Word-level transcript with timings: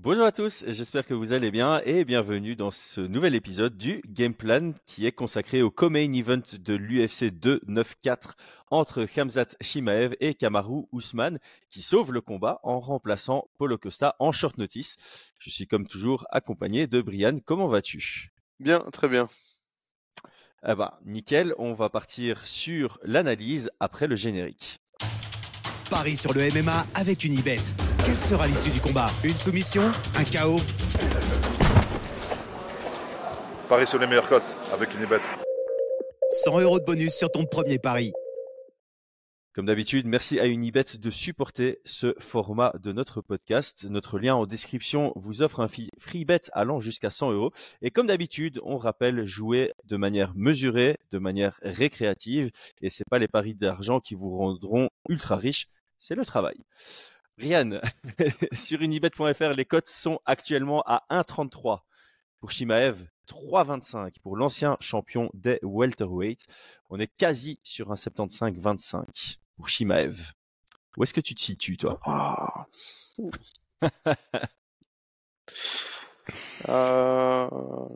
Bonjour 0.00 0.26
à 0.26 0.30
tous, 0.30 0.64
j'espère 0.68 1.04
que 1.04 1.12
vous 1.12 1.32
allez 1.32 1.50
bien 1.50 1.82
et 1.84 2.04
bienvenue 2.04 2.54
dans 2.54 2.70
ce 2.70 3.00
nouvel 3.00 3.34
épisode 3.34 3.76
du 3.76 4.00
Game 4.06 4.32
Plan 4.32 4.72
qui 4.86 5.06
est 5.06 5.12
consacré 5.12 5.60
au 5.60 5.72
co-main 5.72 6.12
event 6.12 6.40
de 6.60 6.74
l'UFC 6.74 7.32
294 7.32 8.36
entre 8.70 9.06
Khamzat 9.06 9.56
Shimaev 9.60 10.14
et 10.20 10.34
Kamaru 10.34 10.84
Ousmane 10.92 11.40
qui 11.68 11.82
sauve 11.82 12.12
le 12.12 12.20
combat 12.20 12.60
en 12.62 12.78
remplaçant 12.78 13.48
Paulo 13.58 13.76
Costa 13.76 14.14
en 14.20 14.30
short 14.30 14.56
notice. 14.56 14.98
Je 15.40 15.50
suis 15.50 15.66
comme 15.66 15.88
toujours 15.88 16.28
accompagné 16.30 16.86
de 16.86 17.02
Brian. 17.02 17.40
Comment 17.44 17.66
vas-tu? 17.66 18.30
Bien, 18.60 18.78
très 18.92 19.08
bien. 19.08 19.28
Eh 20.64 20.76
ben, 20.76 20.92
nickel, 21.06 21.54
on 21.58 21.74
va 21.74 21.88
partir 21.88 22.46
sur 22.46 23.00
l'analyse 23.02 23.68
après 23.80 24.06
le 24.06 24.14
générique. 24.14 24.78
Paris 25.90 26.16
sur 26.16 26.32
le 26.32 26.42
MMA 26.42 26.86
avec 26.94 27.24
une 27.24 27.32
Unibet. 27.32 27.58
Quelle 28.08 28.16
sera 28.16 28.46
l'issue 28.46 28.70
du 28.70 28.80
combat 28.80 29.08
Une 29.22 29.34
soumission 29.34 29.82
Un 30.16 30.24
chaos 30.24 30.60
Paris 33.68 33.86
sur 33.86 33.98
les 33.98 34.06
meilleures 34.06 34.30
cotes 34.30 34.56
avec 34.72 34.94
une 34.94 35.00
Unibet. 35.00 35.20
100 36.30 36.60
euros 36.60 36.80
de 36.80 36.86
bonus 36.86 37.12
sur 37.12 37.30
ton 37.30 37.44
premier 37.44 37.78
pari. 37.78 38.14
Comme 39.52 39.66
d'habitude, 39.66 40.06
merci 40.06 40.40
à 40.40 40.46
Unibet 40.46 40.84
de 40.98 41.10
supporter 41.10 41.82
ce 41.84 42.14
format 42.18 42.72
de 42.82 42.92
notre 42.92 43.20
podcast. 43.20 43.84
Notre 43.90 44.18
lien 44.18 44.36
en 44.36 44.46
description 44.46 45.12
vous 45.14 45.42
offre 45.42 45.60
un 45.60 45.68
free 45.68 46.24
bet 46.24 46.40
allant 46.54 46.80
jusqu'à 46.80 47.10
100 47.10 47.32
euros. 47.32 47.52
Et 47.82 47.90
comme 47.90 48.06
d'habitude, 48.06 48.58
on 48.62 48.78
rappelle 48.78 49.26
jouer 49.26 49.74
de 49.84 49.98
manière 49.98 50.32
mesurée, 50.34 50.96
de 51.10 51.18
manière 51.18 51.58
récréative. 51.60 52.52
Et 52.80 52.88
c'est 52.88 53.04
pas 53.10 53.18
les 53.18 53.28
paris 53.28 53.54
d'argent 53.54 54.00
qui 54.00 54.14
vous 54.14 54.34
rendront 54.34 54.88
ultra 55.10 55.36
riches, 55.36 55.68
c'est 55.98 56.14
le 56.14 56.24
travail. 56.24 56.56
Rian, 57.38 57.80
sur 58.52 58.82
unibet.fr, 58.82 59.52
les 59.56 59.64
cotes 59.64 59.88
sont 59.88 60.18
actuellement 60.26 60.82
à 60.86 61.04
1,33 61.08 61.82
pour 62.40 62.50
Shimaev, 62.50 63.06
3,25 63.28 64.18
pour 64.20 64.36
l'ancien 64.36 64.76
champion 64.80 65.30
des 65.34 65.60
welterweight. 65.62 66.46
On 66.90 66.98
est 66.98 67.10
quasi 67.16 67.60
sur 67.62 67.92
un 67.92 67.94
75-25 67.94 69.38
pour 69.56 69.68
Shimaev. 69.68 70.32
Où 70.96 71.04
est-ce 71.04 71.14
que 71.14 71.20
tu 71.20 71.36
te 71.36 71.40
situes, 71.40 71.76
toi? 71.76 72.00
Euh... 76.68 77.88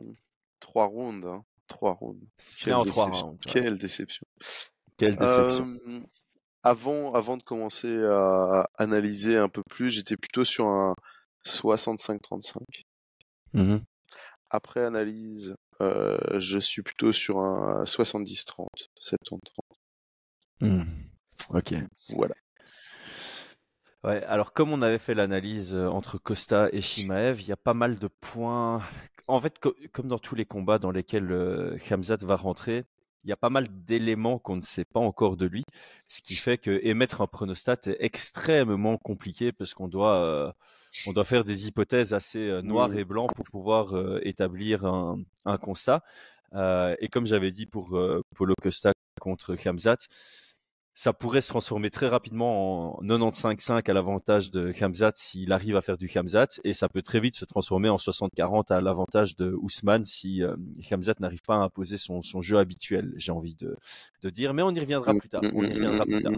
Trois 0.61 0.85
rounds. 0.85 1.27
Hein. 1.27 1.43
Trois 1.67 1.93
rounds. 1.93 2.25
C'est 2.37 2.71
en 2.71 2.85
trois 2.85 3.09
rounds. 3.09 3.37
Quelle 3.45 3.77
déception. 3.77 4.25
Quelle 4.97 5.17
déception. 5.17 5.77
Euh, 5.87 5.99
avant, 6.63 7.13
avant 7.13 7.37
de 7.37 7.43
commencer 7.43 8.03
à 8.05 8.69
analyser 8.77 9.37
un 9.37 9.49
peu 9.49 9.61
plus, 9.69 9.91
j'étais 9.91 10.17
plutôt 10.17 10.45
sur 10.45 10.67
un 10.67 10.95
65-35. 11.45 12.61
Mmh 13.53 13.77
Après 14.49 14.83
analyse, 14.83 15.55
euh, 15.81 16.17
je 16.39 16.59
suis 16.59 16.81
plutôt 16.81 17.11
sur 17.11 17.39
un 17.39 17.83
70-30, 17.83 18.67
70-30. 18.99 19.39
Mmh. 20.61 20.83
Ok. 21.55 21.73
Voilà. 22.15 22.35
Ouais, 24.03 24.23
alors 24.25 24.51
comme 24.51 24.73
on 24.73 24.81
avait 24.81 24.99
fait 24.99 25.13
l'analyse 25.13 25.73
euh, 25.73 25.87
entre 25.87 26.17
Costa 26.17 26.67
et 26.73 26.81
Shimaev, 26.81 27.41
il 27.41 27.47
y 27.47 27.53
a 27.53 27.57
pas 27.57 27.73
mal 27.73 27.97
de 27.99 28.07
points. 28.07 28.81
En 29.27 29.39
fait, 29.39 29.59
comme 29.93 30.07
dans 30.07 30.19
tous 30.19 30.35
les 30.35 30.45
combats 30.45 30.77
dans 30.77 30.91
lesquels 30.91 31.31
euh, 31.31 31.77
Hamzat 31.89 32.17
va 32.21 32.35
rentrer, 32.35 32.83
il 33.23 33.29
y 33.29 33.33
a 33.33 33.37
pas 33.37 33.49
mal 33.49 33.67
d'éléments 33.69 34.39
qu'on 34.39 34.55
ne 34.57 34.61
sait 34.61 34.85
pas 34.85 34.99
encore 34.99 35.37
de 35.37 35.45
lui, 35.45 35.63
ce 36.07 36.21
qui 36.21 36.35
fait 36.35 36.57
que 36.57 36.79
émettre 36.83 37.21
un 37.21 37.27
pronostat 37.27 37.77
est 37.85 37.97
extrêmement 37.99 38.97
compliqué 38.97 39.51
parce 39.51 39.73
qu'on 39.73 39.87
doit, 39.87 40.17
euh, 40.17 40.51
on 41.07 41.13
doit 41.13 41.23
faire 41.23 41.43
des 41.43 41.67
hypothèses 41.67 42.13
assez 42.13 42.39
euh, 42.39 42.61
noires 42.61 42.89
mmh. 42.89 42.99
et 42.99 43.05
blancs 43.05 43.33
pour 43.35 43.45
pouvoir 43.45 43.95
euh, 43.95 44.19
établir 44.23 44.85
un, 44.85 45.19
un 45.45 45.57
constat. 45.57 46.03
et 46.53 47.07
comme 47.11 47.25
j'avais 47.25 47.51
dit 47.51 47.65
pour 47.65 47.97
Polo 48.35 48.53
Costa 48.61 48.93
contre 49.19 49.55
Khamzat, 49.55 50.07
ça 50.93 51.11
pourrait 51.11 51.41
se 51.41 51.49
transformer 51.49 51.89
très 51.89 52.07
rapidement 52.07 52.99
en 52.99 53.03
95-5 53.03 53.89
à 53.89 53.93
l'avantage 53.93 54.51
de 54.51 54.71
Khamzat 54.71 55.13
s'il 55.15 55.51
arrive 55.51 55.75
à 55.75 55.81
faire 55.81 55.97
du 55.97 56.07
Khamzat 56.07 56.59
et 56.63 56.73
ça 56.73 56.87
peut 56.87 57.01
très 57.01 57.19
vite 57.19 57.35
se 57.35 57.45
transformer 57.45 57.89
en 57.89 57.95
60-40 57.95 58.71
à 58.71 58.79
l'avantage 58.79 59.35
de 59.35 59.55
Ousmane 59.61 60.05
si 60.05 60.43
euh, 60.43 60.55
Khamzat 60.87 61.15
n'arrive 61.19 61.41
pas 61.41 61.55
à 61.55 61.59
imposer 61.59 61.97
son, 61.97 62.21
son 62.21 62.41
jeu 62.41 62.59
habituel, 62.59 63.13
j'ai 63.15 63.31
envie 63.31 63.55
de, 63.55 63.75
de, 64.21 64.29
dire. 64.29 64.53
Mais 64.53 64.61
on 64.61 64.71
y 64.71 64.79
reviendra 64.79 65.13
plus 65.15 65.29
tard. 65.29 65.41
On 65.53 65.63
y 65.63 65.73
reviendra 65.73 66.05
plus 66.05 66.21
tard. 66.21 66.33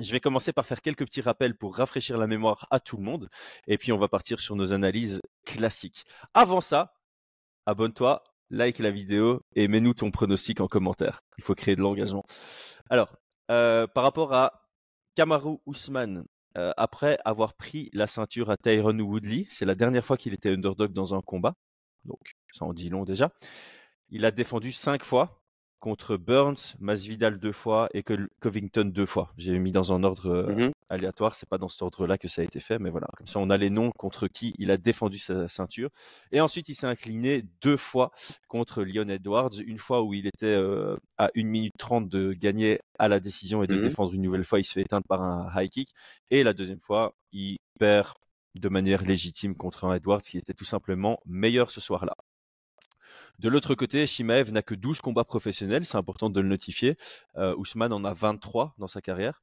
Je 0.00 0.12
vais 0.12 0.20
commencer 0.20 0.52
par 0.52 0.66
faire 0.66 0.80
quelques 0.80 1.04
petits 1.04 1.20
rappels 1.20 1.56
pour 1.56 1.76
rafraîchir 1.76 2.18
la 2.18 2.26
mémoire 2.26 2.66
à 2.70 2.80
tout 2.80 2.96
le 2.96 3.02
monde 3.02 3.28
et 3.66 3.78
puis 3.78 3.92
on 3.92 3.98
va 3.98 4.08
partir 4.08 4.40
sur 4.40 4.56
nos 4.56 4.72
analyses 4.72 5.20
classiques. 5.44 6.04
Avant 6.34 6.60
ça, 6.60 6.94
abonne-toi, 7.66 8.22
like 8.50 8.78
la 8.78 8.90
vidéo 8.90 9.42
et 9.54 9.68
mets-nous 9.68 9.94
ton 9.94 10.10
pronostic 10.10 10.60
en 10.60 10.68
commentaire. 10.68 11.22
Il 11.38 11.44
faut 11.44 11.54
créer 11.54 11.76
de 11.76 11.82
l'engagement. 11.82 12.24
Alors, 12.90 13.16
euh, 13.50 13.86
par 13.86 14.04
rapport 14.04 14.32
à 14.32 14.68
Kamaru 15.14 15.58
Usman, 15.66 16.24
euh, 16.56 16.72
après 16.76 17.18
avoir 17.24 17.54
pris 17.54 17.90
la 17.92 18.06
ceinture 18.06 18.50
à 18.50 18.56
Tyrone 18.56 19.00
Woodley, 19.00 19.46
c'est 19.48 19.64
la 19.64 19.74
dernière 19.74 20.04
fois 20.04 20.16
qu'il 20.16 20.34
était 20.34 20.50
underdog 20.50 20.92
dans 20.92 21.14
un 21.14 21.20
combat, 21.20 21.54
donc 22.04 22.36
ça 22.52 22.64
en 22.64 22.72
dit 22.72 22.88
long 22.88 23.04
déjà. 23.04 23.30
Il 24.10 24.24
a 24.24 24.30
défendu 24.30 24.72
cinq 24.72 25.04
fois 25.04 25.42
contre 25.80 26.16
Burns, 26.16 26.74
Masvidal 26.80 27.38
deux 27.38 27.52
fois 27.52 27.88
et 27.94 28.02
Covington 28.40 28.84
deux 28.84 29.06
fois. 29.06 29.32
J'ai 29.36 29.58
mis 29.58 29.72
dans 29.72 29.92
un 29.92 30.02
ordre 30.04 30.26
euh, 30.26 30.68
mmh 30.68 30.72
aléatoire, 30.90 31.34
c'est 31.34 31.46
pas 31.46 31.58
dans 31.58 31.68
cet 31.68 31.82
ordre-là 31.82 32.16
que 32.16 32.28
ça 32.28 32.40
a 32.40 32.44
été 32.46 32.60
fait, 32.60 32.78
mais 32.78 32.88
voilà, 32.88 33.08
comme 33.14 33.26
ça 33.26 33.38
on 33.40 33.50
a 33.50 33.58
les 33.58 33.68
noms 33.68 33.90
contre 33.90 34.26
qui 34.26 34.54
il 34.58 34.70
a 34.70 34.78
défendu 34.78 35.18
sa 35.18 35.46
ceinture. 35.46 35.90
Et 36.32 36.40
ensuite 36.40 36.70
il 36.70 36.74
s'est 36.74 36.86
incliné 36.86 37.44
deux 37.60 37.76
fois 37.76 38.10
contre 38.48 38.82
Leon 38.82 39.08
Edwards, 39.10 39.50
une 39.66 39.78
fois 39.78 40.02
où 40.02 40.14
il 40.14 40.26
était 40.26 40.46
euh, 40.46 40.96
à 41.18 41.28
1 41.36 41.44
minute 41.44 41.74
30 41.78 42.08
de 42.08 42.32
gagner 42.32 42.80
à 42.98 43.08
la 43.08 43.20
décision 43.20 43.62
et 43.62 43.66
de 43.66 43.74
mmh 43.74 43.82
défendre 43.82 44.14
une 44.14 44.22
nouvelle 44.22 44.44
fois, 44.44 44.60
il 44.60 44.64
se 44.64 44.72
fait 44.72 44.80
éteindre 44.80 45.06
par 45.06 45.22
un 45.22 45.50
high 45.54 45.68
kick. 45.68 45.90
Et 46.30 46.42
la 46.42 46.54
deuxième 46.54 46.80
fois, 46.80 47.14
il 47.32 47.58
perd 47.78 48.14
de 48.54 48.68
manière 48.68 49.02
légitime 49.02 49.54
contre 49.54 49.84
un 49.84 49.94
Edwards 49.94 50.22
qui 50.22 50.38
était 50.38 50.54
tout 50.54 50.64
simplement 50.64 51.20
meilleur 51.26 51.70
ce 51.70 51.80
soir-là. 51.80 52.16
De 53.38 53.48
l'autre 53.48 53.74
côté, 53.74 54.06
Shimaev 54.06 54.50
n'a 54.50 54.62
que 54.62 54.74
12 54.74 55.00
combats 55.00 55.24
professionnels, 55.24 55.84
c'est 55.84 55.96
important 55.96 56.30
de 56.30 56.40
le 56.40 56.48
notifier. 56.48 56.96
Euh, 57.36 57.54
Ousmane 57.56 57.92
en 57.92 58.04
a 58.04 58.12
23 58.12 58.74
dans 58.78 58.88
sa 58.88 59.00
carrière. 59.00 59.40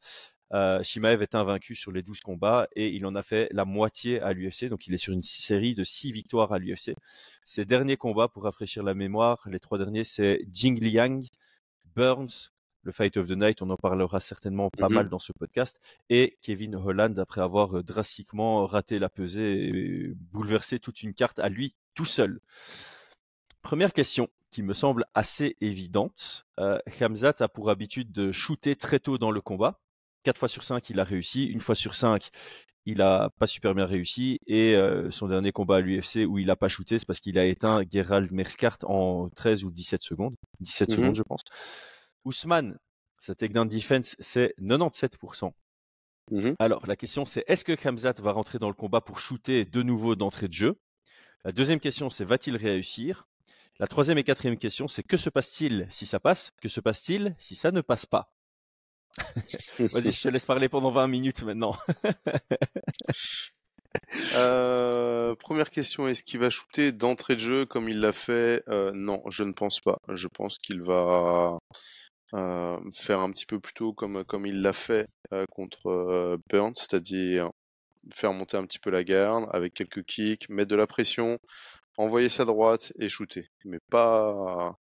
Euh, 0.54 0.84
Shimaev 0.84 1.22
est 1.22 1.36
invaincu 1.36 1.76
sur 1.76 1.92
les 1.92 2.04
12 2.04 2.20
combats 2.22 2.68
et 2.76 2.90
il 2.90 3.06
en 3.06 3.16
a 3.16 3.24
fait 3.24 3.50
la 3.52 3.66
moitié 3.66 4.22
à 4.22 4.34
l'UFC, 4.34 4.66
donc 4.70 4.86
il 4.88 4.94
est 4.94 4.98
sur 4.98 5.14
une 5.14 5.24
série 5.24 5.74
de 5.74 5.84
6 5.84 6.12
victoires 6.12 6.54
à 6.54 6.60
l'UFC. 6.60 6.94
Ses 7.46 7.66
derniers 7.66 7.98
combats, 7.98 8.28
pour 8.28 8.44
rafraîchir 8.44 8.84
la 8.84 8.94
mémoire, 8.94 9.48
les 9.50 9.60
trois 9.60 9.78
derniers, 9.78 10.04
c'est 10.04 10.46
Jing 10.52 10.80
Liang, 10.80 11.24
Burns, 11.96 12.52
le 12.84 12.92
Fight 12.92 13.18
of 13.18 13.28
the 13.28 13.32
Night, 13.32 13.62
on 13.64 13.70
en 13.72 13.78
parlera 13.78 14.20
certainement 14.20 14.70
pas 14.70 14.88
mm-hmm. 14.88 14.94
mal 14.94 15.10
dans 15.10 15.20
ce 15.20 15.34
podcast, 15.34 15.82
et 16.10 16.38
Kevin 16.42 16.76
Holland 16.76 17.18
après 17.18 17.42
avoir 17.42 17.78
euh, 17.78 17.84
drastiquement 17.84 18.66
raté 18.68 19.00
la 19.00 19.10
pesée 19.10 19.68
et 19.68 20.14
bouleversé 20.32 20.80
toute 20.80 21.02
une 21.02 21.16
carte 21.16 21.40
à 21.40 21.50
lui 21.50 21.76
tout 21.96 22.06
seul. 22.06 22.40
Première 23.66 23.94
question 23.94 24.30
qui 24.52 24.62
me 24.62 24.74
semble 24.74 25.06
assez 25.16 25.58
évidente. 25.60 26.46
Euh, 26.60 26.78
Hamzat 27.02 27.34
a 27.40 27.48
pour 27.48 27.72
habitude 27.72 28.12
de 28.12 28.32
shooter 28.32 28.76
très 28.76 29.00
tôt 29.00 29.18
dans 29.18 29.32
le 29.32 29.42
combat. 29.42 29.80
Quatre 30.22 30.38
fois 30.38 30.48
sur 30.48 30.64
cinq, 30.64 30.92
il 30.92 31.00
a 31.00 31.04
réussi. 31.04 31.46
Une 31.46 31.60
fois 31.60 31.74
sur 31.74 31.96
cinq, 31.96 32.30
il 32.86 33.02
a 33.02 33.32
pas 33.40 33.48
super 33.48 33.74
bien 33.74 33.88
réussi. 33.88 34.40
Et 34.46 34.76
euh, 34.76 35.10
son 35.10 35.30
dernier 35.30 35.52
combat 35.52 35.78
à 35.78 35.80
l'UFC 35.80 36.28
où 36.28 36.38
il 36.38 36.46
n'a 36.46 36.56
pas 36.56 36.68
shooté, 36.68 37.00
c'est 37.00 37.08
parce 37.08 37.20
qu'il 37.20 37.40
a 37.40 37.46
éteint 37.46 37.82
Gerald 37.92 38.32
Merskart 38.32 38.78
en 38.84 39.30
13 39.30 39.64
ou 39.64 39.72
17 39.72 40.04
secondes. 40.04 40.36
17 40.60 40.90
mhm. 40.90 40.96
secondes, 40.96 41.16
je 41.16 41.24
pense. 41.24 41.42
Ousmane, 42.24 42.78
sa 43.20 43.34
takedown 43.34 43.68
defense, 43.68 44.16
c'est 44.20 44.54
97%. 44.62 45.52
Mhm. 46.30 46.56
Alors, 46.60 46.86
la 46.86 46.96
question, 46.96 47.26
c'est 47.26 47.44
est-ce 47.48 47.66
que 47.66 47.74
Hamzat 47.88 48.14
va 48.22 48.32
rentrer 48.32 48.60
dans 48.60 48.70
le 48.70 48.76
combat 48.76 49.02
pour 49.02 49.18
shooter 49.18 49.66
de 49.66 49.82
nouveau 49.82 50.16
d'entrée 50.16 50.50
de 50.50 50.54
jeu? 50.54 50.78
La 51.44 51.52
deuxième 51.52 51.80
question, 51.80 52.12
c'est 52.12 52.26
va-t-il 52.26 52.58
réussir? 52.58 53.28
La 53.80 53.88
troisième 53.88 54.18
et 54.18 54.24
quatrième 54.24 54.58
question, 54.58 54.88
c'est 54.88 55.04
que 55.04 55.18
se 55.18 55.30
passe-t-il 55.30 55.88
si 55.90 56.06
ça 56.06 56.20
passe? 56.20 56.52
Que 56.62 56.70
se 56.70 56.80
passe-t-il 56.80 57.36
si 57.40 57.56
ça 57.56 57.72
ne 57.72 57.82
passe 57.82 58.06
pas? 58.06 58.32
Vas-y, 59.80 60.12
je 60.12 60.24
te 60.24 60.28
laisse 60.30 60.46
parler 60.46 60.70
pendant 60.70 60.92
20 60.92 61.08
minutes 61.08 61.44
maintenant. 61.44 61.78
Euh, 64.34 65.36
première 65.36 65.70
question, 65.70 66.08
est-ce 66.08 66.22
qu'il 66.22 66.40
va 66.42 66.50
shooter 66.50 66.92
d'entrée 66.92 67.36
de 67.36 67.40
jeu 67.40 67.66
comme 67.66 67.88
il 67.88 68.02
l'a 68.02 68.12
fait? 68.12 68.62
Euh, 68.68 68.92
Non, 68.94 69.24
je 69.30 69.44
ne 69.44 69.54
pense 69.54 69.80
pas. 69.80 70.00
Je 70.10 70.28
pense 70.28 70.58
qu'il 70.58 70.82
va 70.82 71.58
euh, 72.34 72.78
faire 72.94 73.20
un 73.22 73.32
petit 73.32 73.46
peu 73.46 73.60
plus 73.60 73.74
tôt 73.74 73.94
comme, 73.94 74.26
comme 74.26 74.46
il 74.46 74.62
l'a 74.62 74.74
fait 74.74 75.08
contre 75.50 76.38
Burns, 76.50 76.76
c'est-à-dire 76.76 77.50
faire 78.14 78.34
monter 78.34 78.58
un 78.58 78.64
petit 78.64 78.80
peu 78.80 78.90
la 78.90 79.04
garde 79.04 79.48
avec 79.52 79.74
quelques 79.74 80.04
kicks, 80.04 80.50
mettre 80.50 80.70
de 80.70 80.76
la 80.76 80.88
pression, 80.88 81.40
envoyer 81.98 82.30
sa 82.30 82.46
droite 82.46 82.94
et 82.98 83.10
shooter, 83.10 83.50
mais 83.64 83.80
pas 83.90 84.78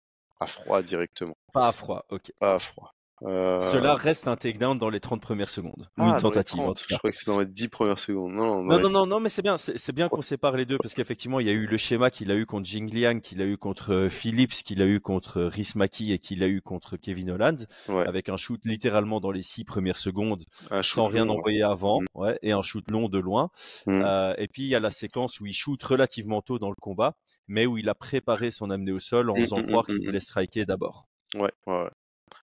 à 0.41 0.47
froid 0.47 0.83
directement. 0.83 1.37
Pas 1.53 1.69
à 1.69 1.73
froid, 1.73 2.05
ok. 2.11 2.33
Pas 2.39 2.55
à 2.55 2.59
froid. 2.59 2.95
Euh, 3.23 3.61
Cela 3.61 3.95
reste 3.95 4.29
un 4.29 4.37
takedown 4.37 4.79
dans 4.79 4.91
les 4.91 5.01
30 5.01 5.21
premières 5.21 5.49
secondes. 5.49 5.89
Ah, 5.99 6.15
une 6.17 6.21
tentative, 6.23 6.61
en 6.61 6.65
30, 6.65 6.77
tout 6.79 6.85
Je 6.89 6.97
crois 6.99 7.11
que 7.11 7.17
c'est 7.17 7.27
dans 7.27 7.41
les 7.41 7.47
10 7.47 7.69
premières 7.69 7.99
secondes. 7.99 8.33
Non, 8.33 8.63
non, 8.63 8.89
Non, 8.89 9.07
non, 9.07 9.21
mais 9.21 9.29
c'est 9.29 9.43
bien, 9.43 9.57
c'est 9.59 9.93
bien 9.93 10.09
qu'on 10.09 10.23
sépare 10.23 10.57
les 10.57 10.67
deux 10.67 10.79
parce 10.79 10.95
qu'effectivement, 10.95 11.41
il 11.41 11.47
y 11.47 11.51
a 11.51 11.53
eu 11.53 11.67
le 11.67 11.77
schéma 11.77 12.11
qu'il 12.11 12.31
a 12.31 12.37
eu 12.37 12.47
contre 12.47 12.67
Jing 12.67 12.93
Liang, 12.95 13.21
qu'il 13.21 13.43
a 13.43 13.45
eu 13.45 13.57
contre 13.57 13.93
euh, 13.93 14.09
Phillips, 14.09 14.53
qu'il 14.65 14.81
a 14.83 14.87
eu 14.87 15.01
contre 15.01 15.39
euh, 15.41 15.49
Rhys 15.49 15.73
Maki 15.75 16.13
et 16.13 16.19
qu'il 16.19 16.43
a 16.43 16.49
eu 16.49 16.61
contre 16.63 16.97
Kevin 16.97 17.31
Holland, 17.31 17.67
Ouais, 17.89 18.07
avec 18.07 18.29
un 18.29 18.37
shoot 18.37 18.61
littéralement 18.65 19.21
dans 19.21 19.31
les 19.33 19.43
six 19.43 19.65
premières 19.65 19.99
secondes, 19.99 20.45
un 20.71 20.83
sans 20.83 21.07
rien 21.07 21.25
long, 21.25 21.33
ouais. 21.35 21.39
envoyer 21.39 21.63
avant, 21.63 22.01
Mm. 22.01 22.07
ouais, 22.15 22.39
et 22.43 22.53
un 22.53 22.63
shoot 22.63 22.89
long 22.91 23.09
de 23.09 23.19
loin. 23.19 23.51
Mm. 23.87 24.03
Euh, 24.05 24.35
et 24.39 24.47
puis 24.49 24.63
il 24.63 24.69
y 24.69 24.75
a 24.75 24.81
la 24.81 24.91
séquence 24.91 25.41
où 25.41 25.47
il 25.47 25.53
shoot 25.53 25.83
relativement 25.83 26.41
tôt 26.43 26.59
dans 26.59 26.71
le 26.71 26.77
combat, 26.81 27.15
mais 27.49 27.67
où 27.67 27.79
il 27.79 27.89
a 27.89 27.95
préparé 27.95 28.51
son 28.51 28.71
amené 28.71 28.93
au 28.93 28.99
sol 29.01 29.31
en 29.31 29.35
Mm, 29.35 29.37
faisant 29.39 29.63
croire 29.65 29.87
qu'il 29.87 30.05
voulait 30.05 30.21
striker 30.21 30.65
d'abord. 30.67 31.07
Ouais, 31.35 31.51
ouais, 31.67 31.83
ouais. 31.85 31.91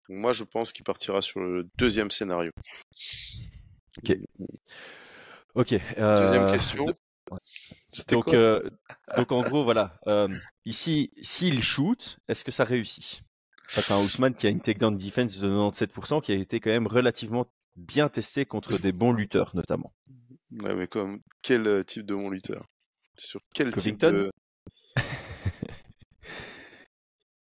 Donc 0.08 0.18
moi, 0.18 0.32
je 0.32 0.44
pense 0.44 0.72
qu'il 0.72 0.84
partira 0.84 1.20
sur 1.22 1.40
le 1.40 1.68
deuxième 1.76 2.10
scénario. 2.10 2.52
Ok. 3.96 5.68
Deuxième 5.68 6.42
euh, 6.42 6.50
question. 6.50 6.84
de- 6.86 6.94
C'était 7.88 8.14
donc, 8.14 8.28
euh, 8.28 8.68
donc 9.16 9.32
en 9.32 9.42
gros, 9.42 9.64
voilà. 9.64 9.98
euh, 10.06 10.28
ici, 10.64 11.10
s'il 11.22 11.62
shoot, 11.62 12.18
est-ce 12.28 12.44
que 12.44 12.50
ça 12.50 12.64
réussit? 12.64 13.22
À 13.74 13.94
un 13.94 14.04
Ousmane 14.04 14.34
qui 14.36 14.46
a 14.46 14.50
une 14.50 14.60
takedown 14.60 14.96
defense 14.96 15.40
de 15.40 15.48
97%, 15.48 16.20
qui 16.20 16.30
a 16.32 16.36
été 16.36 16.60
quand 16.60 16.70
même 16.70 16.86
relativement 16.86 17.50
bien 17.74 18.08
testé 18.08 18.46
contre 18.46 18.78
des 18.80 18.92
bons 18.92 19.12
lutteurs, 19.12 19.56
notamment. 19.56 19.92
Ouais, 20.52 20.74
mais 20.76 20.86
comme 20.86 21.20
quel 21.42 21.84
type 21.84 22.06
de 22.06 22.14
mon 22.14 22.30
lutteur? 22.30 22.64
Sur 23.18 23.40
quel 23.54 23.74
type 23.74 23.98
de 23.98 24.30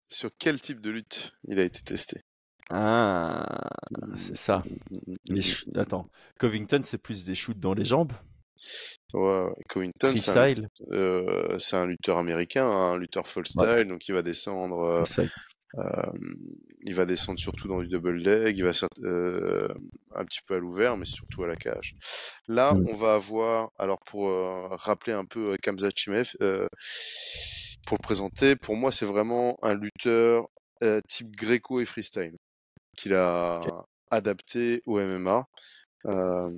Sur 0.09 0.31
quel 0.39 0.61
type 0.61 0.79
de 0.79 0.89
lutte 0.91 1.33
il 1.43 1.59
a 1.59 1.63
été 1.63 1.81
testé? 1.81 2.21
Ah, 2.69 3.69
c'est 4.17 4.35
ça. 4.37 4.63
Les 5.29 5.41
ch- 5.41 5.65
Attends, 5.75 6.07
Covington, 6.39 6.81
c'est 6.83 6.97
plus 6.97 7.23
des 7.25 7.35
shoots 7.35 7.59
dans 7.59 7.73
les 7.73 7.85
jambes, 7.85 8.13
Ouais. 9.13 9.47
Covington, 9.69 10.13
c'est 10.17 10.31
un, 10.31 10.33
freestyle? 10.33 10.69
euh, 10.91 11.57
c'est 11.59 11.77
un 11.77 11.85
lutteur 11.85 12.17
américain, 12.17 12.65
hein, 12.65 12.93
un 12.93 12.97
lutteur 12.97 13.25
full 13.27 13.47
style, 13.47 13.85
donc 13.87 14.07
il 14.07 14.13
va 14.13 14.21
descendre, 14.21 14.79
euh, 14.81 15.03
euh, 15.77 16.11
il 16.85 16.93
va 16.93 17.05
descendre 17.05 17.39
surtout 17.39 17.67
dans 17.69 17.81
du 17.81 17.87
double 17.87 18.15
leg, 18.17 18.57
il 18.57 18.63
va 18.63 18.71
un 20.15 20.25
petit 20.25 20.39
peu 20.45 20.55
à 20.55 20.59
l'ouvert, 20.59 20.97
mais 20.97 21.05
surtout 21.05 21.43
à 21.43 21.47
la 21.47 21.55
cage. 21.55 21.95
Là, 22.47 22.73
on 22.87 22.95
va 22.95 23.13
avoir, 23.15 23.69
alors 23.77 23.99
pour 24.05 24.29
rappeler 24.71 25.13
un 25.13 25.25
peu 25.25 25.55
Kamzat 25.61 25.89
Chimaev, 25.95 26.31
euh, 26.41 26.67
pour 27.85 27.97
le 27.97 28.03
présenter, 28.03 28.55
pour 28.55 28.75
moi, 28.75 28.91
c'est 28.91 29.05
vraiment 29.05 29.57
un 29.61 29.73
lutteur 29.73 30.47
type 31.07 31.31
Greco 31.35 31.79
et 31.79 31.85
freestyle 31.85 32.35
qu'il 32.97 33.13
a 33.13 33.61
adapté 34.11 34.81
au 34.85 34.99
MMA. 34.99 35.47
Euh, 36.05 36.51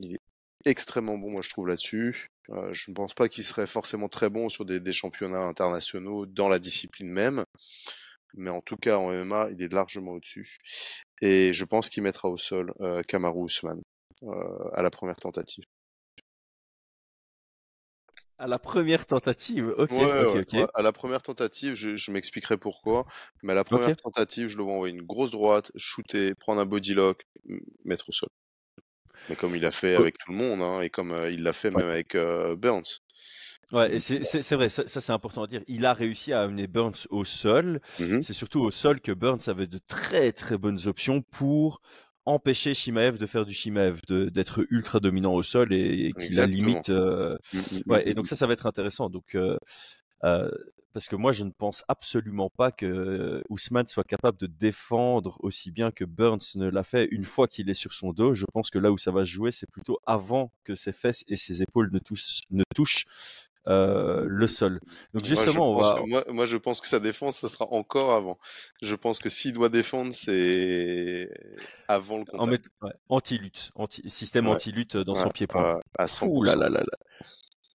il 0.00 0.14
est 0.14 0.20
extrêmement 0.64 1.18
bon, 1.18 1.30
moi 1.30 1.42
je 1.42 1.50
trouve 1.50 1.68
là-dessus. 1.68 2.28
Euh, 2.50 2.72
je 2.72 2.90
ne 2.90 2.94
pense 2.94 3.14
pas 3.14 3.28
qu'il 3.28 3.44
serait 3.44 3.68
forcément 3.68 4.08
très 4.08 4.28
bon 4.28 4.48
sur 4.48 4.64
des, 4.64 4.80
des 4.80 4.92
championnats 4.92 5.44
internationaux 5.44 6.26
dans 6.26 6.48
la 6.48 6.58
discipline 6.58 7.08
même, 7.08 7.44
mais 8.34 8.50
en 8.50 8.60
tout 8.60 8.76
cas 8.76 8.96
en 8.96 9.12
MMA, 9.12 9.50
il 9.52 9.62
est 9.62 9.72
largement 9.72 10.12
au-dessus. 10.12 10.58
Et 11.20 11.52
je 11.52 11.64
pense 11.64 11.88
qu'il 11.88 12.02
mettra 12.02 12.28
au 12.28 12.36
sol 12.36 12.72
euh, 12.80 13.02
Kamaru 13.02 13.46
Usman 13.46 13.80
à 14.74 14.82
la 14.82 14.90
première 14.90 15.16
tentative. 15.16 15.64
À 18.42 18.48
la 18.48 18.58
première 18.58 19.06
tentative, 19.06 19.72
ok, 19.78 19.92
Ouais, 19.92 20.44
ouais, 20.52 20.66
à 20.74 20.82
la 20.82 20.90
première 20.90 21.22
tentative, 21.22 21.74
je, 21.74 21.94
je 21.94 22.10
m'expliquerai 22.10 22.56
pourquoi, 22.56 23.06
mais 23.44 23.52
à 23.52 23.54
la 23.54 23.62
première 23.62 23.96
tentative, 23.96 24.48
je 24.48 24.56
le 24.56 24.64
vois 24.64 24.72
envoyer 24.72 24.92
une 24.92 25.02
grosse 25.02 25.30
droite, 25.30 25.70
shooter, 25.76 26.34
prendre 26.34 26.60
un 26.60 26.66
body 26.66 26.94
lock, 26.94 27.24
mettre 27.84 28.08
au 28.08 28.12
sol. 28.12 28.28
Mais 29.28 29.36
comme 29.36 29.54
il 29.54 29.64
a 29.64 29.70
fait 29.70 29.94
avec 29.94 30.18
tout 30.18 30.32
le 30.32 30.36
monde, 30.38 30.60
hein, 30.60 30.80
et 30.80 30.90
comme 30.90 31.12
euh, 31.12 31.30
il 31.30 31.44
l'a 31.44 31.52
fait 31.52 31.70
même 31.70 31.88
avec 31.88 32.16
euh, 32.16 32.56
Burns. 32.56 32.98
Ouais, 33.70 33.94
et 33.94 34.00
c'est 34.00 34.54
vrai, 34.56 34.68
ça, 34.68 34.88
ça, 34.88 35.00
c'est 35.00 35.12
important 35.12 35.44
à 35.44 35.46
dire. 35.46 35.62
Il 35.68 35.86
a 35.86 35.94
réussi 35.94 36.32
à 36.32 36.42
amener 36.42 36.66
Burns 36.66 37.06
au 37.10 37.24
sol. 37.24 37.80
Mhm. 38.00 38.24
C'est 38.24 38.32
surtout 38.32 38.60
au 38.60 38.72
sol 38.72 39.00
que 39.00 39.12
Burns 39.12 39.42
avait 39.46 39.68
de 39.68 39.78
très 39.86 40.32
très 40.32 40.58
bonnes 40.58 40.88
options 40.88 41.22
pour 41.22 41.80
empêcher 42.24 42.74
Shimaev 42.74 43.18
de 43.18 43.26
faire 43.26 43.44
du 43.44 43.52
Shimaev, 43.52 44.00
de- 44.08 44.28
d'être 44.28 44.64
ultra 44.70 45.00
dominant 45.00 45.34
au 45.34 45.42
sol 45.42 45.72
et, 45.72 46.06
et 46.06 46.12
qu'il 46.12 46.22
a 46.40 46.46
Exactement. 46.46 46.66
limite. 46.68 46.88
euh, 46.90 47.36
Mm, 47.52 47.58
mm, 47.58 47.82
Ouais, 47.86 48.04
mm, 48.04 48.08
et 48.08 48.14
donc 48.14 48.26
ça, 48.26 48.36
ça 48.36 48.46
va 48.46 48.52
être 48.52 48.66
intéressant. 48.66 49.10
Donc, 49.10 49.34
euh, 49.34 49.56
euh, 50.24 50.50
parce 50.92 51.08
que 51.08 51.16
moi, 51.16 51.32
je 51.32 51.42
ne 51.44 51.50
pense 51.50 51.82
absolument 51.88 52.50
pas 52.50 52.70
que 52.70 53.42
Ousmane 53.48 53.86
soit 53.88 54.04
capable 54.04 54.36
de 54.38 54.46
défendre 54.46 55.36
aussi 55.40 55.70
bien 55.70 55.90
que 55.90 56.04
Burns 56.04 56.54
ne 56.56 56.68
l'a 56.68 56.82
fait 56.84 57.06
une 57.10 57.24
fois 57.24 57.48
qu'il 57.48 57.70
est 57.70 57.74
sur 57.74 57.92
son 57.94 58.12
dos. 58.12 58.34
Je 58.34 58.44
pense 58.52 58.70
que 58.70 58.78
là 58.78 58.92
où 58.92 58.98
ça 58.98 59.10
va 59.10 59.24
se 59.24 59.30
jouer, 59.30 59.50
c'est 59.52 59.70
plutôt 59.70 59.98
avant 60.06 60.52
que 60.64 60.74
ses 60.74 60.92
fesses 60.92 61.24
et 61.28 61.36
ses 61.36 61.62
épaules 61.62 61.90
ne 61.92 61.98
touchent, 61.98 62.42
ne 62.50 62.62
touchent 62.74 63.04
euh, 63.68 64.24
le 64.26 64.46
sol. 64.46 64.80
Donc 65.14 65.22
Moi, 65.22 65.22
je 65.22 65.26
justement, 65.28 65.72
on 65.72 65.76
pense 65.76 65.88
va. 65.92 66.00
que- 66.02 66.08
moi, 66.08 66.24
moi, 66.28 66.46
je 66.46 66.56
pense 66.56 66.80
que 66.80 66.86
sa 66.88 66.98
défense, 67.00 67.36
ça 67.36 67.48
sera 67.48 67.66
encore 67.72 68.12
avant. 68.12 68.38
Je 68.82 68.94
pense 68.94 69.18
que 69.18 69.28
s'il 69.28 69.52
doit 69.52 69.68
défendre, 69.68 70.12
c'est 70.12 71.28
avant 71.88 72.16
le 72.18 72.22
En 72.32 72.38
contact. 72.38 72.50
mettre, 72.50 72.68
ouais, 72.82 72.92
anti-lutte, 73.08 73.70
anti, 73.74 74.02
système 74.10 74.46
Ouais. 74.46 74.54
anti-lutte 74.54 74.96
dans 74.96 75.14
son 75.14 75.30
pied-point. 75.30 75.76
ouais, 75.76 75.82
à 75.98 76.06
100%. 76.06 76.26
Ouh 76.28 76.42
là 76.42 76.56
là 76.56 76.68
là 76.68 76.80
là. 76.80 76.98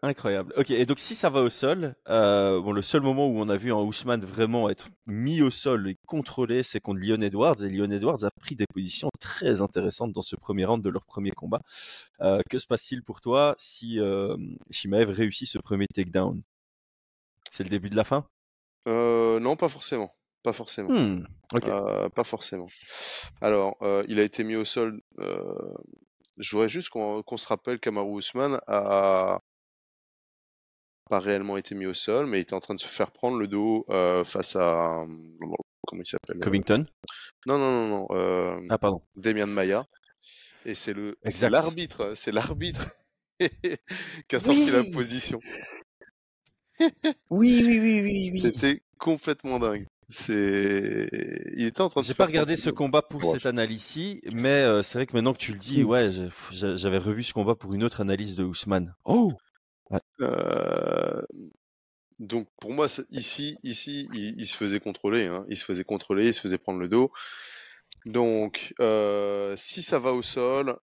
Incroyable. 0.05 0.53
Ok, 0.59 0.71
et 0.71 0.85
donc 0.85 0.99
si 0.99 1.15
ça 1.15 1.31
va 1.31 1.41
au 1.41 1.49
sol, 1.49 1.95
euh, 2.11 2.61
bon, 2.61 2.73
le 2.73 2.83
seul 2.83 3.01
moment 3.01 3.27
où 3.27 3.39
on 3.39 3.49
a 3.49 3.57
vu 3.57 3.73
un 3.73 3.77
Ousmane 3.77 4.23
vraiment 4.23 4.69
être 4.69 4.91
mis 5.09 5.41
au 5.41 5.49
sol 5.49 5.89
et 5.89 5.97
contrôlé, 6.07 6.63
c'est 6.63 6.79
contre 6.79 7.01
Leon 7.01 7.23
Edwards. 7.23 7.65
Et 7.65 7.71
Leon 7.71 7.91
Edwards 7.91 8.23
a 8.23 8.31
pris 8.31 8.55
des 8.55 8.67
positions 8.67 9.09
très 9.19 9.63
intéressantes 9.63 10.13
dans 10.13 10.21
ce 10.21 10.37
premier 10.37 10.67
round 10.67 10.85
de 10.85 10.91
leur 10.91 11.07
premier 11.07 11.31
combat. 11.31 11.63
Euh, 12.21 12.43
que 12.51 12.59
se 12.59 12.67
passe-t-il 12.67 13.03
pour 13.03 13.23
toi 13.23 13.55
si 13.57 13.99
euh, 13.99 14.37
Shimaev 14.71 15.09
réussit 15.09 15.49
ce 15.49 15.57
premier 15.59 15.87
takedown? 15.87 16.43
C'est 17.51 17.65
le 17.65 17.71
début 17.71 17.89
de 17.89 17.97
la 17.97 18.05
fin? 18.05 18.27
Euh, 18.87 19.41
non, 19.41 19.57
pas 19.57 19.71
forcément. 19.71 20.15
Pas 20.43 20.53
forcément. 20.53 20.91
Hmm, 20.91 21.25
Ok. 21.55 21.67
Euh, 21.67 22.11
pas 22.11 22.25
forcément. 22.25 22.67
Alors, 23.41 23.79
il 24.07 24.21
a 24.21 24.23
été 24.23 24.45
mis 24.45 24.57
au 24.57 24.67
sol. 24.67 25.01
Je 26.37 26.51
voudrais 26.51 26.69
juste 26.69 26.91
qu'on 26.91 27.23
qu'on 27.23 27.39
se 27.39 27.47
rappelle 27.47 27.79
qu'Amaru 27.79 28.11
Ousmane 28.11 28.61
a 28.67 29.41
pas 31.09 31.21
réellement 31.21 31.57
été 31.57 31.75
mis 31.75 31.87
au 31.87 31.95
sol, 31.95 32.27
mais 32.27 32.39
il 32.39 32.43
était 32.43 32.55
en 32.55 32.61
train 32.61 32.75
de 32.75 32.81
se 32.81 32.87
faire 32.89 33.11
prendre 33.11 33.39
le 33.39 33.47
dos 33.47 33.85
euh, 33.91 34.25
face 34.25 34.57
à 34.57 35.05
comment 35.87 36.03
il 36.03 36.07
s'appelle 36.07 36.37
euh, 36.39 36.41
Covington? 36.45 36.87
Non, 37.47 37.59
non, 37.59 37.71
non, 37.71 37.89
non. 37.89 38.07
Euh, 38.13 38.59
Ah, 38.71 38.79
pardon. 38.79 39.03
Demian 39.17 39.47
Maia. 39.47 39.85
Et 40.67 40.75
c'est 40.75 40.95
le, 40.95 41.17
l'arbitre, 41.51 42.13
c'est 42.17 42.33
l'arbitre 42.33 42.87
qui 43.39 44.37
a 44.37 44.41
sorti 44.41 44.71
la 44.71 44.83
position. 44.85 45.39
Oui, 47.31 47.63
oui, 47.67 47.81
oui, 47.81 48.31
oui. 48.33 48.41
C'était 48.41 48.81
complètement 48.99 49.59
dingue. 49.59 49.87
C'est, 50.09 51.09
il 51.57 51.65
était 51.67 51.81
en 51.81 51.89
train 51.89 52.01
de 52.03 52.07
se 52.07 52.13
J'ai 52.13 52.15
pas 52.17 52.27
regardé 52.27 52.57
ce 52.57 52.69
combat 52.71 53.03
pour 53.03 53.25
Ouais. 53.25 53.33
cette 53.33 53.47
analyse-ci, 53.47 54.21
mais 54.35 54.55
euh, 54.63 54.83
c'est 54.83 54.99
vrai 54.99 55.07
que 55.07 55.13
maintenant 55.15 55.33
que 55.33 55.39
tu 55.39 55.53
le 55.53 55.59
dis, 55.59 55.83
ouais, 55.83 56.11
j'avais 56.51 56.99
revu 56.99 57.23
ce 57.23 57.33
combat 57.33 57.55
pour 57.55 57.73
une 57.75 57.83
autre 57.85 58.01
analyse 58.01 58.37
de 58.37 58.45
Ousmane. 58.45 58.95
Oh 59.05 59.33
Donc 62.21 62.49
pour 62.61 62.73
moi, 62.73 62.87
ici, 63.11 63.57
ici, 63.63 64.09
il, 64.15 64.41
il 64.41 64.47
se 64.47 64.57
faisait 64.57 64.81
contrôler. 64.81 65.27
Hein. 65.27 65.45
Il 65.49 65.57
se 65.57 65.65
faisait 65.65 65.85
contrôler, 65.85 66.29
il 66.29 66.35
se 66.35 66.41
faisait 66.41 66.59
prendre 66.59 66.79
le 66.79 66.89
dos. 66.89 67.11
Donc, 68.07 68.75
si 69.57 69.83
ça 69.83 69.99
va 69.99 70.13
au 70.13 70.23
sol, 70.23 70.77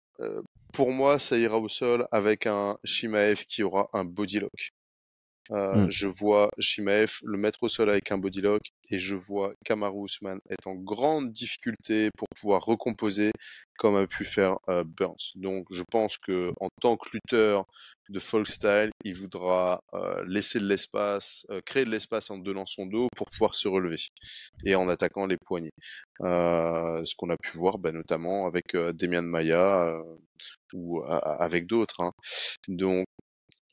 pour 0.73 0.91
moi, 0.91 1.19
ça 1.19 1.37
ira 1.37 1.57
au 1.57 1.67
sol 1.67 2.07
avec 2.11 2.47
un 2.47 2.77
Shimaev 2.83 3.45
qui 3.45 3.63
aura 3.63 3.89
un 3.93 4.05
body 4.05 4.39
lock. 4.39 4.73
Euh, 5.51 5.85
Mm. 5.85 5.89
Je 5.89 6.07
vois 6.07 6.49
Shimaev 6.59 7.11
le 7.23 7.37
mettre 7.37 7.63
au 7.63 7.67
sol 7.67 7.89
avec 7.89 8.11
un 8.11 8.17
body 8.17 8.41
lock 8.41 8.61
et 8.89 8.99
je 8.99 9.15
vois 9.15 9.53
Kamaru 9.65 10.05
Usman 10.05 10.39
être 10.49 10.67
en 10.67 10.75
grande 10.75 11.31
difficulté 11.31 12.09
pour 12.17 12.27
pouvoir 12.39 12.63
recomposer 12.63 13.31
comme 13.77 13.95
a 13.95 14.05
pu 14.07 14.23
faire 14.25 14.57
euh, 14.69 14.83
Burns. 14.85 15.31
Donc 15.35 15.65
je 15.71 15.83
pense 15.91 16.17
que 16.17 16.51
en 16.59 16.69
tant 16.81 16.95
que 16.95 17.09
lutteur 17.13 17.65
de 18.09 18.19
folk 18.19 18.47
style, 18.47 18.91
il 19.03 19.15
voudra 19.15 19.81
euh, 19.93 20.23
laisser 20.27 20.59
de 20.59 20.67
l'espace, 20.67 21.45
créer 21.65 21.85
de 21.85 21.89
l'espace 21.89 22.29
en 22.29 22.37
donnant 22.37 22.65
son 22.65 22.85
dos 22.85 23.07
pour 23.15 23.27
pouvoir 23.29 23.55
se 23.55 23.67
relever 23.67 23.97
et 24.65 24.75
en 24.75 24.87
attaquant 24.89 25.25
les 25.25 25.37
poignets. 25.37 25.71
Ce 26.21 27.15
qu'on 27.15 27.29
a 27.29 27.37
pu 27.37 27.57
voir 27.57 27.77
bah, 27.79 27.91
notamment 27.91 28.45
avec 28.45 28.75
Demian 28.75 29.23
Maia 29.23 29.87
euh, 29.87 30.03
ou 30.73 31.01
avec 31.03 31.65
d'autres. 31.67 32.01
hein. 32.01 32.11
Donc 32.67 33.05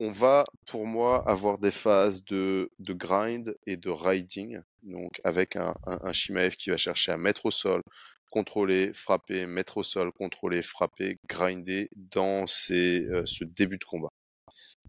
on 0.00 0.10
va, 0.10 0.44
pour 0.66 0.86
moi, 0.86 1.28
avoir 1.28 1.58
des 1.58 1.70
phases 1.70 2.24
de, 2.24 2.70
de 2.78 2.92
grind 2.92 3.56
et 3.66 3.76
de 3.76 3.90
riding, 3.90 4.60
donc 4.82 5.20
avec 5.24 5.56
un, 5.56 5.74
un, 5.86 5.98
un 6.02 6.12
Shimaev 6.12 6.56
qui 6.56 6.70
va 6.70 6.76
chercher 6.76 7.12
à 7.12 7.16
mettre 7.16 7.46
au 7.46 7.50
sol, 7.50 7.82
contrôler, 8.30 8.92
frapper, 8.94 9.46
mettre 9.46 9.78
au 9.78 9.82
sol, 9.82 10.12
contrôler, 10.12 10.62
frapper, 10.62 11.18
grinder 11.28 11.88
dans 11.96 12.46
ces, 12.46 13.06
euh, 13.06 13.24
ce 13.26 13.44
début 13.44 13.78
de 13.78 13.84
combat. 13.84 14.12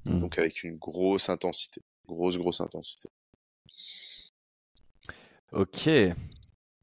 Mm. 0.05 0.19
Donc 0.19 0.37
avec 0.37 0.63
une 0.63 0.77
grosse 0.77 1.29
intensité, 1.29 1.81
grosse, 2.07 2.37
grosse 2.37 2.61
intensité. 2.61 3.09
Ok. 5.51 5.89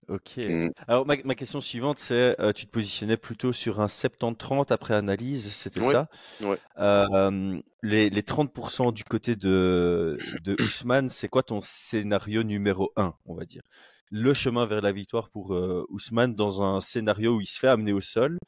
Ok. 0.08 0.38
Mm. 0.48 0.70
Alors 0.86 1.04
ma, 1.04 1.16
ma 1.24 1.34
question 1.34 1.60
suivante, 1.60 1.98
c'est 1.98 2.40
euh, 2.40 2.52
tu 2.52 2.66
te 2.66 2.70
positionnais 2.70 3.16
plutôt 3.16 3.52
sur 3.52 3.80
un 3.80 3.88
70-30 3.88 4.70
après 4.70 4.94
analyse, 4.94 5.50
c'était 5.52 5.80
Ouais, 5.80 5.90
ça? 5.90 6.08
ouais. 6.40 6.58
Euh, 6.78 7.60
les, 7.82 8.10
les 8.10 8.22
30% 8.22 8.92
du 8.92 9.04
côté 9.04 9.36
de, 9.36 10.24
de 10.44 10.56
Ousmane, 10.60 11.10
c'est 11.10 11.28
quoi 11.28 11.42
ton 11.42 11.60
scénario 11.60 12.42
numéro 12.44 12.92
1, 12.96 13.14
on 13.26 13.34
va 13.34 13.44
dire? 13.46 13.62
Le 14.10 14.34
chemin 14.34 14.66
vers 14.66 14.82
la 14.82 14.92
victoire 14.92 15.30
pour 15.30 15.54
euh, 15.54 15.86
Ousmane 15.90 16.34
dans 16.34 16.62
un 16.62 16.80
scénario 16.80 17.36
où 17.36 17.40
il 17.40 17.46
se 17.46 17.58
fait 17.58 17.68
amener 17.68 17.92
au 17.92 18.00
sol. 18.00 18.38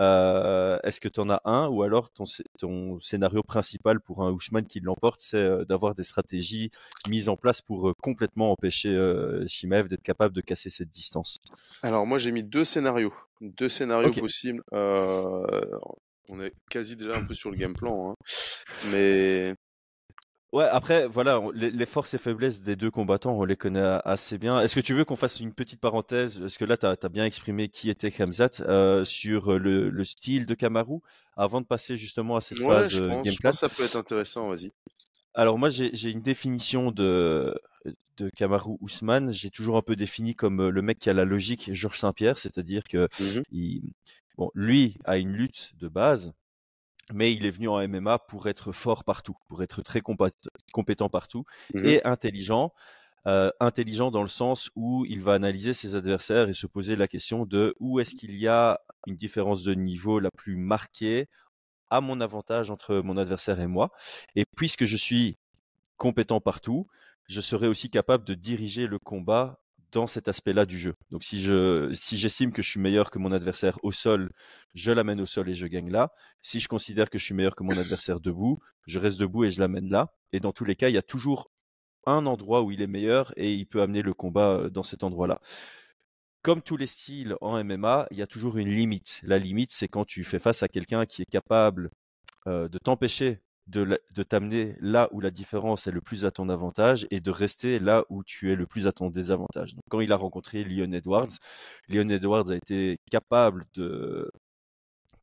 Euh, 0.00 0.78
est-ce 0.84 1.00
que 1.00 1.08
tu 1.08 1.20
en 1.20 1.28
as 1.28 1.42
un 1.44 1.68
ou 1.68 1.82
alors 1.82 2.10
ton, 2.10 2.24
scé- 2.24 2.44
ton 2.58 2.98
scénario 2.98 3.42
principal 3.42 4.00
pour 4.00 4.22
un 4.22 4.30
Ousmane 4.30 4.66
qui 4.66 4.80
l'emporte, 4.80 5.20
c'est 5.20 5.36
euh, 5.36 5.64
d'avoir 5.66 5.94
des 5.94 6.02
stratégies 6.02 6.70
mises 7.08 7.28
en 7.28 7.36
place 7.36 7.60
pour 7.60 7.90
euh, 7.90 7.94
complètement 8.02 8.52
empêcher 8.52 8.88
euh, 8.88 9.44
d'être 9.88 10.02
capable 10.02 10.34
de 10.34 10.40
casser 10.40 10.70
cette 10.70 10.90
distance? 10.90 11.38
Alors 11.82 12.06
moi 12.06 12.18
j'ai 12.18 12.32
mis 12.32 12.42
deux 12.42 12.64
scénarios, 12.64 13.14
deux 13.40 13.68
scénarios 13.68 14.12
possibles. 14.12 14.62
Euh, 14.72 15.76
on 16.28 16.40
est 16.40 16.54
quasi 16.70 16.96
déjà 16.96 17.18
un 17.18 17.24
peu 17.24 17.34
sur 17.34 17.50
le 17.50 17.56
game 17.56 17.74
plan, 17.74 18.10
hein. 18.10 18.14
mais 18.90 19.54
Ouais, 20.52 20.64
après, 20.64 21.06
voilà, 21.06 21.40
on- 21.40 21.50
les, 21.50 21.70
les 21.70 21.86
forces 21.86 22.12
et 22.12 22.18
faiblesses 22.18 22.60
des 22.60 22.76
deux 22.76 22.90
combattants, 22.90 23.32
on 23.32 23.44
les 23.44 23.56
connaît 23.56 23.98
assez 24.04 24.36
bien. 24.36 24.60
Est-ce 24.60 24.74
que 24.74 24.80
tu 24.80 24.92
veux 24.92 25.06
qu'on 25.06 25.16
fasse 25.16 25.40
une 25.40 25.54
petite 25.54 25.80
parenthèse, 25.80 26.40
parce 26.40 26.58
que 26.58 26.66
là, 26.66 26.76
tu 26.76 26.84
as, 26.84 27.08
bien 27.08 27.24
exprimé 27.24 27.68
qui 27.70 27.88
était 27.88 28.10
Khamzat, 28.10 28.60
euh, 28.60 29.02
sur 29.04 29.58
le, 29.58 29.88
le 29.88 30.04
style 30.04 30.44
de 30.44 30.54
Kamaru, 30.54 30.98
avant 31.38 31.62
de 31.62 31.66
passer 31.66 31.96
justement 31.96 32.36
à 32.36 32.42
cette 32.42 32.58
ouais, 32.58 32.66
phase 32.66 32.90
je 32.90 33.02
euh, 33.02 33.08
pense, 33.08 33.30
je 33.30 33.40
pense 33.40 33.52
que 33.52 33.68
ça 33.68 33.68
peut 33.70 33.82
être 33.82 33.96
intéressant. 33.96 34.50
Vas-y. 34.50 34.72
Alors 35.34 35.58
moi, 35.58 35.70
j'ai 35.70 36.10
une 36.10 36.20
définition 36.20 36.90
de, 36.90 37.58
de 38.18 38.28
Kamaru 38.28 38.76
Ousmane, 38.80 39.32
j'ai 39.32 39.48
toujours 39.48 39.78
un 39.78 39.82
peu 39.82 39.96
défini 39.96 40.34
comme 40.34 40.60
euh, 40.60 40.70
le 40.70 40.82
mec 40.82 40.98
qui 40.98 41.08
a 41.08 41.14
la 41.14 41.24
logique 41.24 41.70
Georges 41.72 41.98
Saint-Pierre, 41.98 42.36
c'est-à-dire 42.36 42.84
que 42.84 43.08
il, 43.50 43.94
bon, 44.36 44.50
lui 44.54 44.98
a 45.04 45.16
une 45.16 45.32
lutte 45.32 45.72
de 45.78 45.88
base, 45.88 46.34
mais 47.12 47.32
il 47.32 47.46
est 47.46 47.50
venu 47.50 47.68
en 47.68 47.80
MMA 47.80 48.18
pour 48.20 48.48
être 48.48 48.72
fort 48.72 49.04
partout, 49.04 49.36
pour 49.48 49.62
être 49.62 49.82
très 49.82 50.00
compétent 50.72 51.08
partout 51.08 51.44
Mhm. 51.74 51.86
et 51.86 52.04
intelligent. 52.04 52.72
Euh, 53.28 53.50
intelligent 53.60 54.10
dans 54.10 54.22
le 54.22 54.28
sens 54.28 54.70
où 54.74 55.04
il 55.06 55.20
va 55.22 55.34
analyser 55.34 55.74
ses 55.74 55.94
adversaires 55.94 56.48
et 56.48 56.52
se 56.52 56.66
poser 56.66 56.96
la 56.96 57.06
question 57.06 57.46
de 57.46 57.74
où 57.78 58.00
est-ce 58.00 58.16
qu'il 58.16 58.36
y 58.36 58.48
a 58.48 58.80
une 59.06 59.14
différence 59.16 59.62
de 59.62 59.74
niveau 59.74 60.18
la 60.18 60.30
plus 60.36 60.56
marquée 60.56 61.28
à 61.90 62.00
mon 62.00 62.20
avantage 62.20 62.70
entre 62.70 62.96
mon 62.96 63.16
adversaire 63.16 63.60
et 63.60 63.68
moi. 63.68 63.90
Et 64.36 64.44
puisque 64.56 64.86
je 64.86 64.96
suis 64.96 65.38
compétent 65.98 66.40
partout, 66.40 66.88
je 67.28 67.40
serai 67.40 67.68
aussi 67.68 67.90
capable 67.90 68.24
de 68.24 68.34
diriger 68.34 68.86
le 68.88 68.98
combat 68.98 69.61
dans 69.92 70.06
cet 70.06 70.28
aspect-là 70.28 70.66
du 70.66 70.78
jeu. 70.78 70.94
Donc 71.10 71.22
si 71.22 71.40
je 71.40 71.92
si 71.92 72.16
j'estime 72.16 72.52
que 72.52 72.62
je 72.62 72.70
suis 72.70 72.80
meilleur 72.80 73.10
que 73.10 73.18
mon 73.18 73.32
adversaire 73.32 73.76
au 73.82 73.92
sol, 73.92 74.32
je 74.74 74.90
l'amène 74.90 75.20
au 75.20 75.26
sol 75.26 75.48
et 75.48 75.54
je 75.54 75.66
gagne 75.66 75.90
là. 75.90 76.12
Si 76.40 76.60
je 76.60 76.68
considère 76.68 77.10
que 77.10 77.18
je 77.18 77.24
suis 77.24 77.34
meilleur 77.34 77.54
que 77.54 77.62
mon 77.62 77.76
adversaire 77.76 78.20
debout, 78.20 78.58
je 78.86 78.98
reste 78.98 79.20
debout 79.20 79.44
et 79.44 79.50
je 79.50 79.60
l'amène 79.60 79.90
là. 79.90 80.12
Et 80.32 80.40
dans 80.40 80.52
tous 80.52 80.64
les 80.64 80.76
cas, 80.76 80.88
il 80.88 80.94
y 80.94 80.98
a 80.98 81.02
toujours 81.02 81.50
un 82.06 82.26
endroit 82.26 82.62
où 82.62 82.72
il 82.72 82.82
est 82.82 82.86
meilleur 82.86 83.32
et 83.36 83.52
il 83.54 83.66
peut 83.66 83.82
amener 83.82 84.02
le 84.02 84.14
combat 84.14 84.56
euh, 84.56 84.70
dans 84.70 84.82
cet 84.82 85.04
endroit-là. 85.04 85.40
Comme 86.42 86.62
tous 86.62 86.76
les 86.76 86.86
styles 86.86 87.36
en 87.40 87.62
MMA, 87.62 88.08
il 88.10 88.18
y 88.18 88.22
a 88.22 88.26
toujours 88.26 88.58
une 88.58 88.68
limite. 88.68 89.20
La 89.22 89.38
limite, 89.38 89.70
c'est 89.70 89.86
quand 89.86 90.04
tu 90.04 90.24
fais 90.24 90.40
face 90.40 90.64
à 90.64 90.68
quelqu'un 90.68 91.06
qui 91.06 91.22
est 91.22 91.30
capable 91.30 91.90
euh, 92.48 92.68
de 92.68 92.78
t'empêcher 92.78 93.40
de, 93.68 94.22
t'amener 94.22 94.76
là 94.80 95.08
où 95.12 95.20
la 95.20 95.30
différence 95.30 95.86
est 95.86 95.92
le 95.92 96.00
plus 96.00 96.24
à 96.24 96.30
ton 96.30 96.48
avantage 96.48 97.06
et 97.10 97.20
de 97.20 97.30
rester 97.30 97.78
là 97.78 98.04
où 98.08 98.24
tu 98.24 98.52
es 98.52 98.56
le 98.56 98.66
plus 98.66 98.86
à 98.86 98.92
ton 98.92 99.10
désavantage. 99.10 99.74
Donc, 99.74 99.84
quand 99.90 100.00
il 100.00 100.12
a 100.12 100.16
rencontré 100.16 100.64
Leon 100.64 100.92
Edwards, 100.92 101.28
Leon 101.88 102.08
Edwards 102.08 102.50
a 102.50 102.56
été 102.56 102.98
capable 103.10 103.64
de 103.74 104.30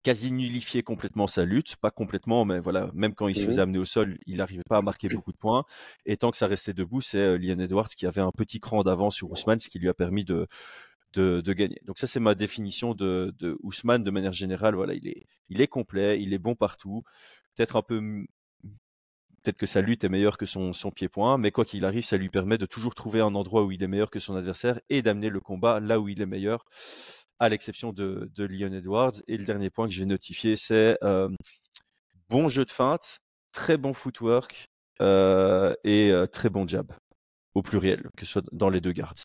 quasi 0.04 0.32
nullifier 0.32 0.82
complètement 0.82 1.28
sa 1.28 1.44
lutte, 1.46 1.76
pas 1.76 1.92
complètement, 1.92 2.46
mais 2.46 2.60
voilà, 2.60 2.90
même 2.94 3.14
quand 3.14 3.28
il 3.28 3.36
se 3.36 3.42
Mhm. 3.42 3.48
faisait 3.48 3.62
amener 3.62 3.80
au 3.80 3.86
sol, 3.86 4.18
il 4.26 4.38
n'arrivait 4.38 4.64
pas 4.68 4.78
à 4.78 4.82
marquer 4.82 5.10
beaucoup 5.10 5.34
de 5.34 5.38
points. 5.38 5.66
Et 6.06 6.16
tant 6.18 6.32
que 6.32 6.38
ça 6.38 6.48
restait 6.48 6.74
debout, 6.74 7.02
c'est 7.02 7.18
euh, 7.18 7.38
Leon 7.38 7.60
Edwards 7.60 7.90
qui 7.90 8.06
avait 8.08 8.22
un 8.22 8.32
petit 8.32 8.60
cran 8.60 8.82
d'avance 8.84 9.16
sur 9.16 9.30
Ousmane, 9.32 9.60
ce 9.60 9.70
qui 9.70 9.78
lui 9.80 9.90
a 9.90 9.94
permis 9.94 10.24
de, 10.24 10.48
de, 11.14 11.42
de 11.42 11.54
gagner. 11.54 11.80
Donc 11.86 11.98
ça, 11.98 12.08
c'est 12.08 12.20
ma 12.20 12.36
définition 12.36 12.94
de, 12.94 13.34
de 13.40 13.58
Ousmane 13.64 14.04
de 14.04 14.12
manière 14.12 14.34
générale. 14.34 14.76
Voilà, 14.76 14.94
il 14.94 15.08
est, 15.08 15.26
il 15.50 15.62
est 15.62 15.68
complet, 15.68 16.22
il 16.22 16.34
est 16.34 16.40
bon 16.40 16.56
partout. 16.56 17.04
Peut-être 17.60 17.76
un 17.76 17.82
peu, 17.82 18.26
peut-être 19.44 19.58
que 19.58 19.66
sa 19.66 19.82
lutte 19.82 20.06
est 20.06 20.10
meilleure 20.10 20.38
que 20.38 20.46
son, 20.46 20.72
pied-point, 20.96 21.38
mais 21.38 21.52
quoi 21.52 21.66
qu'il 21.66 21.84
arrive, 21.84 22.06
ça 22.06 22.16
lui 22.16 22.30
permet 22.30 22.58
de 22.58 22.66
toujours 22.66 22.96
trouver 22.96 23.20
un 23.20 23.36
endroit 23.36 23.66
où 23.66 23.72
il 23.74 23.84
est 23.84 23.88
meilleur 23.90 24.10
que 24.10 24.22
son 24.22 24.38
adversaire 24.38 24.80
et 24.88 25.02
d'amener 25.02 25.28
le 25.28 25.42
combat 25.42 25.82
là 25.82 26.00
où 26.00 26.08
il 26.08 26.22
est 26.22 26.26
meilleur, 26.26 26.64
à 27.38 27.50
l'exception 27.50 27.92
de, 27.92 28.32
de 28.34 28.46
Leon 28.46 28.72
Edwards. 28.72 29.12
Et 29.28 29.36
le 29.36 29.44
dernier 29.44 29.70
point 29.70 29.88
que 29.90 29.94
j'ai 29.94 30.06
notifié, 30.06 30.56
c'est 30.56 30.98
euh, 31.04 31.28
bon 32.30 32.48
jeu 32.48 32.64
de 32.64 32.72
feinte, 32.72 33.20
très 33.52 33.76
bon 33.76 33.94
footwork 33.94 34.70
euh, 35.02 35.76
et 35.84 36.12
euh, 36.14 36.28
très 36.28 36.50
bon 36.50 36.66
jab, 36.66 36.94
au 37.56 37.62
pluriel, 37.62 38.10
que 38.16 38.26
ce 38.26 38.32
soit 38.32 38.46
dans 38.54 38.70
les 38.70 38.80
deux 38.80 38.94
gardes. 38.94 39.20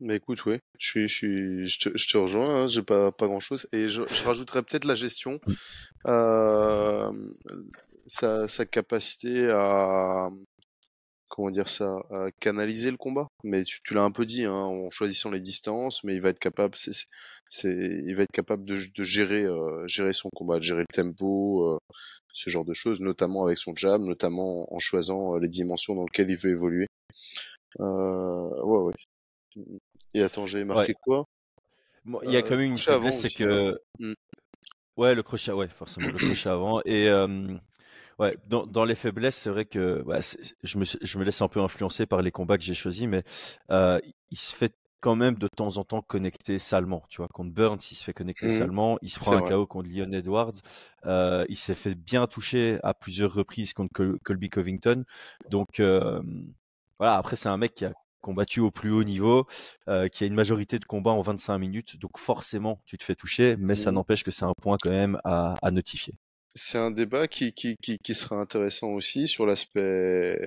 Mais 0.00 0.16
écoute, 0.16 0.44
ouais, 0.46 0.60
je 0.78 0.86
suis, 0.86 1.08
je 1.08 1.14
suis, 1.14 1.66
je 1.68 1.78
te, 1.90 1.96
je 1.96 2.08
te 2.08 2.18
rejoins. 2.18 2.64
Hein, 2.64 2.68
j'ai 2.68 2.82
pas, 2.82 3.12
pas 3.12 3.26
grand 3.26 3.40
chose. 3.40 3.66
Et 3.72 3.88
je, 3.88 4.02
je 4.10 4.24
rajouterais 4.24 4.62
peut-être 4.62 4.84
la 4.84 4.94
gestion, 4.96 5.40
euh, 6.06 7.10
sa, 8.06 8.48
sa 8.48 8.66
capacité 8.66 9.48
à, 9.50 10.30
comment 11.28 11.50
dire 11.50 11.68
ça, 11.68 11.96
à 12.10 12.26
canaliser 12.40 12.90
le 12.90 12.96
combat. 12.96 13.28
Mais 13.44 13.64
tu, 13.64 13.80
tu 13.84 13.94
l'as 13.94 14.02
un 14.04 14.10
peu 14.10 14.26
dit, 14.26 14.44
hein, 14.44 14.52
en 14.52 14.90
choisissant 14.90 15.30
les 15.30 15.40
distances, 15.40 16.02
mais 16.04 16.14
il 16.14 16.20
va 16.20 16.30
être 16.30 16.38
capable, 16.40 16.74
c'est, 16.76 16.92
c'est, 16.92 17.06
c'est- 17.48 18.02
il 18.04 18.14
va 18.16 18.24
être 18.24 18.32
capable 18.32 18.64
de, 18.64 18.78
de 18.94 19.04
gérer, 19.04 19.44
euh, 19.44 19.86
gérer 19.86 20.12
son 20.12 20.28
combat, 20.34 20.58
de 20.58 20.62
gérer 20.64 20.80
le 20.88 20.94
tempo, 20.94 21.74
euh, 21.74 21.78
ce 22.32 22.50
genre 22.50 22.64
de 22.64 22.74
choses, 22.74 23.00
notamment 23.00 23.46
avec 23.46 23.58
son 23.58 23.74
jab, 23.76 24.02
notamment 24.02 24.72
en 24.74 24.78
choisissant 24.80 25.36
euh, 25.36 25.38
les 25.40 25.48
dimensions 25.48 25.94
dans 25.94 26.04
lesquelles 26.04 26.30
il 26.30 26.36
veut 26.36 26.50
évoluer. 26.50 26.86
Euh, 27.80 28.62
ouais, 28.64 28.78
ouais. 28.78 28.94
Et 30.14 30.22
attends, 30.22 30.46
j'ai 30.46 30.64
marqué 30.64 30.94
Ouais. 30.94 30.94
quoi? 30.94 31.26
Bon, 32.04 32.20
il 32.22 32.30
y 32.30 32.36
a 32.36 32.42
Euh, 32.42 32.42
quand 32.42 32.56
même 32.56 32.70
une 32.72 32.80
faiblesse, 32.80 33.20
c'est 33.20 33.30
hein. 33.30 33.30
que 33.30 33.78
Mm. 33.98 34.14
ouais, 34.96 35.14
le 35.14 35.22
crochet, 35.22 35.52
ouais, 35.52 35.68
forcément 35.68 36.10
le 36.10 36.18
crochet 36.18 36.48
avant. 36.48 36.80
Et 36.84 37.08
ouais, 38.18 38.36
dans, 38.46 38.66
dans 38.66 38.84
les 38.84 38.94
faiblesses, 38.94 39.36
c'est 39.36 39.50
vrai 39.50 39.64
que 39.64 40.04
c'est- 40.20 40.54
je 40.62 40.78
me, 40.78 40.84
je 40.84 41.18
me 41.18 41.24
laisse 41.24 41.42
un 41.42 41.48
peu 41.48 41.60
influencer 41.60 42.06
par 42.06 42.22
les 42.22 42.30
combats 42.30 42.58
que 42.58 42.64
j'ai 42.64 42.74
choisis, 42.74 43.06
mais 43.08 43.24
euh, 43.70 44.00
il 44.30 44.38
se 44.38 44.54
fait 44.54 44.74
quand 45.00 45.16
même 45.16 45.34
de 45.36 45.48
temps 45.48 45.76
en 45.76 45.84
temps 45.84 46.00
connecter 46.02 46.58
salement. 46.58 47.04
Tu 47.10 47.18
vois, 47.18 47.28
contre 47.28 47.52
Burns, 47.52 47.78
il 47.90 47.94
se 47.96 48.04
fait 48.04 48.14
connecter 48.14 48.48
Mhm. 48.48 48.48
salement. 48.48 48.98
Il 49.02 49.10
se 49.10 49.18
prend 49.20 49.36
un 49.36 49.42
vrai. 49.42 49.42
KO 49.42 49.66
contre 49.66 49.90
Leon 49.90 50.12
Edwards. 50.12 50.54
Euh, 51.06 51.44
il 51.50 51.58
s'est 51.58 51.74
fait 51.74 51.94
bien 51.94 52.26
toucher 52.26 52.78
à 52.82 52.94
plusieurs 52.94 53.32
reprises 53.34 53.74
contre 53.74 53.92
Col- 53.92 54.18
Colby 54.24 54.48
Covington. 54.50 55.04
Donc 55.50 55.78
euh, 55.80 56.22
voilà, 56.98 57.16
après, 57.16 57.36
c'est 57.36 57.48
un 57.48 57.56
mec 57.58 57.74
qui 57.74 57.84
a 57.84 57.92
combattu 58.24 58.60
au 58.60 58.70
plus 58.70 58.90
haut 58.90 59.04
niveau, 59.04 59.46
euh, 59.88 60.08
qui 60.08 60.24
a 60.24 60.26
une 60.26 60.34
majorité 60.34 60.78
de 60.78 60.84
combats 60.86 61.12
en 61.12 61.22
25 61.22 61.58
minutes, 61.58 61.96
donc 61.98 62.18
forcément 62.18 62.80
tu 62.86 62.98
te 62.98 63.04
fais 63.04 63.14
toucher, 63.16 63.56
mais 63.58 63.76
ça 63.76 63.90
Mhm. 63.90 63.96
n'empêche 63.96 64.24
que 64.24 64.30
c'est 64.32 64.44
un 64.46 64.54
point 64.62 64.76
quand 64.82 64.90
même 64.90 65.20
à, 65.24 65.54
à 65.62 65.70
notifier. 65.70 66.14
C'est 66.56 66.78
un 66.78 66.90
débat 66.92 67.26
qui, 67.28 67.52
qui, 67.52 67.76
qui, 67.82 67.98
qui 67.98 68.14
sera 68.14 68.36
intéressant 68.36 68.88
aussi 68.90 69.26
sur 69.28 69.44
l'aspect 69.46 70.38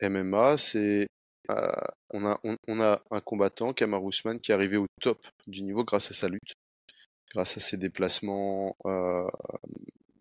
MMA. 0.00 0.56
C'est 0.56 1.06
euh, 1.50 1.70
on 2.12 2.24
a 2.26 2.38
on, 2.44 2.56
on 2.68 2.80
a 2.80 3.00
un 3.10 3.20
combattant, 3.20 3.72
Kamaru 3.72 4.08
Usman, 4.10 4.40
qui 4.40 4.52
est 4.52 4.54
arrivé 4.54 4.76
au 4.78 4.86
top 5.02 5.26
du 5.46 5.62
niveau 5.62 5.84
grâce 5.84 6.10
à 6.10 6.14
sa 6.14 6.28
lutte, 6.28 6.54
grâce 7.34 7.56
à 7.58 7.60
ses 7.60 7.76
déplacements, 7.78 8.76
euh, 8.86 9.28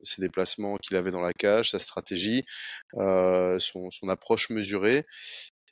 ses 0.03 0.21
déplacements 0.21 0.77
qu'il 0.77 0.97
avait 0.97 1.11
dans 1.11 1.21
la 1.21 1.33
cage, 1.33 1.71
sa 1.71 1.79
stratégie, 1.79 2.43
euh, 2.95 3.59
son, 3.59 3.89
son 3.91 4.09
approche 4.09 4.49
mesurée, 4.51 5.05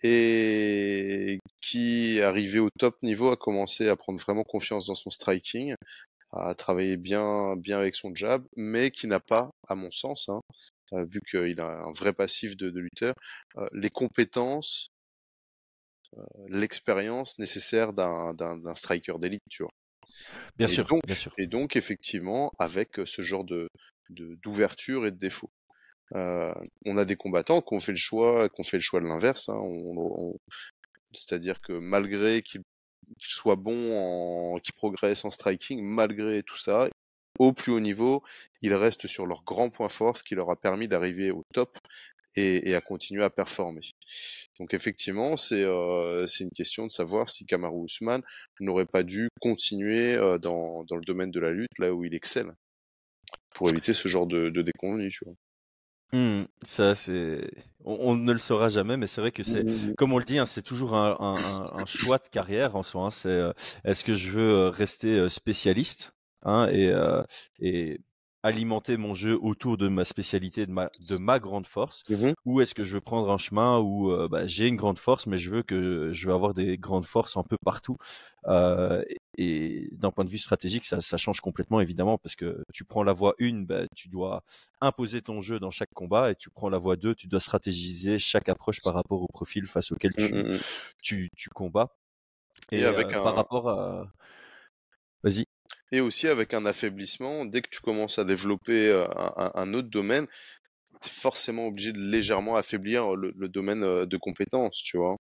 et 0.03 1.39
qui, 1.62 2.22
arrivé 2.22 2.60
au 2.60 2.69
top 2.79 3.01
niveau, 3.03 3.29
a 3.31 3.38
commencé 3.38 3.88
à 3.89 3.95
prendre 3.95 4.19
vraiment 4.19 4.43
confiance 4.43 4.86
dans 4.88 4.95
son 4.95 5.10
striking, 5.10 5.75
à 6.31 6.55
travailler 6.55 6.98
bien, 6.98 7.55
bien 7.57 7.79
avec 7.79 7.95
son 7.95 8.15
jab, 8.15 8.45
mais 8.57 8.91
qui 8.91 9.07
n'a 9.07 9.19
pas, 9.22 9.51
à 9.67 9.75
mon 9.75 9.91
sens, 9.91 10.29
hein, 10.29 10.41
euh, 10.93 11.05
vu 11.05 11.22
qu'il 11.29 11.62
a 11.62 11.67
un 11.86 11.91
vrai 11.93 12.13
passif 12.13 12.57
de, 12.57 12.69
de 12.72 12.79
lutteur, 12.81 13.15
euh, 13.57 13.67
les 13.74 13.89
compétences, 13.89 14.89
euh, 16.17 16.22
l'expérience 16.50 17.38
nécessaire 17.39 17.93
d'un, 17.93 18.36
striker 18.75 19.13
d'élite, 19.19 19.41
tu 19.50 19.63
vois. 19.63 19.72
Bien 20.57 20.67
Et 20.67 20.67
sûr, 20.67 20.88
donc, 20.89 21.01
bien 21.05 21.15
sûr. 21.15 21.31
et 21.38 21.48
donc, 21.48 21.75
effectivement, 21.75 22.51
avec 22.60 23.00
ce 23.05 23.22
genre 23.22 23.43
de, 23.43 23.67
de- 24.10 24.36
d'ouverture 24.43 25.05
et 25.05 25.12
de 25.12 25.17
défaut. 25.17 25.50
Euh, 26.15 26.53
on 26.86 26.98
a 26.98 27.05
des 27.05 27.15
combattants 27.15 27.62
qui 27.62 27.74
ont 27.74 27.79
fait 27.79 27.91
le 27.91 27.98
choix, 27.98 28.50
qui 28.50 28.62
ont 28.62 28.63
fait 28.63 28.77
le 28.77 28.82
choix 28.82 29.00
de 29.01 29.05
l'inverse. 29.08 29.50
hein. 29.50 29.55
On- 29.58 29.93
on- 29.98 30.38
c'est-à-dire 31.13 31.62
que 31.62 31.74
malgré 31.74 32.41
qu'ils 32.41 32.62
soient 33.20 33.55
bons, 33.55 34.60
qu'ils 34.63 34.74
progressent 34.74 35.25
en 35.25 35.29
striking, 35.32 35.82
malgré 35.84 36.43
tout 36.43 36.58
ça, 36.58 36.88
au 37.39 37.53
plus 37.53 37.72
haut 37.72 37.79
niveau, 37.79 38.24
ils 38.62 38.74
restent 38.74 39.08
sur 39.08 39.25
leur 39.25 39.43
grand 39.43 39.70
point 39.70 39.89
fort, 39.89 40.17
ce 40.17 40.24
qui 40.24 40.36
leur 40.36 40.50
a 40.51 40.55
permis 40.55 40.88
d'arriver 40.88 41.32
au 41.32 41.43
top 41.53 41.77
et, 42.36 42.75
à 42.75 42.82
continuer 42.82 43.24
à 43.24 43.29
performer. 43.29 43.82
Donc 44.60 44.74
effectivement, 44.74 45.38
c'est 45.38 45.65
c'est 46.27 46.43
une 46.43 46.51
question 46.51 46.88
de 46.88 46.91
savoir 46.91 47.29
si 47.29 47.46
Kamaru 47.46 47.86
Usman 47.86 48.22
n'aurait 48.60 48.86
pas 48.86 49.03
dû 49.03 49.29
continuer 49.41 50.17
dans, 50.39 50.84
dans 50.84 50.96
le 50.96 51.03
domaine 51.05 51.32
de 51.32 51.39
la 51.39 51.51
lutte 51.51 51.77
là 51.79 51.93
où 51.93 52.03
il 52.05 52.13
excelle 52.15 52.53
pour 53.53 53.70
éviter 53.70 53.93
ce 53.93 54.08
genre 54.08 54.27
de, 54.27 54.50
de 54.50 54.63
tu 55.10 55.25
vois. 55.25 55.36
Mmh, 56.13 56.46
ça, 56.62 56.96
c'est. 56.96 57.50
On, 57.86 58.15
ne 58.15 58.32
le 58.32 58.39
saura 58.39 58.70
jamais, 58.70 58.96
mais 58.96 59.08
c'est 59.08 59.20
vrai 59.20 59.32
que 59.32 59.43
c'est, 59.43 59.63
mmh, 59.63 59.89
mmh, 59.89 59.96
comme 59.96 60.13
on 60.13 60.20
le 60.20 60.24
dit, 60.24 60.38
hein, 60.38 60.46
c'est 60.46 60.62
toujours 60.62 60.96
un, 60.96 61.17
un, 61.20 61.86
choix 61.86 62.17
de 62.17 62.29
carrière 62.29 62.75
en 62.75 62.84
soi. 62.84 63.05
Hein, 63.05 63.10
c'est 63.10 63.41
est-ce 63.84 64.05
que 64.05 64.13
je 64.13 64.32
veux 64.32 64.67
rester 64.70 65.27
spécialiste 65.27 66.13
hein, 66.43 66.70
et, 66.72 66.93
et 67.60 68.00
alimenter 68.43 68.97
mon 68.97 69.13
jeu 69.13 69.39
autour 69.41 69.77
de 69.77 69.88
ma 69.88 70.05
spécialité, 70.05 70.65
de 70.65 70.71
ma, 70.71 70.89
de 71.07 71.17
ma 71.17 71.39
grande 71.39 71.65
force, 71.65 72.03
ou 72.45 72.62
est-ce 72.62 72.75
que 72.75 72.83
je 72.83 72.95
veux 72.95 73.01
prendre 73.01 73.31
un 73.31 73.38
chemin 73.38 73.79
où 73.79 74.12
bah, 74.27 74.45
j'ai 74.45 74.67
une 74.67 74.75
grande 74.75 75.00
force, 75.00 75.27
mais 75.27 75.38
je 75.38 75.50
veux 75.50 75.63
que 75.63 76.12
je 76.13 76.27
veux 76.27 76.33
avoir 76.33 76.53
des 76.53 76.77
grandes 76.77 77.05
forces 77.05 77.38
un 77.38 77.43
peu 77.43 77.57
partout. 77.63 77.97
Euh, 78.47 79.03
et 79.38 79.89
d'un 79.93 80.12
point 80.12 80.25
de 80.25 80.29
vue 80.29 80.38
stratégique, 80.38 80.83
ça, 80.83 81.01
ça, 81.01 81.17
change 81.17 81.39
complètement 81.39 81.79
évidemment 81.79 82.17
parce 82.17 82.35
que 82.35 82.62
tu 82.73 82.83
prends 82.83 83.03
la 83.03 83.13
voie 83.13 83.35
1, 83.39 83.63
bah, 83.63 83.88
tu 83.95 84.09
dois 84.09 84.43
imposer 84.81 85.21
ton 85.21 85.41
jeu 85.41 85.59
dans 85.59 85.71
chaque 85.71 85.93
combat, 85.93 86.31
et 86.31 86.35
tu 86.35 86.50
prends 86.50 86.69
la 86.69 86.77
voie 86.77 86.95
2, 86.95 87.15
tu 87.15 87.27
dois 87.27 87.39
stratégiser 87.39 88.17
chaque 88.19 88.50
approche 88.50 88.81
par 88.81 88.93
rapport 88.93 89.21
au 89.21 89.27
profil 89.27 89.65
face 89.65 89.91
auquel 89.91 90.13
tu, 90.13 90.59
tu, 91.01 91.29
tu 91.35 91.50
combats. 91.50 91.95
Et, 92.71 92.83
avec 92.83 93.12
par 93.12 93.35
rapport 93.35 93.69
à 93.69 94.07
Vas-y. 95.23 95.45
Et 95.93 96.01
aussi 96.01 96.27
avec 96.27 96.53
un 96.53 96.65
affaiblissement, 96.65 97.45
dès 97.45 97.62
que 97.62 97.69
tu 97.69 97.79
commences 97.79 98.17
à 98.17 98.25
développer 98.25 98.91
un, 99.53 99.73
autre 99.75 99.89
domaine, 99.89 100.25
tu 101.00 101.07
es 101.07 101.12
forcément 101.12 101.67
obligé 101.67 101.93
de 101.93 102.00
légèrement 102.00 102.55
affaiblir 102.55 103.15
le, 103.15 103.47
domaine 103.47 103.81
de 104.03 104.17
compétences, 104.17 104.81
tu 104.83 104.97
vois. 104.97 105.15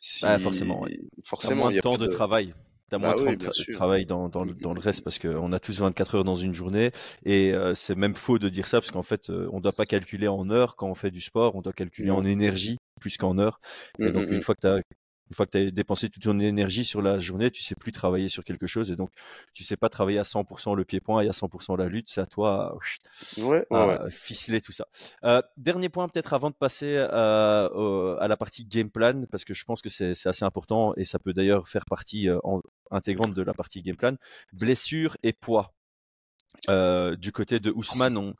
Si... 0.00 0.24
forcément. 0.40 0.86
Forcément, 1.24 1.70
il 1.70 1.76
y 1.76 1.78
a 1.80 1.82
temps 1.82 1.98
de, 1.98 2.06
travail. 2.06 2.54
T'as 2.88 2.98
moins 2.98 3.16
bah 3.16 3.34
de 3.34 3.72
travail 3.72 4.06
dans, 4.06 4.28
dans, 4.28 4.44
le, 4.44 4.54
dans, 4.54 4.74
le 4.74 4.80
reste 4.80 5.02
parce 5.02 5.18
qu'on 5.18 5.52
a 5.52 5.58
tous 5.58 5.80
24 5.80 6.14
heures 6.16 6.24
dans 6.24 6.36
une 6.36 6.54
journée 6.54 6.92
et 7.24 7.52
c'est 7.74 7.96
même 7.96 8.14
faux 8.14 8.38
de 8.38 8.48
dire 8.48 8.66
ça 8.66 8.80
parce 8.80 8.90
qu'en 8.90 9.02
fait 9.02 9.28
on 9.28 9.56
ne 9.56 9.60
doit 9.60 9.72
pas 9.72 9.86
calculer 9.86 10.28
en 10.28 10.50
heures 10.50 10.76
quand 10.76 10.88
on 10.88 10.94
fait 10.94 11.10
du 11.10 11.20
sport, 11.20 11.56
on 11.56 11.62
doit 11.62 11.72
calculer 11.72 12.10
en 12.10 12.24
énergie 12.24 12.78
plus 13.00 13.16
qu'en 13.16 13.38
heures. 13.38 13.60
Et 13.98 14.04
mmh, 14.04 14.12
donc 14.12 14.28
mmh, 14.28 14.32
une 14.32 14.38
mmh. 14.38 14.42
fois 14.42 14.54
que 14.54 14.60
tu 14.60 14.66
as 14.68 14.80
une 15.30 15.34
fois 15.34 15.46
que 15.46 15.52
tu 15.52 15.58
as 15.58 15.70
dépensé 15.70 16.10
toute 16.10 16.22
ton 16.22 16.38
énergie 16.38 16.84
sur 16.84 17.00
la 17.00 17.18
journée, 17.18 17.50
tu 17.50 17.62
sais 17.62 17.74
plus 17.74 17.92
travailler 17.92 18.28
sur 18.28 18.44
quelque 18.44 18.66
chose 18.66 18.90
et 18.90 18.96
donc 18.96 19.10
tu 19.54 19.64
sais 19.64 19.76
pas 19.76 19.88
travailler 19.88 20.18
à 20.18 20.24
100% 20.24 20.76
le 20.76 20.84
pied-point 20.84 21.22
et 21.22 21.28
à 21.28 21.32
100% 21.32 21.78
la 21.78 21.88
lutte. 21.88 22.10
C'est 22.10 22.20
à 22.20 22.26
toi 22.26 22.76
ouais, 23.38 23.64
à 23.70 24.10
ficeler 24.10 24.60
tout 24.60 24.72
ça. 24.72 24.86
Euh, 25.24 25.40
dernier 25.56 25.88
point 25.88 26.08
peut-être 26.08 26.34
avant 26.34 26.50
de 26.50 26.54
passer 26.54 26.96
euh, 26.96 28.16
à 28.18 28.28
la 28.28 28.36
partie 28.36 28.64
game 28.64 28.90
plan 28.90 29.24
parce 29.30 29.44
que 29.44 29.54
je 29.54 29.64
pense 29.64 29.80
que 29.80 29.88
c'est 29.88 30.26
assez 30.26 30.44
important 30.44 30.94
et 30.96 31.04
ça 31.04 31.18
peut 31.18 31.32
d'ailleurs 31.32 31.68
faire 31.68 31.84
partie 31.86 32.28
euh, 32.28 32.38
intégrante 32.90 33.34
de 33.34 33.42
la 33.42 33.54
partie 33.54 33.80
game 33.80 33.96
plan. 33.96 34.16
Blessure 34.52 35.16
et 35.22 35.32
poids. 35.32 35.72
du 36.68 37.32
côté 37.32 37.58
de 37.58 37.70
Ousmane, 37.70 38.18
on, 38.18 38.34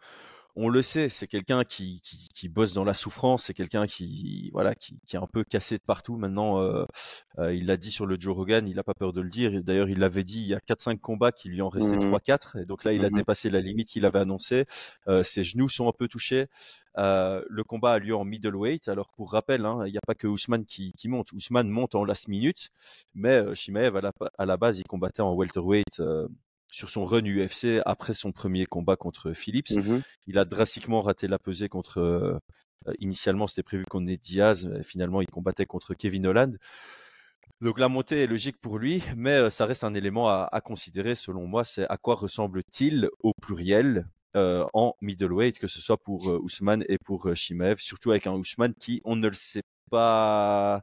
on 0.55 0.69
le 0.69 0.83
sait, 0.83 1.09
c'est 1.09 1.27
quelqu'un 1.27 1.65
qui, 1.65 2.03
qui, 2.35 2.49
bosse 2.49 2.75
dans 2.75 2.85
la 2.85 2.93
souffrance, 2.93 3.45
c'est 3.45 3.55
quelqu'un 3.55 3.87
qui 3.87 4.51
voilà 4.53 4.75
qui, 4.75 4.99
qui, 5.07 5.17
est 5.17 5.19
un 5.19 5.27
peu 5.27 5.45
cassé 5.45 5.79
de 5.79 5.83
partout. 5.83 6.17
Maintenant, 6.17 6.61
euh, 6.61 6.85
euh, 7.39 7.55
il 7.55 7.67
l'a 7.67 7.79
dit 7.79 7.91
sur 7.91 8.05
le 8.05 8.21
Joe 8.21 8.37
Rogan, 8.37 8.69
il 8.69 8.77
n'a 8.77 8.83
pas 8.83 8.93
peur 8.93 9.15
de 9.15 9.23
le 9.23 9.31
dire. 9.31 9.51
D'ailleurs, 9.63 9.89
il 9.89 9.99
l'avait 9.99 10.25
dit 10.25 10.41
il 10.41 10.49
y 10.49 10.55
a 10.55 10.59
4-5 10.59 10.99
combats 10.99 11.33
qu'il 11.33 11.53
lui 11.53 11.63
en 11.63 11.71
restait 11.71 11.97
3-4. 11.97 12.59
Mmh 12.59 12.61
et 12.61 12.67
donc 12.67 12.85
là, 12.85 12.93
il 12.93 13.05
a 13.05 13.09
mmh 13.09 13.15
dépassé 13.15 13.51
la 13.51 13.61
limite 13.61 13.89
qu'il 13.89 14.05
avait 14.05 14.19
annoncé. 14.19 14.67
Euh, 15.09 15.23
ses 15.23 15.43
genoux 15.43 15.71
sont 15.71 15.89
un 15.89 15.93
peu 15.93 16.07
touchés. 16.07 16.47
le 16.97 17.63
combat 17.63 17.93
a 17.93 17.99
lieu 17.99 18.15
en 18.15 18.25
middleweight. 18.25 18.89
Alors 18.89 19.09
pour 19.17 19.33
rappel, 19.33 19.65
hein, 19.65 19.85
il 19.87 19.93
n'y 19.93 19.99
a 19.99 20.07
pas 20.07 20.15
que 20.15 20.27
Ousmane 20.27 20.67
qui, 20.67 20.93
monte. 21.07 21.33
Ousmane 21.33 21.69
monte 21.69 21.95
en 21.95 22.05
last 22.05 22.29
minute, 22.29 22.69
mais 23.15 23.55
Shimaev 23.55 23.97
à 23.97 24.01
la, 24.03 24.13
à 24.37 24.45
la 24.45 24.57
base, 24.59 24.79
il 24.79 24.85
combattait 24.85 25.23
en 25.23 25.33
welterweight 25.33 26.03
sur 26.73 26.89
son 26.89 27.05
run 27.05 27.23
UFC 27.25 27.81
après 27.87 28.15
son 28.15 28.33
premier 28.33 28.67
combat 28.67 28.97
contre 28.97 29.33
Phillips. 29.35 29.71
Mmh 29.71 30.01
il 30.27 30.39
a 30.39 30.45
drastiquement 30.45 31.03
raté 31.03 31.29
la 31.29 31.39
pesée 31.39 31.69
contre. 31.69 32.01
Euh, 32.01 32.39
initialement, 32.99 33.47
c'était 33.47 33.63
prévu 33.63 33.85
qu'on 33.85 34.07
ait 34.09 34.17
Diaz. 34.17 34.67
Mais 34.67 34.83
finalement, 34.83 35.21
il 35.21 35.29
combattait 35.29 35.67
contre 35.67 35.95
Kevin 35.95 36.27
Holland. 36.27 36.59
Donc 37.61 37.79
la 37.79 37.89
montée 37.89 38.23
est 38.23 38.27
logique 38.27 38.61
pour 38.61 38.79
lui, 38.79 39.03
mais 39.15 39.33
euh, 39.33 39.51
ça 39.51 39.67
reste 39.67 39.85
un 39.85 39.95
élément 39.95 40.29
à, 40.29 40.61
considérer 40.65 41.15
selon 41.15 41.47
moi. 41.47 41.63
C'est 41.63 41.87
à 41.89 41.97
quoi 41.97 42.17
ressemble-t-il 42.17 43.09
au 43.21 43.33
pluriel 43.41 44.09
euh, 44.35 44.65
en 44.73 44.95
middleweight, 45.03 45.59
que 45.59 45.67
ce 45.67 45.81
soit 45.81 45.99
pour 45.99 46.27
Ousmane 46.27 46.85
et 46.89 46.99
pour 46.99 47.29
Shimev, 47.37 47.77
surtout 47.79 48.11
avec 48.11 48.27
un 48.27 48.33
Ousmane 48.33 48.75
qui, 48.75 49.01
on 49.05 49.15
ne 49.15 49.29
le 49.29 49.35
sait 49.35 49.63
pas 49.91 50.83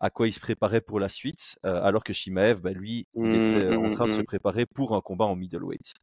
à 0.00 0.10
quoi 0.10 0.28
il 0.28 0.32
se 0.32 0.40
préparait 0.40 0.80
pour 0.80 1.00
la 1.00 1.08
suite, 1.08 1.58
euh, 1.64 1.82
alors 1.82 2.04
que 2.04 2.12
Shimaev, 2.12 2.60
bah, 2.60 2.72
lui, 2.72 3.06
il 3.14 3.22
mmh, 3.22 3.58
était 3.58 3.76
en 3.76 3.90
train 3.94 4.06
de 4.06 4.12
se 4.12 4.20
mmh. 4.20 4.24
préparer 4.24 4.66
pour 4.66 4.94
un 4.94 5.00
combat 5.00 5.24
en 5.24 5.36
middleweight. 5.36 5.94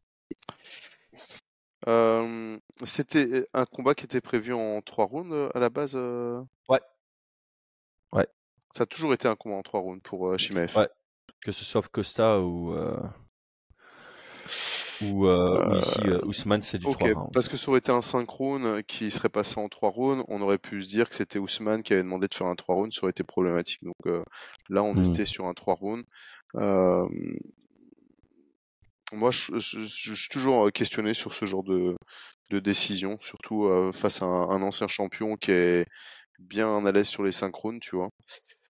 C'était 2.84 3.45
un 3.53 3.65
combat 3.65 3.93
qui 3.93 4.05
était 4.05 4.21
prévu 4.21 4.53
en 4.53 4.81
trois 4.81 5.05
rounds 5.05 5.51
à 5.53 5.60
la 5.60 5.69
base 5.69 5.95
Ouais. 5.95 6.81
Ouais. 8.12 8.27
Ça 8.71 8.84
a 8.84 8.86
toujours 8.86 9.13
été 9.13 9.27
un 9.27 9.36
combat 9.36 9.55
en 9.55 9.62
trois 9.62 9.79
rounds 9.81 10.01
pour 10.01 10.38
Shimaev. 10.38 10.75
Ouais. 10.75 10.89
Que 11.41 11.51
ce 11.51 11.63
soit 11.63 11.84
Costa 11.89 12.39
ou. 12.39 12.75
Ou, 15.01 15.27
euh, 15.27 15.79
ici, 15.81 15.99
euh, 16.05 16.19
Ousmane, 16.25 16.62
c'est 16.62 16.77
du 16.77 16.86
3 16.86 17.13
rounds. 17.13 17.29
Parce 17.34 17.47
que 17.47 17.58
ça 17.58 17.69
aurait 17.69 17.79
été 17.79 17.91
un 17.91 18.01
5 18.01 18.29
rounds 18.29 18.84
qui 18.84 19.12
serait 19.12 19.29
passé 19.29 19.60
en 19.60 19.67
3 19.67 19.89
rounds, 19.89 20.23
on 20.27 20.41
aurait 20.41 20.58
pu 20.58 20.81
se 20.81 20.88
dire 20.88 21.10
que 21.10 21.15
c'était 21.15 21.39
Ousmane 21.39 21.84
qui 21.84 21.93
avait 21.93 22.03
demandé 22.03 22.27
de 22.27 22.34
faire 22.34 22.47
un 22.47 22.55
3 22.55 22.75
rounds, 22.75 22.93
ça 22.95 23.03
aurait 23.03 23.12
été 23.12 23.23
problématique. 23.23 23.84
Donc 23.84 23.95
euh, 24.05 24.23
là, 24.69 24.84
on 24.84 24.95
mmh. 24.95 25.03
était 25.05 25.25
sur 25.25 25.45
un 25.45 25.53
3 25.53 25.75
rounds. 25.75 26.05
Moi, 29.12 29.31
je, 29.31 29.60
suis 29.60 30.29
toujours 30.29 30.71
questionné 30.71 31.13
sur 31.13 31.31
ce 31.31 31.45
genre 31.45 31.63
de, 31.63 31.95
de 32.49 32.60
décision, 32.60 33.17
surtout 33.21 33.69
face 33.93 34.21
à 34.21 34.25
un, 34.25 34.49
un, 34.49 34.62
ancien 34.62 34.88
champion 34.88 35.36
qui 35.38 35.51
est 35.51 35.86
bien 36.39 36.86
à 36.86 36.91
l'aise 36.91 37.08
sur 37.08 37.23
les 37.23 37.31
5 37.31 37.53
rounds, 37.55 37.79
tu 37.79 37.95
vois. 37.95 38.10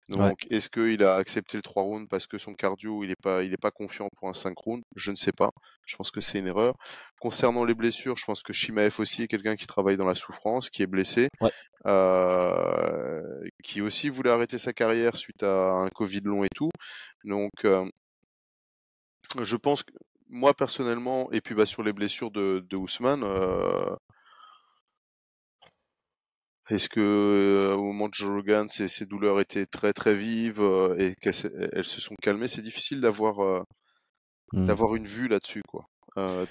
Donc, 0.10 0.46
est-ce 0.52 0.70
qu'il 0.70 1.04
a 1.04 1.16
accepté 1.16 1.58
le 1.58 1.64
3 1.64 1.82
rounds 1.84 2.08
parce 2.08 2.28
que 2.28 2.38
son 2.38 2.54
cardio, 2.54 3.04
il 3.04 3.08
n'est 3.08 3.16
pas, 3.16 3.44
il 3.44 3.52
est 3.54 3.62
pas 3.62 3.72
confiant 3.72 4.08
pour 4.16 4.30
un 4.30 4.34
5 4.34 4.56
rounds? 4.58 4.84
Je 4.96 5.10
ne 5.10 5.16
sais 5.16 5.32
pas. 5.32 5.50
Je 5.86 5.96
pense 5.96 6.12
que 6.12 6.22
c'est 6.22 6.40
une 6.40 6.48
erreur. 6.48 6.76
Concernant 7.20 7.66
les 7.66 7.74
blessures, 7.74 8.16
je 8.16 8.26
pense 8.26 8.44
que 8.44 8.54
Shimaev 8.54 9.00
aussi 9.00 9.24
est 9.24 9.28
quelqu'un 9.28 9.56
qui 9.56 9.66
travaille 9.66 9.98
dans 9.98 10.06
la 10.06 10.14
souffrance, 10.16 10.70
qui 10.70 10.84
est 10.84 10.88
blessé, 10.88 11.30
euh, 11.88 13.22
qui 13.64 13.82
aussi 13.82 14.10
voulait 14.10 14.30
arrêter 14.30 14.60
sa 14.60 14.74
carrière 14.74 15.18
suite 15.18 15.42
à 15.42 15.72
un 15.72 15.90
Covid 15.90 16.22
long 16.24 16.44
et 16.44 16.50
tout. 16.56 16.70
Donc, 17.24 17.52
euh, 17.66 17.86
je 19.42 19.56
pense 19.58 19.84
que 19.84 19.92
moi 20.30 20.54
personnellement, 20.54 21.32
et 21.32 21.42
puis 21.42 21.56
bah, 21.56 21.66
sur 21.66 21.84
les 21.84 21.94
blessures 21.94 22.32
de, 22.32 22.64
de 22.70 22.78
Ousmane, 22.78 23.24
euh, 23.24 23.96
est-ce 26.70 26.90
que 26.90 27.00
euh, 27.00 27.76
au 27.76 27.84
moment 27.84 28.10
de 28.10 28.14
Joe 28.14 28.32
Rogan, 28.32 28.68
ces, 28.70 29.06
douleurs 29.06 29.40
étaient 29.40 29.68
très 29.68 29.94
très 29.94 30.16
vives 30.16 30.62
euh, 30.62 30.96
et 30.98 31.16
qu'elles 31.16 31.34
se 31.34 32.02
sont 32.02 32.16
calmées? 32.22 32.48
C'est 32.48 32.64
difficile 32.64 33.02
d'avoir 33.02 33.40
euh, 33.40 33.62
mmh. 34.54 34.66
d'avoir 34.66 34.96
une 34.96 35.06
vue 35.06 35.28
là-dessus, 35.28 35.62
quoi. 35.68 35.86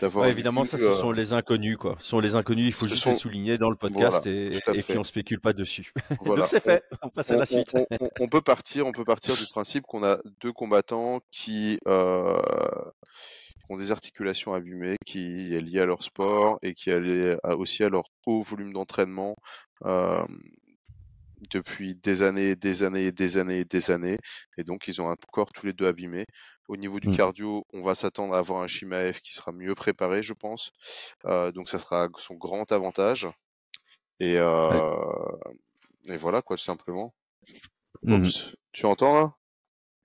d'avoir 0.00 0.26
évidemment, 0.26 0.64
ça, 0.64 0.78
ce 0.78 0.94
sont 0.94 1.10
les 1.10 1.32
inconnus, 1.32 1.76
quoi. 1.78 1.96
Ce 1.98 2.08
sont 2.10 2.20
les 2.20 2.36
inconnus. 2.36 2.66
Il 2.66 2.72
faut 2.72 2.86
juste 2.86 3.06
les 3.06 3.14
souligner 3.14 3.58
dans 3.58 3.70
le 3.70 3.76
podcast 3.76 4.24
et, 4.26 4.56
et 4.56 4.82
puis 4.82 4.98
on 4.98 5.04
spécule 5.04 5.40
pas 5.40 5.52
dessus. 5.52 5.92
Donc 6.24 6.46
c'est 6.46 6.62
fait. 6.62 6.84
On, 7.02 7.08
passe 7.08 7.32
à 7.32 7.36
la 7.36 7.46
suite. 7.46 7.76
On, 8.20 8.28
peut 8.28 8.42
partir. 8.42 8.86
On 8.86 8.92
peut 8.92 9.04
partir 9.04 9.36
du 9.36 9.46
principe 9.46 9.84
qu'on 9.84 10.04
a 10.04 10.18
deux 10.40 10.52
combattants 10.52 11.20
qui 11.32 11.80
ont 13.68 13.76
des 13.76 13.92
articulations 13.92 14.52
abîmées, 14.52 14.96
qui 15.04 15.54
est 15.54 15.60
lié 15.60 15.80
à 15.80 15.86
leur 15.86 16.02
sport 16.02 16.58
et 16.62 16.74
qui 16.74 16.90
est 16.90 17.36
aussi 17.44 17.84
à 17.84 17.88
leur 17.88 18.04
haut 18.26 18.42
volume 18.42 18.72
d'entraînement 18.72 19.34
depuis 21.50 21.94
des 21.96 22.22
années, 22.22 22.56
des 22.56 22.82
années, 22.82 23.12
des 23.12 23.38
années, 23.38 23.64
des 23.64 23.90
années. 23.90 24.18
Et 24.56 24.64
donc, 24.64 24.88
ils 24.88 25.00
ont 25.02 25.10
un 25.10 25.16
corps 25.32 25.52
tous 25.52 25.66
les 25.66 25.72
deux 25.72 25.86
abîmés. 25.86 26.26
Au 26.68 26.76
niveau 26.76 26.98
du 27.00 27.10
mmh. 27.10 27.16
cardio, 27.16 27.64
on 27.74 27.82
va 27.82 27.94
s'attendre 27.94 28.34
à 28.34 28.38
avoir 28.38 28.62
un 28.62 28.66
Shimaev 28.66 29.20
qui 29.20 29.34
sera 29.34 29.52
mieux 29.52 29.74
préparé, 29.74 30.22
je 30.22 30.32
pense. 30.32 30.72
donc, 31.24 31.68
ça 31.68 31.78
sera 31.78 32.08
son 32.18 32.34
grand 32.34 32.70
avantage. 32.72 33.28
Et, 34.20 34.34
et 34.34 36.16
voilà, 36.16 36.42
quoi, 36.42 36.56
tout 36.56 36.62
simplement. 36.64 37.14
Mmh 38.02 38.28
tu 38.72 38.86
entends 38.86 39.14
là? 39.14 39.34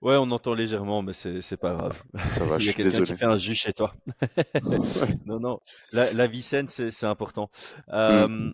Ouais, 0.02 0.16
on 0.16 0.30
entend 0.30 0.54
légèrement, 0.54 1.02
mais 1.02 1.12
c'est 1.12 1.56
pas 1.58 1.74
grave. 1.74 2.02
Ça 2.24 2.44
va, 2.44 2.56
Il 2.60 2.64
y 2.64 2.70
a 2.70 2.72
quelqu'un 2.72 3.04
qui 3.04 3.16
fait 3.16 3.24
un 3.24 3.36
jus 3.36 3.54
chez 3.54 3.74
toi. 3.74 3.94
non, 5.26 5.38
non, 5.38 5.60
la, 5.92 6.10
la 6.14 6.26
vie 6.26 6.42
saine, 6.42 6.68
c'est 6.68 7.04
important. 7.04 7.50
Mmh. 7.88 8.52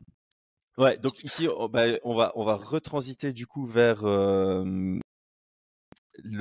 ouais, 0.78 0.98
donc 0.98 1.22
ici, 1.22 1.48
on, 1.48 1.68
bah, 1.68 1.85
on, 2.02 2.14
va, 2.16 2.32
on 2.35 2.44
va 2.44 2.56
retransiter 2.56 3.32
du 3.32 3.46
coup 3.46 3.64
vers 3.64 4.04
le 4.04 5.00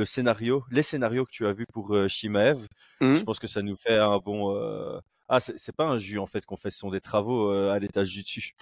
scénario, 0.05 0.63
les 0.71 0.81
scénarios 0.81 1.25
que 1.25 1.31
tu 1.31 1.45
as 1.45 1.53
vus 1.53 1.67
pour 1.71 1.93
euh, 1.93 2.07
Shimaev. 2.07 2.65
Je 3.01 3.05
mmh. 3.05 3.25
pense 3.25 3.39
que 3.39 3.47
ça 3.47 3.61
nous 3.61 3.75
fait 3.75 3.97
un 3.97 4.17
bon. 4.17 4.57
Ah, 5.27 5.39
c'est 5.39 5.75
pas 5.75 5.85
un 5.85 5.99
jus 5.99 6.19
en 6.19 6.27
fait 6.27 6.45
qu'on 6.45 6.57
fait, 6.57 6.71
ce 6.71 6.79
sont 6.79 6.89
des 6.89 7.01
travaux 7.01 7.51
à 7.51 7.77
l'étage 7.77 8.09
du 8.11 8.23
dessus. 8.23 8.55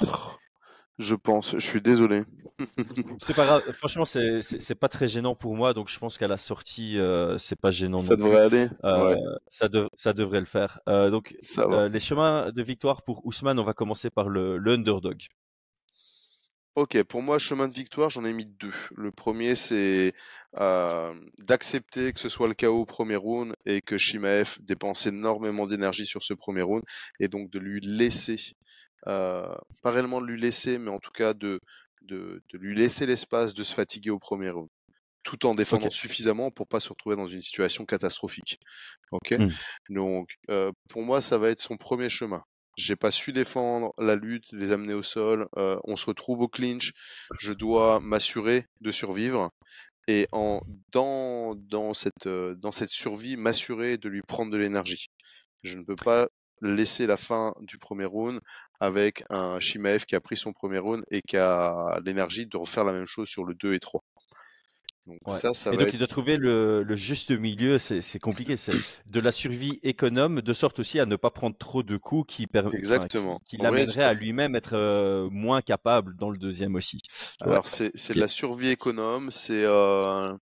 Je 0.99 1.15
pense, 1.15 1.53
je 1.53 1.59
suis 1.65 1.81
désolé. 1.81 2.23
C'est 3.17 3.33
pas 3.35 3.45
grave, 3.45 3.63
franchement, 3.73 4.05
c'est, 4.05 4.75
pas 4.75 4.87
très 4.87 5.07
gênant 5.07 5.35
pour 5.35 5.55
moi, 5.55 5.73
donc 5.73 5.89
je 5.89 5.97
pense 5.97 6.17
qu'à 6.19 6.27
la 6.27 6.37
sortie, 6.37 6.99
euh, 6.99 7.37
c'est 7.39 7.59
pas 7.59 7.71
gênant 7.71 7.97
Ça 7.97 8.15
non 8.15 8.25
devrait 8.25 8.47
plus. 8.47 8.57
aller. 8.59 8.69
Euh, 8.83 9.15
Ouais, 9.15 9.15
ça, 9.49 9.67
ça 9.95 10.13
devrait 10.13 10.39
le 10.39 10.45
faire. 10.45 10.79
Euh, 10.87 11.09
donc, 11.09 11.35
les 11.91 11.99
chemins 11.99 12.51
de 12.51 12.61
victoire 12.61 13.01
pour 13.03 13.25
Ousmane, 13.25 13.57
on 13.59 13.63
va 13.63 13.73
commencer 13.73 14.09
par 14.11 14.29
le, 14.29 14.57
le 14.57 14.73
underdog. 14.73 15.23
Ok, 16.75 17.01
pour 17.03 17.21
moi, 17.21 17.37
chemin 17.37 17.67
de 17.67 17.73
victoire, 17.73 18.09
j'en 18.09 18.25
ai 18.25 18.33
mis 18.33 18.45
deux. 18.45 18.73
Le 18.95 19.11
premier, 19.11 19.53
c'est 19.53 20.13
euh, 20.59 21.13
d'accepter 21.37 22.11
que 22.13 22.19
ce 22.19 22.29
soit 22.29 22.47
le 22.47 22.55
chaos 22.55 22.81
au 22.81 22.85
premier 22.85 23.15
round 23.15 23.53
et 23.65 23.81
que 23.81 23.97
Shimaev 23.99 24.57
dépense 24.59 25.05
énormément 25.05 25.67
d'énergie 25.67 26.07
sur 26.07 26.23
ce 26.23 26.33
premier 26.33 26.63
round 26.63 26.81
et 27.19 27.27
donc 27.27 27.51
de 27.51 27.59
lui 27.59 27.79
laisser, 27.81 28.37
pas 29.05 29.91
réellement 29.91 30.21
de 30.21 30.27
lui 30.27 30.39
laisser, 30.39 30.77
mais 30.77 30.91
en 30.91 30.99
tout 30.99 31.11
cas 31.11 31.33
de, 31.33 31.59
de, 32.03 32.41
de 32.51 32.57
lui 32.57 32.75
laisser 32.75 33.05
l'espace 33.05 33.53
de 33.53 33.63
se 33.63 33.73
fatiguer 33.73 34.09
au 34.11 34.19
premier 34.19 34.49
round, 34.49 34.69
tout 35.23 35.45
en 35.45 35.55
défendant 35.55 35.89
suffisamment 35.89 36.51
pour 36.51 36.67
pas 36.67 36.79
se 36.79 36.89
retrouver 36.89 37.15
dans 37.15 37.27
une 37.27 37.41
situation 37.41 37.85
catastrophique. 37.85 38.59
Ok, 39.11 39.35
Hmm. 39.37 39.47
donc 39.89 40.35
euh, 40.49 40.71
pour 40.89 41.01
moi, 41.03 41.21
ça 41.21 41.37
va 41.37 41.49
être 41.49 41.61
son 41.61 41.77
premier 41.77 42.09
chemin. 42.09 42.43
J'ai 42.75 42.95
pas 42.95 43.11
su 43.11 43.31
défendre 43.33 43.93
la 43.99 44.15
lutte, 44.15 44.45
les 44.51 44.71
amener 44.71 44.93
au 44.95 45.03
sol. 45.03 45.47
euh, 45.57 45.77
on 45.83 45.95
se 45.95 46.07
retrouve 46.07 46.41
au 46.41 46.47
clinch. 46.47 46.91
Je 47.39 47.53
dois 47.53 47.99
m'assurer 47.99 48.65
de 48.81 48.91
survivre 48.91 49.51
et 50.07 50.27
en 50.31 50.61
dans 50.91 51.55
dans 51.55 51.93
cette 51.93 52.25
euh, 52.27 52.55
dans 52.55 52.71
cette 52.71 52.89
survie 52.89 53.37
m'assurer 53.37 53.97
de 53.97 54.09
lui 54.09 54.21
prendre 54.23 54.51
de 54.51 54.57
l'énergie. 54.57 55.07
Je 55.63 55.77
ne 55.77 55.83
peux 55.83 55.95
pas 55.95 56.27
laisser 56.61 57.07
la 57.07 57.17
fin 57.17 57.53
du 57.61 57.77
premier 57.77 58.05
round 58.05 58.39
avec 58.79 59.23
un 59.29 59.59
Shimaev 59.59 60.05
qui 60.05 60.15
a 60.15 60.21
pris 60.21 60.37
son 60.37 60.53
premier 60.53 60.79
round 60.79 61.03
et 61.11 61.21
qui 61.21 61.37
a 61.37 61.99
l'énergie 62.05 62.45
de 62.47 62.57
refaire 62.57 62.83
la 62.83 62.93
même 62.93 63.05
chose 63.05 63.27
sur 63.27 63.45
le 63.45 63.53
2 63.55 63.73
et 63.73 63.79
3. 63.79 64.03
Donc 65.05 65.19
Ouais. 65.27 65.39
ça, 65.39 65.53
ça 65.53 65.73
Et 65.73 65.77
donc, 65.77 65.87
être 65.87 65.93
il 65.93 65.97
doit 65.97 66.07
trouver 66.07 66.37
le, 66.37 66.83
le 66.83 66.95
juste 66.95 67.31
milieu, 67.31 67.77
c'est 67.77 68.19
compliqué. 68.19 68.55
C'est 68.55 68.73
de 69.05 69.19
la 69.19 69.31
survie 69.31 69.79
économe, 69.83 70.41
de 70.41 70.53
sorte 70.53 70.79
aussi 70.79 70.99
à 70.99 71.05
ne 71.05 71.15
pas 71.17 71.29
prendre 71.29 71.57
trop 71.57 71.83
de 71.83 71.97
coups 71.97 72.33
qui, 72.33 72.47
per- 72.47 72.63
enfin, 72.67 73.05
qui, 73.45 73.57
l'amènerait 73.57 74.03
à 74.03 74.13
lui-même 74.13 74.55
être 74.55 74.75
euh, 74.75 75.29
moins 75.29 75.61
capable 75.61 76.15
dans 76.15 76.29
le 76.29 76.37
deuxième 76.37 76.75
aussi. 76.75 77.01
Alors 77.41 77.67
c'est 77.67 77.91
c'est 77.95 78.13
de 78.13 78.19
la 78.19 78.29
survie 78.29 78.69
économe, 78.69 79.29
c'est 79.29 79.65
euh, 79.65 80.33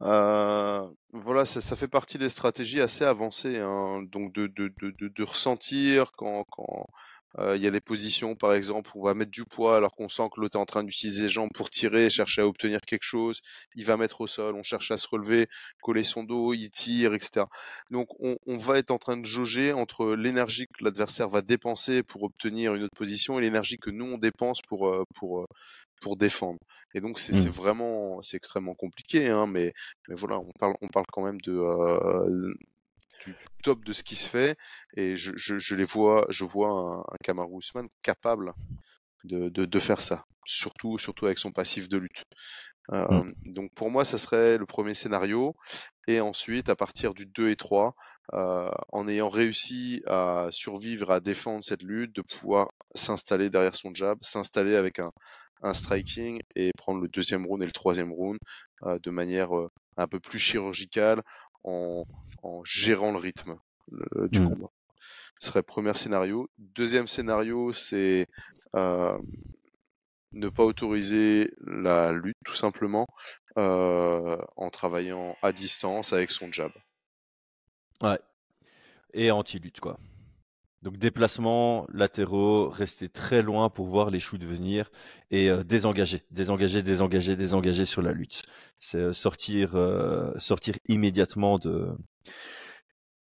Euh, 0.00 0.67
voilà, 1.12 1.44
ça, 1.44 1.60
ça 1.60 1.74
fait 1.76 1.88
partie 1.88 2.18
des 2.18 2.28
stratégies 2.28 2.80
assez 2.80 3.04
avancées, 3.04 3.58
hein, 3.58 4.02
donc 4.02 4.32
de, 4.34 4.46
de, 4.46 5.22
ressentir 5.22 6.12
quand, 6.12 6.44
quand 6.44 6.86
il 7.38 7.62
y 7.62 7.66
a 7.66 7.70
des 7.70 7.80
positions, 7.80 8.34
par 8.34 8.54
exemple, 8.54 8.90
où 8.94 9.00
on 9.02 9.04
va 9.04 9.14
mettre 9.14 9.30
du 9.30 9.44
poids 9.44 9.76
alors 9.76 9.94
qu'on 9.94 10.08
sent 10.08 10.28
que 10.34 10.40
l'autre 10.40 10.56
est 10.56 10.60
en 10.60 10.66
train 10.66 10.82
d'utiliser 10.82 11.24
les 11.24 11.28
jambes 11.28 11.50
pour 11.54 11.70
tirer, 11.70 12.10
chercher 12.10 12.42
à 12.42 12.46
obtenir 12.46 12.80
quelque 12.80 13.02
chose, 13.04 13.40
il 13.76 13.84
va 13.84 13.96
mettre 13.96 14.20
au 14.22 14.26
sol, 14.26 14.54
on 14.56 14.62
cherche 14.62 14.90
à 14.90 14.96
se 14.96 15.06
relever, 15.08 15.46
coller 15.82 16.02
son 16.02 16.24
dos, 16.24 16.54
il 16.54 16.70
tire, 16.70 17.14
etc. 17.14 17.46
Donc 17.90 18.08
on, 18.20 18.36
on 18.46 18.56
va 18.56 18.78
être 18.78 18.90
en 18.90 18.98
train 18.98 19.16
de 19.16 19.26
jauger 19.26 19.72
entre 19.72 20.14
l'énergie 20.14 20.66
que 20.66 20.84
l'adversaire 20.84 21.28
va 21.28 21.42
dépenser 21.42 22.02
pour 22.02 22.22
obtenir 22.24 22.74
une 22.74 22.82
autre 22.82 22.96
position 22.96 23.38
et 23.38 23.42
l'énergie 23.42 23.78
que 23.78 23.90
nous 23.90 24.06
on 24.06 24.18
dépense 24.18 24.60
pour, 24.62 24.90
pour, 25.14 25.46
pour 26.00 26.16
défendre. 26.16 26.58
Et 26.94 27.00
donc 27.00 27.18
c'est 27.18 27.32
c'est 27.34 27.48
Mm. 27.48 27.50
vraiment, 27.50 28.20
c'est 28.22 28.36
extrêmement 28.36 28.74
compliqué, 28.74 29.28
hein, 29.28 29.46
mais, 29.46 29.72
mais 30.08 30.14
voilà, 30.14 30.38
on 30.38 30.50
parle, 30.58 30.74
on 30.80 30.88
parle 30.88 31.06
quand 31.12 31.22
même 31.24 31.40
de, 31.42 31.52
euh, 31.52 32.54
du, 33.24 33.32
du 33.32 33.46
top 33.62 33.84
de 33.84 33.92
ce 33.92 34.02
qui 34.02 34.16
se 34.16 34.28
fait, 34.28 34.56
et 34.96 35.16
je, 35.16 35.32
je, 35.36 35.58
je 35.58 35.74
les 35.74 35.84
vois, 35.84 36.26
je 36.30 36.44
vois 36.44 36.70
un, 36.70 36.98
un 37.00 37.16
Kamaru 37.22 37.58
Usman 37.58 37.88
capable 38.02 38.52
de, 39.24 39.48
de, 39.48 39.64
de 39.64 39.78
faire 39.78 40.00
ça, 40.02 40.24
surtout, 40.44 40.98
surtout 40.98 41.26
avec 41.26 41.38
son 41.38 41.52
passif 41.52 41.88
de 41.88 41.98
lutte. 41.98 42.24
Euh, 42.92 43.06
Mm. 43.06 43.32
donc 43.52 43.72
pour 43.74 43.90
moi, 43.90 44.04
ça 44.04 44.16
serait 44.18 44.56
le 44.58 44.66
premier 44.66 44.94
scénario, 44.94 45.54
et 46.06 46.20
ensuite, 46.20 46.68
à 46.70 46.76
partir 46.76 47.12
du 47.14 47.26
2 47.26 47.50
et 47.50 47.56
3, 47.56 47.94
euh, 48.32 48.70
en 48.92 49.08
ayant 49.08 49.28
réussi 49.28 50.02
à 50.06 50.48
survivre, 50.50 51.10
à 51.10 51.20
défendre 51.20 51.62
cette 51.64 51.82
lutte, 51.82 52.14
de 52.16 52.22
pouvoir 52.22 52.70
s'installer 52.94 53.50
derrière 53.50 53.76
son 53.76 53.92
jab, 53.92 54.18
s'installer 54.22 54.74
avec 54.76 55.00
un, 55.00 55.12
un 55.62 55.74
striking 55.74 56.40
et 56.54 56.72
prendre 56.76 57.00
le 57.00 57.08
deuxième 57.08 57.44
round 57.46 57.62
et 57.62 57.66
le 57.66 57.72
troisième 57.72 58.12
round 58.12 58.38
euh, 58.84 58.98
de 59.02 59.10
manière 59.10 59.50
un 59.96 60.06
peu 60.06 60.20
plus 60.20 60.38
chirurgicale 60.38 61.22
en, 61.64 62.04
en 62.42 62.62
gérant 62.64 63.12
le 63.12 63.18
rythme 63.18 63.58
du 64.30 64.40
Mm. 64.40 64.48
combat. 64.50 64.70
Ce 65.38 65.48
serait 65.48 65.60
le 65.60 65.64
premier 65.64 65.94
scénario. 65.94 66.48
Deuxième 66.58 67.06
scénario, 67.06 67.72
c'est 67.72 68.26
euh, 68.74 69.16
ne 70.32 70.48
pas 70.48 70.64
autoriser 70.64 71.52
la 71.66 72.12
lutte 72.12 72.36
tout 72.44 72.54
simplement 72.54 73.06
euh, 73.56 74.38
en 74.56 74.68
travaillant 74.70 75.36
à 75.42 75.52
distance 75.52 76.12
avec 76.12 76.30
son 76.30 76.52
jab. 76.52 76.72
Ouais. 78.02 78.18
Et 79.14 79.30
anti-lutte, 79.30 79.80
quoi. 79.80 79.98
Donc 80.82 80.96
déplacement, 80.96 81.86
latéraux, 81.92 82.68
rester 82.68 83.08
très 83.08 83.42
loin 83.42 83.68
pour 83.68 83.86
voir 83.86 84.10
les 84.10 84.20
shoots 84.20 84.44
venir 84.44 84.90
et 85.30 85.50
euh, 85.50 85.64
désengager, 85.64 86.22
désengager, 86.30 86.82
désengager, 86.82 87.34
désengager 87.34 87.84
sur 87.84 88.00
la 88.00 88.12
lutte. 88.12 88.44
C'est 88.78 88.98
euh, 88.98 89.12
sortir, 89.12 89.74
euh, 89.74 90.32
sortir 90.38 90.76
immédiatement 90.86 91.58
de, 91.58 91.88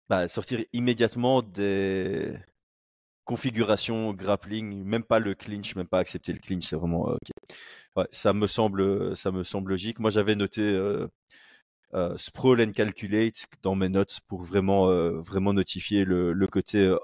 bah, 0.10 0.28
sortir 0.28 0.64
immédiatement 0.74 1.44
des 1.44 2.34
configurations 3.26 4.14
grappling, 4.14 4.84
même 4.84 5.04
pas 5.04 5.20
le 5.20 5.36
clinch, 5.36 5.76
même 5.76 5.88
pas 5.88 6.00
accepter 6.00 6.34
le 6.34 6.40
clinch, 6.40 6.64
c'est 6.66 6.76
vraiment 6.76 7.10
euh, 7.12 7.14
ok. 7.16 7.32
Ouais, 7.96 8.08
ça 8.12 8.34
me 8.34 8.48
semble, 8.48 9.16
ça 9.16 9.32
me 9.32 9.44
semble 9.44 9.70
logique. 9.72 10.00
Moi 10.00 10.10
j'avais 10.10 10.36
noté 10.36 10.62
sprawl 12.16 12.62
and 12.62 12.72
calculate 12.72 13.46
dans 13.62 13.76
mes 13.76 13.90
notes 13.90 14.20
pour 14.28 14.44
vraiment, 14.44 14.88
vraiment 15.22 15.54
notifier 15.54 16.06
le, 16.06 16.48
côté 16.48 16.96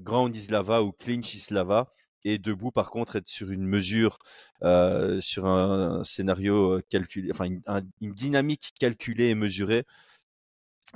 ground 0.00 0.34
is 0.36 0.48
lava 0.48 0.82
ou 0.82 0.92
clinch 0.92 1.34
is 1.34 1.52
lava. 1.52 1.92
Et 2.24 2.38
debout, 2.38 2.70
par 2.70 2.90
contre, 2.90 3.16
être 3.16 3.28
sur 3.28 3.50
une 3.50 3.66
mesure, 3.66 4.18
euh, 4.62 5.20
sur 5.20 5.46
un, 5.46 6.04
scénario 6.04 6.76
euh, 6.76 6.82
calculé, 6.88 7.30
enfin 7.32 7.46
une, 7.46 7.62
un- 7.66 7.82
une 8.00 8.12
dynamique 8.12 8.72
calculée 8.78 9.28
et 9.28 9.34
mesurée, 9.34 9.84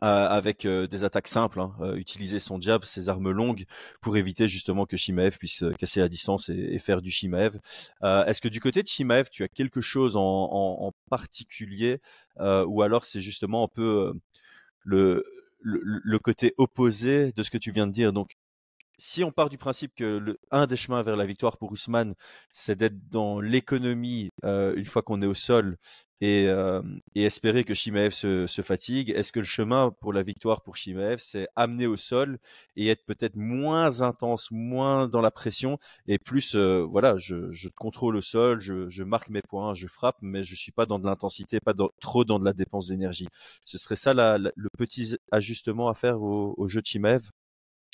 euh, 0.03 0.07
avec 0.29 0.67
euh, 0.67 0.87
des 0.87 1.05
attaques 1.05 1.27
simples, 1.27 1.59
hein, 1.59 1.75
euh, 1.81 1.97
utiliser 1.97 2.39
son 2.39 2.61
jab, 2.61 2.85
ses 2.85 3.09
armes 3.09 3.31
longues, 3.31 3.65
pour 4.03 4.19
éviter 4.19 4.47
justement 4.47 4.85
que 4.85 4.97
Shimaev 4.97 5.39
puisse 5.39 5.63
euh, 5.63 5.73
casser 5.73 6.01
la 6.01 6.09
distance 6.09 6.51
et, 6.51 6.79
faire 6.79 7.01
du 7.01 7.11
Shimaev. 7.11 7.59
Euh, 8.03 8.25
Est-ce 8.27 8.43
que 8.43 8.49
du 8.49 8.61
côté 8.61 8.83
de 8.83 8.89
Shimaev, 8.89 9.31
tu 9.31 9.43
as 9.43 9.49
quelque 9.49 9.81
chose 9.81 10.17
en, 10.19 10.93
particulier, 11.09 12.03
euh, 12.41 12.65
ou 12.67 12.83
alors 12.83 13.05
c'est 13.05 13.23
justement 13.23 13.65
un 13.65 13.69
peu 13.69 14.13
euh, 14.93 15.25
le, 15.65 16.19
côté 16.19 16.53
opposé 16.59 17.33
de 17.33 17.43
ce 17.43 17.51
que 17.51 17.59
tu 17.59 17.71
viens 17.71 17.87
de 17.87 17.93
dire? 17.93 18.13
Si 18.99 19.25
on 19.25 19.33
part 19.33 19.49
du 19.51 19.59
principe 19.59 19.95
que 19.95 20.05
le, 20.19 20.39
un 20.51 20.67
des 20.67 20.77
chemins 20.77 21.03
vers 21.03 21.17
la 21.17 21.27
victoire 21.27 21.59
pour 21.59 21.73
Ousmane, 21.73 22.15
c'est 22.51 22.77
d'être 22.77 23.09
dans 23.11 23.41
l'économie 23.41 24.31
euh, 24.45 24.75
une 24.77 24.87
fois 24.87 25.03
qu'on 25.03 25.23
est 25.23 25.27
au 25.27 25.35
sol 25.35 25.77
et, 26.23 26.47
euh, 26.49 26.81
et 27.15 27.25
espérer 27.25 27.65
que 27.65 27.75
Shimaev 27.75 28.11
se, 28.13 28.47
se 28.47 28.63
fatigue, 28.63 29.11
est-ce 29.11 29.33
que 29.33 29.41
le 29.41 29.45
chemin 29.45 29.91
pour 30.01 30.13
la 30.15 30.23
victoire 30.23 30.63
pour 30.63 30.77
Shimaev, 30.77 31.19
c'est 31.19 31.47
amener 31.57 31.87
au 31.87 31.97
sol 31.97 32.39
et 32.77 32.89
être 32.89 33.05
peut-être 33.05 33.37
moins 33.37 34.01
intense, 34.01 34.51
moins 34.51 35.09
dans 35.09 35.21
la 35.21 35.31
pression 35.31 35.79
et 36.07 36.19
plus, 36.19 36.55
euh, 36.55 36.87
voilà, 36.89 37.19
je, 37.19 37.53
je 37.53 37.69
contrôle 37.69 38.17
au 38.17 38.23
sol, 38.23 38.61
je, 38.61 38.89
je 38.89 39.03
marque 39.03 39.29
mes 39.29 39.43
points, 39.43 39.75
je 39.75 39.89
frappe, 39.89 40.17
mais 40.23 40.43
je 40.43 40.55
suis 40.55 40.73
pas 40.73 40.87
dans 40.87 40.99
de 40.99 41.05
l'intensité, 41.07 41.61
pas 41.61 41.75
dans, 41.75 41.91
trop 42.01 42.25
dans 42.25 42.39
de 42.39 42.45
la 42.45 42.55
dépense 42.55 42.87
d'énergie. 42.89 43.29
Ce 43.65 43.77
serait 43.79 43.97
ça 43.97 44.15
la, 44.15 44.39
le 44.39 44.71
petit 44.79 45.17
ajustement 45.33 45.89
à 45.89 45.95
faire 45.95 46.23
au, 46.23 46.55
au 46.57 46.69
jeu 46.69 46.81
de 46.81 46.87
Shimaev 46.87 47.31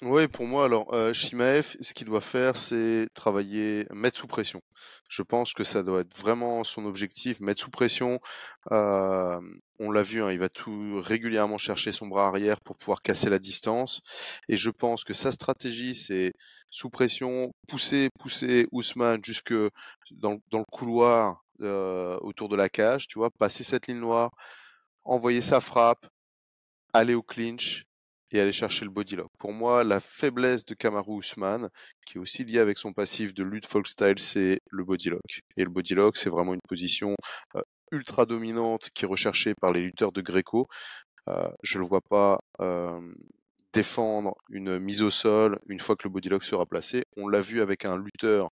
Oui, 0.05 0.27
pour 0.27 0.47
moi, 0.47 0.65
alors, 0.65 0.93
euh, 0.95 1.13
Shimaev, 1.13 1.77
ce 1.81 1.95
qu'il 1.95 2.09
doit 2.09 2.21
faire, 2.21 2.57
c'est 2.57 3.07
travailler, 3.15 3.87
mettre 3.93 4.19
sous 4.19 4.27
pression. 4.27 4.61
Je 5.09 5.23
pense 5.23 5.53
que 5.53 5.63
ça 5.63 5.85
doit 5.85 6.01
être 6.01 6.17
vraiment 6.17 6.65
son 6.65 6.87
objectif, 6.87 7.39
mettre 7.39 7.61
sous 7.61 7.71
pression. 7.71 8.19
Euh, 8.73 9.41
on 9.79 9.93
l'a 9.93 10.03
vu, 10.03 10.21
hein, 10.21 10.33
il 10.33 10.41
va 10.41 10.49
tout 10.49 11.01
régulièrement 11.01 11.57
chercher 11.57 11.93
son 11.93 12.09
bras 12.09 12.27
arrière 12.27 12.61
pour 12.61 12.77
pouvoir 12.77 13.01
casser 13.03 13.31
la 13.31 13.39
distance. 13.39 14.01
Et 14.49 14.57
je 14.57 14.71
pense 14.71 15.05
que 15.05 15.15
sa 15.15 15.31
stratégie, 15.31 15.95
c'est 15.95 16.33
sous 16.69 16.91
pression, 16.91 17.53
pousser, 17.69 18.09
pousser 18.19 18.67
Ousmane 18.73 19.25
jusque 19.25 19.55
dans, 20.11 20.37
dans 20.51 20.59
le 20.59 20.65
couloir 20.65 21.45
euh, 21.61 22.19
autour 22.23 22.49
de 22.49 22.57
la 22.57 22.69
cage, 22.69 23.07
tu 23.07 23.21
vois, 23.21 23.31
passer 23.31 23.63
cette 23.63 23.87
ligne 23.87 24.01
noire, 24.01 24.33
envoyer 25.05 25.43
sa 25.43 25.61
frappe, 25.61 26.09
aller 26.93 27.15
au 27.15 27.23
clinch 27.23 27.85
et 28.33 28.41
aller 28.41 28.53
chercher 28.53 28.85
le 28.85 28.91
body 28.91 29.17
lock. 29.17 29.31
Pour 29.39 29.53
moi, 29.53 29.85
la 29.85 30.01
faiblesse 30.01 30.65
de 30.65 30.75
Kamaru 30.75 31.19
Usman, 31.19 31.69
qui 32.07 32.17
est 32.17 32.21
aussi 32.21 32.45
liée 32.45 32.59
avec 32.59 32.79
son 32.79 32.93
passif 32.93 33.35
de 33.35 33.45
lutte 33.45 33.67
folk 33.67 33.87
style, 33.87 34.19
c'est 34.19 34.61
le 34.71 34.85
body 34.85 35.11
lock. 35.11 35.41
Et 35.57 35.65
le 35.65 35.71
body 35.71 35.95
lock, 35.95 36.17
c'est 36.17 36.31
vraiment 36.31 36.55
une 36.55 36.63
position 36.67 37.15
euh, 37.57 37.63
ultra 37.93 38.25
dominante 38.25 38.89
qui 38.95 39.05
est 39.05 39.09
recherchée 39.09 39.55
par 39.61 39.73
les 39.73 39.83
lutteurs 39.83 40.13
de 40.13 40.23
Greco. 40.23 40.67
Euh, 41.29 41.49
je 41.63 41.79
ne 41.79 41.83
le 41.83 41.89
vois 41.89 42.01
pas 42.01 42.41
euh, 42.61 43.01
défendre 43.75 44.35
une 44.51 44.79
mise 44.79 45.03
au 45.03 45.11
sol 45.11 45.59
une 45.69 45.79
fois 45.79 45.95
que 45.95 46.09
le 46.09 46.11
body 46.11 46.31
lock 46.31 46.45
sera 46.45 46.65
placé. 46.65 47.05
On 47.17 47.29
l'a 47.29 47.43
vu 47.43 47.61
avec 47.61 47.85
un 47.85 47.97
lutteur 47.97 48.51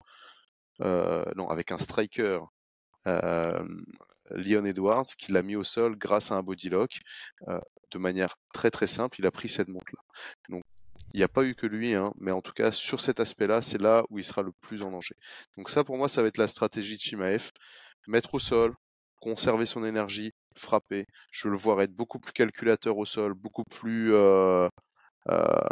non, 0.79 1.47
avec 1.49 1.71
un 1.71 1.77
striker, 1.77 2.39
Leon 4.31 4.65
Edwards, 4.65 5.05
qui 5.17 5.31
l'a 5.31 5.43
mis 5.43 5.55
au 5.55 5.63
sol 5.63 5.97
grâce 5.97 6.31
à 6.31 6.35
un 6.35 6.43
bodylock 6.43 6.99
de 7.93 7.99
manière 7.99 8.35
très 8.53 8.71
très 8.71 8.87
simple. 8.87 9.19
Il 9.19 9.25
a 9.25 9.31
pris 9.31 9.49
cette 9.49 9.69
montre-là. 9.69 10.01
Donc 10.49 10.63
il 11.13 11.17
n'y 11.17 11.23
a 11.23 11.27
pas 11.27 11.45
eu 11.45 11.53
que 11.55 11.67
lui, 11.67 11.93
hein, 11.93 12.11
mais 12.19 12.31
en 12.31 12.41
tout 12.41 12.53
cas 12.53 12.71
sur 12.71 12.99
cet 12.99 13.19
aspect-là, 13.19 13.61
c'est 13.61 13.79
là 13.79 14.03
où 14.09 14.17
il 14.19 14.23
sera 14.23 14.41
le 14.41 14.51
plus 14.61 14.83
en 14.83 14.91
danger. 14.91 15.15
Donc 15.57 15.69
ça 15.69 15.83
pour 15.83 15.97
moi, 15.97 16.09
ça 16.09 16.21
va 16.21 16.27
être 16.27 16.37
la 16.37 16.47
stratégie 16.47 16.95
de 16.95 17.01
Chimaev. 17.01 17.51
Mettre 18.07 18.33
au 18.33 18.39
sol, 18.39 18.73
conserver 19.21 19.65
son 19.65 19.85
énergie, 19.85 20.33
frapper. 20.55 21.05
Je 21.31 21.47
le 21.47 21.57
voir 21.57 21.81
être 21.81 21.93
beaucoup 21.93 22.19
plus 22.19 22.33
calculateur 22.33 22.97
au 22.97 23.05
sol, 23.05 23.33
beaucoup 23.33 23.63
plus 23.63 24.13
euh, 24.13 24.67
euh, 25.29 25.69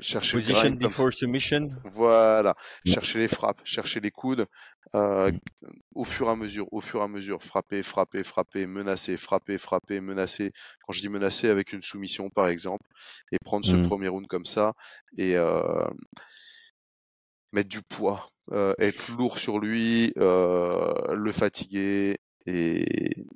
chercher 0.00 0.38
Position 0.38 0.70
before 0.70 1.12
submission. 1.12 1.70
Voilà, 1.84 2.54
chercher 2.86 3.18
les 3.18 3.28
frappes, 3.28 3.60
chercher 3.64 4.00
les 4.00 4.10
coudes, 4.10 4.46
euh, 4.94 5.30
au 5.94 6.04
fur 6.04 6.28
et 6.28 6.30
à 6.30 6.36
mesure, 6.36 6.66
au 6.72 6.80
fur 6.80 7.00
et 7.00 7.04
à 7.04 7.08
mesure, 7.08 7.42
frapper, 7.42 7.82
frapper, 7.82 8.22
frapper, 8.22 8.66
menacer, 8.66 9.16
frapper, 9.16 9.58
frapper, 9.58 10.00
menacer. 10.00 10.52
Quand 10.86 10.92
je 10.92 11.00
dis 11.00 11.08
menacer, 11.08 11.48
avec 11.48 11.72
une 11.72 11.82
soumission 11.82 12.30
par 12.30 12.48
exemple, 12.48 12.86
et 13.32 13.38
prendre 13.44 13.64
ce 13.64 13.76
mmh. 13.76 13.82
premier 13.82 14.08
round 14.08 14.26
comme 14.26 14.44
ça 14.44 14.74
et 15.16 15.36
euh, 15.36 15.84
mettre 17.52 17.68
du 17.68 17.82
poids, 17.82 18.28
euh, 18.52 18.74
être 18.78 19.12
lourd 19.12 19.38
sur 19.38 19.58
lui, 19.58 20.12
le 20.16 21.32
fatiguer 21.32 22.16
et 22.46 23.26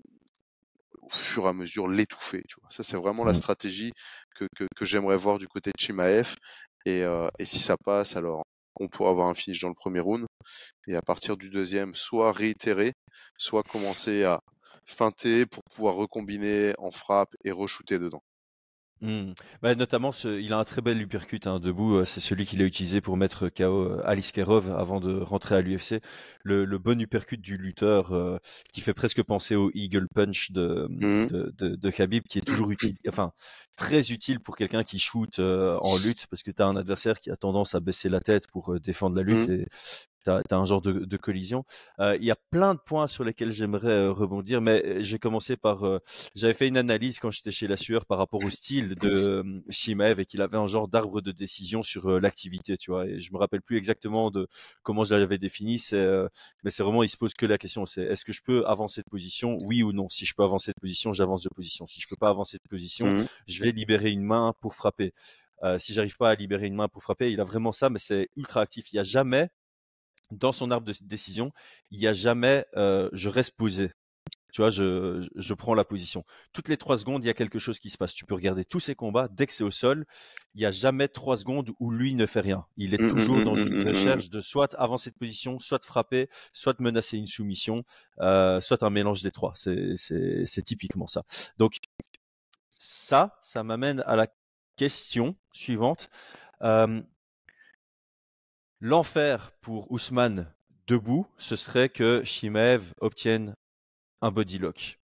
au 1.04 1.10
fur 1.10 1.46
et 1.46 1.48
à 1.48 1.52
mesure 1.52 1.88
l'étouffer. 1.88 2.42
Tu 2.48 2.56
vois? 2.60 2.70
Ça, 2.70 2.82
c'est 2.82 2.96
vraiment 2.96 3.24
la 3.24 3.32
mmh. 3.32 3.36
stratégie 3.36 3.92
que, 4.34 4.46
que, 4.76 4.84
j'aimerais 4.84 5.16
voir 5.16 5.38
du 5.38 5.48
côté 5.48 5.70
de 5.70 5.80
Chimaev. 5.80 6.34
Et, 6.86 7.04
et 7.38 7.44
si 7.44 7.58
ça 7.58 7.76
passe, 7.82 8.16
alors 8.16 8.42
on 8.80 8.88
pourra 8.88 9.10
avoir 9.10 9.28
un 9.28 9.34
finish 9.34 9.60
dans 9.60 9.68
le 9.68 9.74
premier 9.74 10.00
round. 10.00 10.26
Et 10.86 10.96
à 10.96 11.02
partir 11.02 11.36
du 11.36 11.50
deuxième, 11.50 11.94
soit 11.94 12.32
réitérer, 12.32 12.92
soit 13.38 13.62
commencer 13.62 14.24
à 14.24 14.40
feinter 14.86 15.46
pour 15.46 15.62
pouvoir 15.64 15.94
recombiner 15.94 16.74
en 16.78 16.90
frappe 16.90 17.34
et 17.44 17.52
re-shooter 17.52 17.98
dedans. 17.98 18.22
Mmh. 19.04 19.34
Bah, 19.60 19.74
notamment, 19.74 20.12
il 20.24 20.52
a 20.54 20.58
un 20.58 20.64
très 20.64 20.80
bel 20.80 21.00
uppercut 21.02 21.40
hein, 21.46 21.60
debout. 21.60 21.96
Euh, 21.96 22.04
c'est 22.04 22.20
celui 22.20 22.46
qu'il 22.46 22.62
a 22.62 22.64
utilisé 22.64 23.02
pour 23.02 23.18
mettre 23.18 23.50
KO 23.50 23.62
euh, 23.62 24.02
Alice 24.06 24.32
Kerov 24.32 24.72
avant 24.72 24.98
de 24.98 25.20
rentrer 25.20 25.56
à 25.56 25.60
l'UFC. 25.60 26.00
Le, 26.42 26.64
bon 26.78 26.98
uppercut 27.00 27.36
du 27.36 27.58
lutteur 27.58 28.12
euh, 28.12 28.38
qui 28.72 28.80
fait 28.80 28.94
presque 28.94 29.22
penser 29.22 29.56
au 29.56 29.70
Eagle 29.74 30.08
Punch 30.08 30.52
de, 30.52 30.88
mmh. 30.88 31.26
de, 31.26 31.76
de, 31.76 31.90
Khabib, 31.90 32.24
qui 32.24 32.38
est 32.38 32.46
toujours 32.46 32.70
utile, 32.70 32.94
enfin 33.08 33.32
très 33.76 34.10
utile 34.10 34.40
pour 34.40 34.56
quelqu'un 34.56 34.84
qui 34.84 34.98
shoot 34.98 35.38
en 35.38 35.96
lutte 35.98 36.26
parce 36.28 36.42
que 36.42 36.50
tu 36.50 36.62
as 36.62 36.66
un 36.66 36.76
adversaire 36.76 37.18
qui 37.20 37.30
a 37.30 37.36
tendance 37.36 37.74
à 37.74 37.80
baisser 37.80 38.08
la 38.08 38.20
tête 38.20 38.46
pour 38.48 38.78
défendre 38.80 39.16
la 39.16 39.22
lutte 39.22 39.48
mmh. 39.48 39.52
et 39.52 39.66
tu 40.24 40.30
as, 40.30 40.56
un 40.56 40.64
genre 40.64 40.80
de, 40.80 41.16
collision. 41.16 41.64
Euh, 42.00 42.16
il 42.18 42.24
y 42.24 42.30
a 42.30 42.36
plein 42.50 42.74
de 42.74 42.80
points 42.80 43.06
sur 43.06 43.24
lesquels 43.24 43.50
j'aimerais 43.50 43.88
euh, 43.88 44.12
rebondir, 44.12 44.60
mais 44.60 44.84
euh, 44.84 45.02
j'ai 45.02 45.18
commencé 45.18 45.56
par... 45.56 45.84
J'avais 46.34 46.54
fait 46.54 46.68
une 46.68 46.76
analyse 46.76 47.18
quand 47.18 47.30
j'étais 47.30 47.50
chez 47.50 47.66
La 47.66 47.76
Sueur 47.76 48.06
par 48.06 48.18
rapport 48.18 48.42
au 48.42 48.50
style 48.50 48.94
de 48.94 49.62
Shimaev 49.70 50.20
et 50.20 50.26
qu'il 50.26 50.42
avait 50.42 50.56
un 50.56 50.66
genre 50.66 50.88
d'arbre 50.88 51.20
de 51.20 51.32
décision 51.32 51.82
sur 51.82 52.20
l'activité, 52.20 52.76
tu 52.76 52.90
vois. 52.90 53.06
Et 53.06 53.20
je 53.20 53.32
me 53.32 53.38
rappelle 53.38 53.62
plus 53.62 53.76
exactement 53.76 54.30
de 54.30 54.48
comment 54.82 55.04
je 55.04 55.14
l'avais 55.14 55.38
défini, 55.38 55.82
mais 55.92 56.70
c'est 56.70 56.82
vraiment, 56.82 57.02
il 57.02 57.08
se 57.08 57.16
pose 57.16 57.34
que 57.34 57.46
la 57.46 57.58
question, 57.58 57.86
c'est 57.86 58.02
est-ce 58.02 58.24
que 58.24 58.32
je 58.32 58.42
peux 58.42 58.66
avancer 58.66 59.02
de 59.02 59.10
position, 59.10 59.58
oui 59.64 59.82
ou 59.82 59.92
non? 59.92 60.08
Si 60.08 60.24
je 60.26 60.34
peux 60.34 60.42
avancer 60.42 60.72
de 60.72 60.80
position, 60.80 61.12
j'avance 61.12 61.42
de 61.42 61.50
position. 61.50 61.86
Si 61.86 62.00
je 62.00 62.08
peux 62.08 62.16
pas 62.16 62.28
avancer 62.28 62.58
de 62.58 62.68
position, 62.68 63.06
mmh 63.06 63.26
je 63.46 63.62
vais 63.62 63.72
libérer 63.72 64.10
une 64.10 64.22
main 64.22 64.54
pour 64.60 64.74
frapper. 64.74 65.12
si 65.78 65.94
j'arrive 65.94 66.16
pas 66.16 66.30
à 66.30 66.34
libérer 66.34 66.66
une 66.66 66.74
main 66.74 66.88
pour 66.88 67.02
frapper, 67.02 67.30
il 67.30 67.40
a 67.40 67.44
vraiment 67.44 67.72
ça, 67.72 67.90
mais 67.90 67.98
c'est 67.98 68.28
ultra 68.36 68.60
actif. 68.60 68.92
Il 68.92 68.96
y 68.96 68.98
a 68.98 69.02
jamais 69.02 69.50
dans 70.38 70.52
son 70.52 70.70
arbre 70.70 70.86
de 70.86 70.94
décision, 71.02 71.52
il 71.90 71.98
n'y 71.98 72.06
a 72.06 72.12
jamais 72.12 72.64
je 72.74 73.28
reste 73.28 73.56
posé. 73.56 73.90
Tu 74.54 74.60
vois, 74.60 74.70
je, 74.70 75.28
je, 75.34 75.52
prends 75.52 75.74
la 75.74 75.84
position. 75.84 76.24
Toutes 76.52 76.68
les 76.68 76.76
trois 76.76 76.96
secondes, 76.96 77.24
il 77.24 77.26
y 77.26 77.30
a 77.30 77.34
quelque 77.34 77.58
chose 77.58 77.80
qui 77.80 77.90
se 77.90 77.98
passe. 77.98 78.14
Tu 78.14 78.24
peux 78.24 78.36
regarder 78.36 78.64
tous 78.64 78.78
ses 78.78 78.94
combats. 78.94 79.26
Dès 79.26 79.48
que 79.48 79.52
c'est 79.52 79.64
au 79.64 79.72
sol, 79.72 80.06
il 80.54 80.60
n'y 80.60 80.64
a 80.64 80.70
jamais 80.70 81.08
trois 81.08 81.36
secondes 81.36 81.72
où 81.80 81.90
lui 81.90 82.14
ne 82.14 82.24
fait 82.24 82.38
rien. 82.38 82.64
Il 82.76 82.94
est 82.94 83.00
mmh, 83.00 83.04
mmh, 83.04 83.16
toujours 83.16 83.44
dans 83.44 83.56
mmh, 83.56 83.66
une 83.66 83.88
recherche 83.88 84.30
de 84.30 84.40
soit 84.40 84.72
avancer 84.74 85.10
de 85.10 85.16
position, 85.16 85.58
soit 85.58 85.84
frapper, 85.84 86.30
soit 86.52 86.78
menacer 86.78 87.18
une 87.18 87.26
soumission, 87.26 87.82
soit 88.16 88.82
un 88.84 88.90
mélange 88.90 89.22
des 89.22 89.32
trois. 89.32 89.54
C'est 89.56 90.62
typiquement 90.64 91.08
ça. 91.08 91.24
Donc, 91.58 91.80
ça, 92.78 93.36
ça 93.42 93.64
m'amène 93.64 94.04
à 94.06 94.14
la 94.14 94.28
question 94.76 95.34
suivante. 95.52 96.10
L'enfer 98.86 99.52
pour 99.62 99.90
Ousmane 99.90 100.52
debout, 100.86 101.26
ce 101.38 101.56
serait 101.56 101.88
que 101.88 102.22
Shimev 102.22 102.92
obtienne 103.00 103.56
un 104.20 104.30
bodylock. 104.30 105.00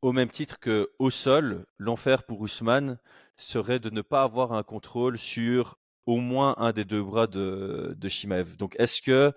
Au 0.00 0.12
même 0.12 0.30
titre 0.30 0.60
que 0.60 0.88
au 1.00 1.10
sol, 1.10 1.66
l'enfer 1.78 2.22
pour 2.22 2.40
Ousmane 2.40 3.00
serait 3.36 3.80
de 3.80 3.90
ne 3.90 4.00
pas 4.00 4.22
avoir 4.22 4.52
un 4.52 4.62
contrôle 4.62 5.18
sur 5.18 5.76
au 6.06 6.18
moins 6.18 6.54
un 6.58 6.70
des 6.70 6.84
deux 6.84 7.02
bras 7.02 7.26
de, 7.26 7.96
de. 7.98 8.56
Donc, 8.56 8.76
est-ce 8.78 9.02
que 9.02 9.32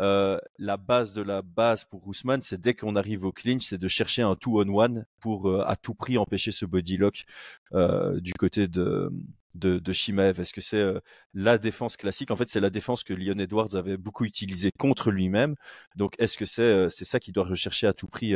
euh, 0.00 0.38
la 0.58 0.78
base 0.78 1.12
de 1.12 1.20
la 1.20 1.42
base 1.42 1.84
pour 1.84 2.08
Ousmane, 2.08 2.40
c'est 2.40 2.58
dès 2.58 2.72
qu'on 2.72 2.96
arrive 2.96 3.26
au 3.26 3.30
clinch, 3.30 3.66
c'est 3.66 3.78
de 3.78 3.88
chercher 3.88 4.22
un 4.22 4.36
two-on-one 4.36 5.04
pour 5.20 5.50
euh, 5.50 5.62
à 5.66 5.76
tout 5.76 5.94
prix 5.94 6.16
empêcher 6.16 6.50
ce 6.50 6.64
bodylock 6.64 7.26
euh, 7.74 8.18
du 8.20 8.32
côté 8.32 8.68
de, 8.68 9.12
de, 9.56 9.78
de 9.78 9.92
Shimaev? 9.92 10.40
Est-ce 10.40 10.52
que 10.52 10.60
c'est 10.60 10.76
euh, 10.76 11.00
la 11.34 11.58
défense 11.58 11.96
classique? 11.96 12.30
En 12.30 12.36
fait, 12.36 12.48
c'est 12.48 12.60
la 12.60 12.70
défense 12.70 13.04
que 13.04 13.14
Leon 13.14 13.38
Edwards 13.38 13.74
avait 13.74 13.96
beaucoup 13.96 14.24
utilisée 14.24 14.70
contre 14.78 15.10
lui-même. 15.10 15.54
Donc, 15.96 16.14
est-ce 16.18 16.38
que 16.38 16.44
c'est 16.44 16.62
euh, 16.62 16.88
c'est 16.88 17.04
ça 17.04 17.20
qu'il 17.20 17.34
doit 17.34 17.44
rechercher 17.44 17.86
à 17.86 17.92
tout 17.92 18.08
prix 18.08 18.34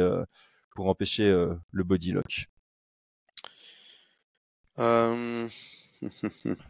pour 0.74 0.88
empêcher 0.88 1.30
le 1.70 1.84
body 1.84 2.12
lock? 2.12 2.46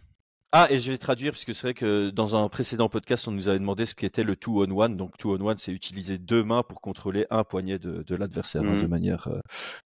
Ah, 0.52 0.66
et 0.68 0.80
je 0.80 0.90
vais 0.90 0.98
traduire, 0.98 1.30
puisque 1.30 1.54
c'est 1.54 1.62
vrai 1.62 1.74
que 1.74 2.10
dans 2.10 2.34
un 2.34 2.48
précédent 2.48 2.88
podcast, 2.88 3.28
on 3.28 3.30
nous 3.30 3.48
avait 3.48 3.60
demandé 3.60 3.86
ce 3.86 3.94
qu'était 3.94 4.24
le 4.24 4.34
two-on-one. 4.34 4.96
Donc, 4.96 5.16
two-on-one, 5.16 5.58
c'est 5.58 5.70
utiliser 5.70 6.18
deux 6.18 6.42
mains 6.42 6.64
pour 6.64 6.80
contrôler 6.80 7.24
un 7.30 7.44
poignet 7.44 7.78
de, 7.78 8.02
de 8.02 8.16
l'adversaire 8.16 8.62
hein, 8.62 8.80
de, 8.80 8.84
mmh. 8.84 8.90
manière, 8.90 9.28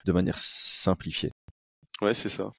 de 0.06 0.12
manière 0.12 0.38
simplifiée. 0.38 1.32
Ouais, 2.02 2.14
c'est 2.14 2.28
ça. 2.28 2.50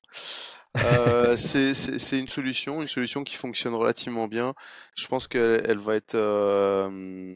Euh, 0.77 1.35
c'est 1.37 2.19
une 2.19 2.27
solution, 2.29 2.81
une 2.81 2.87
solution 2.87 3.23
qui 3.23 3.35
fonctionne 3.35 3.73
relativement 3.75 4.27
bien. 4.27 4.53
Je 4.97 5.07
pense 5.07 5.27
qu'elle 5.27 5.63
elle 5.67 5.79
va 5.79 5.95
être 5.95 6.15
euh, 6.15 7.35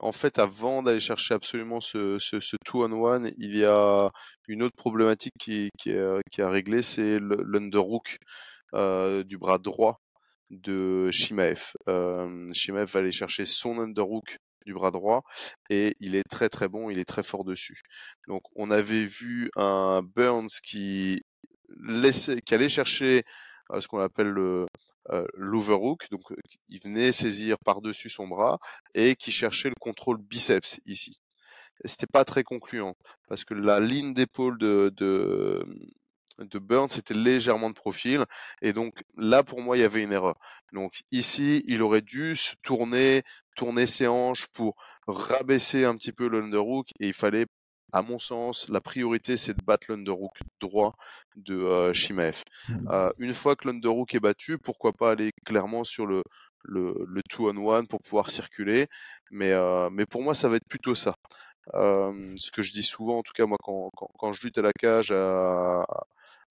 en 0.00 0.12
fait, 0.12 0.38
avant 0.38 0.82
d'aller 0.82 1.00
chercher 1.00 1.34
absolument 1.34 1.80
ce, 1.80 2.18
ce, 2.18 2.40
ce 2.40 2.56
two-on-one, 2.64 3.32
il 3.36 3.56
y 3.56 3.64
a 3.64 4.10
une 4.48 4.62
autre 4.62 4.76
problématique 4.76 5.34
qui, 5.38 5.70
qui, 5.78 5.90
est, 5.90 6.20
qui 6.30 6.42
a 6.42 6.48
réglé, 6.48 6.82
c'est 6.82 7.18
l'underhook 7.20 8.18
euh, 8.74 9.22
du 9.24 9.36
bras 9.38 9.58
droit 9.58 10.00
de 10.50 11.10
Shimaev. 11.10 11.72
Euh, 11.88 12.50
Shimaev 12.52 12.90
va 12.90 13.00
aller 13.00 13.12
chercher 13.12 13.46
son 13.46 13.78
underhook 13.78 14.38
du 14.66 14.74
bras 14.74 14.90
droit 14.90 15.22
et 15.70 15.96
il 16.00 16.14
est 16.14 16.28
très 16.28 16.48
très 16.48 16.68
bon, 16.68 16.90
il 16.90 16.98
est 16.98 17.04
très 17.04 17.22
fort 17.22 17.44
dessus. 17.44 17.82
Donc 18.28 18.42
on 18.54 18.70
avait 18.70 19.06
vu 19.06 19.50
un 19.56 20.02
Burns 20.02 20.50
qui 20.62 21.22
laissait, 21.80 22.40
qui 22.40 22.54
allait 22.54 22.68
chercher 22.68 23.24
ce 23.78 23.86
qu'on 23.88 24.00
appelle 24.00 24.28
le 24.28 24.66
l'overhook, 25.34 26.08
donc 26.10 26.20
il 26.68 26.80
venait 26.82 27.10
saisir 27.10 27.56
par-dessus 27.64 28.10
son 28.10 28.28
bras 28.28 28.58
et 28.94 29.16
qui 29.16 29.32
cherchait 29.32 29.68
le 29.68 29.74
contrôle 29.80 30.18
biceps 30.18 30.78
ici. 30.86 31.20
C'était 31.84 32.06
pas 32.06 32.24
très 32.24 32.44
concluant 32.44 32.94
parce 33.28 33.44
que 33.44 33.54
la 33.54 33.80
ligne 33.80 34.12
d'épaule 34.12 34.58
de 34.58 35.64
de 36.44 36.58
Burns 36.58 36.96
était 36.96 37.14
légèrement 37.14 37.68
de 37.70 37.74
profil 37.74 38.24
et 38.62 38.72
donc 38.72 39.02
là 39.16 39.42
pour 39.42 39.60
moi 39.60 39.76
il 39.76 39.80
y 39.80 39.84
avait 39.84 40.02
une 40.02 40.12
erreur. 40.12 40.36
Donc 40.72 41.02
ici 41.12 41.62
il 41.66 41.82
aurait 41.82 42.02
dû 42.02 42.36
se 42.36 42.54
tourner, 42.62 43.22
tourner 43.56 43.86
ses 43.86 44.06
hanches 44.06 44.46
pour 44.48 44.76
rabaisser 45.06 45.84
un 45.84 45.94
petit 45.96 46.12
peu 46.12 46.28
l'underhook 46.28 46.88
et 47.00 47.08
il 47.08 47.14
fallait 47.14 47.46
à 47.92 48.02
mon 48.02 48.18
sens, 48.18 48.68
la 48.68 48.80
priorité, 48.80 49.36
c'est 49.36 49.56
de 49.56 49.64
battre 49.64 49.86
l'underhook 49.88 50.38
droit 50.60 50.94
de 51.36 51.54
euh, 51.56 51.92
Shimaev. 51.92 52.42
Mmh. 52.68 52.88
Euh, 52.90 53.10
une 53.18 53.34
fois 53.34 53.56
que 53.56 53.66
l'underhook 53.66 54.14
est 54.14 54.20
battu, 54.20 54.58
pourquoi 54.58 54.92
pas 54.92 55.10
aller 55.10 55.32
clairement 55.44 55.84
sur 55.84 56.06
le, 56.06 56.22
le, 56.62 56.94
le 57.06 57.22
two-on-one 57.28 57.86
pour 57.86 58.00
pouvoir 58.00 58.30
circuler. 58.30 58.86
Mais, 59.30 59.52
euh, 59.52 59.90
mais 59.90 60.06
pour 60.06 60.22
moi, 60.22 60.34
ça 60.34 60.48
va 60.48 60.56
être 60.56 60.68
plutôt 60.68 60.94
ça. 60.94 61.14
ce 61.74 62.50
que 62.50 62.62
je 62.62 62.72
dis 62.72 62.82
souvent, 62.82 63.18
en 63.18 63.22
tout 63.22 63.32
cas, 63.32 63.46
moi, 63.46 63.58
quand, 63.62 63.90
quand, 63.96 64.10
quand 64.18 64.32
je 64.32 64.42
lutte 64.42 64.58
à 64.58 64.62
la 64.62 64.72
cage, 64.72 65.10
à, 65.10 65.84